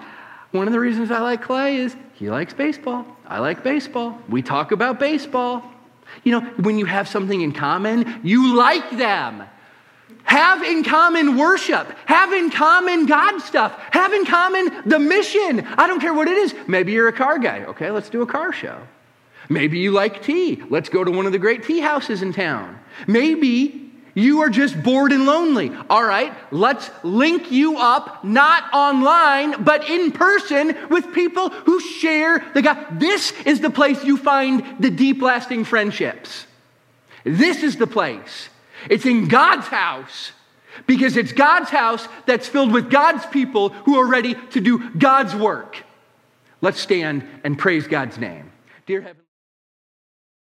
One 0.50 0.66
of 0.66 0.72
the 0.72 0.80
reasons 0.80 1.10
I 1.10 1.20
like 1.20 1.42
Clay 1.42 1.76
is 1.76 1.94
he 2.14 2.30
likes 2.30 2.54
baseball. 2.54 3.06
I 3.26 3.38
like 3.38 3.62
baseball. 3.62 4.18
We 4.28 4.42
talk 4.42 4.72
about 4.72 4.98
baseball. 4.98 5.62
You 6.24 6.32
know, 6.32 6.40
when 6.56 6.78
you 6.78 6.86
have 6.86 7.06
something 7.06 7.40
in 7.40 7.52
common, 7.52 8.20
you 8.24 8.56
like 8.56 8.90
them. 8.96 9.44
Have 10.24 10.62
in 10.62 10.84
common 10.84 11.36
worship. 11.36 11.86
Have 12.06 12.32
in 12.32 12.50
common 12.50 13.06
God 13.06 13.40
stuff. 13.40 13.78
Have 13.92 14.12
in 14.12 14.24
common 14.24 14.82
the 14.86 14.98
mission. 14.98 15.66
I 15.76 15.86
don't 15.86 16.00
care 16.00 16.14
what 16.14 16.28
it 16.28 16.36
is. 16.36 16.54
Maybe 16.66 16.92
you're 16.92 17.08
a 17.08 17.12
car 17.12 17.38
guy. 17.38 17.64
Okay, 17.64 17.90
let's 17.90 18.08
do 18.08 18.22
a 18.22 18.26
car 18.26 18.52
show. 18.52 18.78
Maybe 19.48 19.78
you 19.78 19.92
like 19.92 20.22
tea. 20.22 20.62
Let's 20.68 20.88
go 20.88 21.04
to 21.04 21.10
one 21.10 21.26
of 21.26 21.32
the 21.32 21.38
great 21.38 21.62
tea 21.62 21.80
houses 21.80 22.20
in 22.22 22.32
town. 22.32 22.78
Maybe 23.06 23.87
you 24.18 24.40
are 24.40 24.50
just 24.50 24.82
bored 24.82 25.12
and 25.12 25.26
lonely. 25.26 25.72
All 25.88 26.04
right, 26.04 26.32
let's 26.50 26.90
link 27.02 27.50
you 27.50 27.78
up, 27.78 28.24
not 28.24 28.64
online, 28.72 29.62
but 29.62 29.88
in 29.88 30.12
person 30.12 30.76
with 30.90 31.12
people 31.12 31.50
who 31.50 31.80
share 31.80 32.44
the 32.54 32.62
God. 32.62 33.00
This 33.00 33.32
is 33.46 33.60
the 33.60 33.70
place 33.70 34.02
you 34.04 34.16
find 34.16 34.64
the 34.80 34.90
deep, 34.90 35.22
lasting 35.22 35.64
friendships. 35.64 36.46
This 37.24 37.62
is 37.62 37.76
the 37.76 37.86
place. 37.86 38.48
It's 38.90 39.06
in 39.06 39.28
God's 39.28 39.66
house 39.66 40.32
because 40.86 41.16
it's 41.16 41.32
God's 41.32 41.70
house 41.70 42.06
that's 42.26 42.48
filled 42.48 42.72
with 42.72 42.90
God's 42.90 43.26
people 43.26 43.70
who 43.70 44.00
are 44.00 44.06
ready 44.06 44.34
to 44.50 44.60
do 44.60 44.90
God's 44.90 45.34
work. 45.34 45.82
Let's 46.60 46.80
stand 46.80 47.26
and 47.44 47.58
praise 47.58 47.86
God's 47.86 48.18
name. 48.18 48.50
Dear 48.86 49.00
Heavenly 49.02 49.27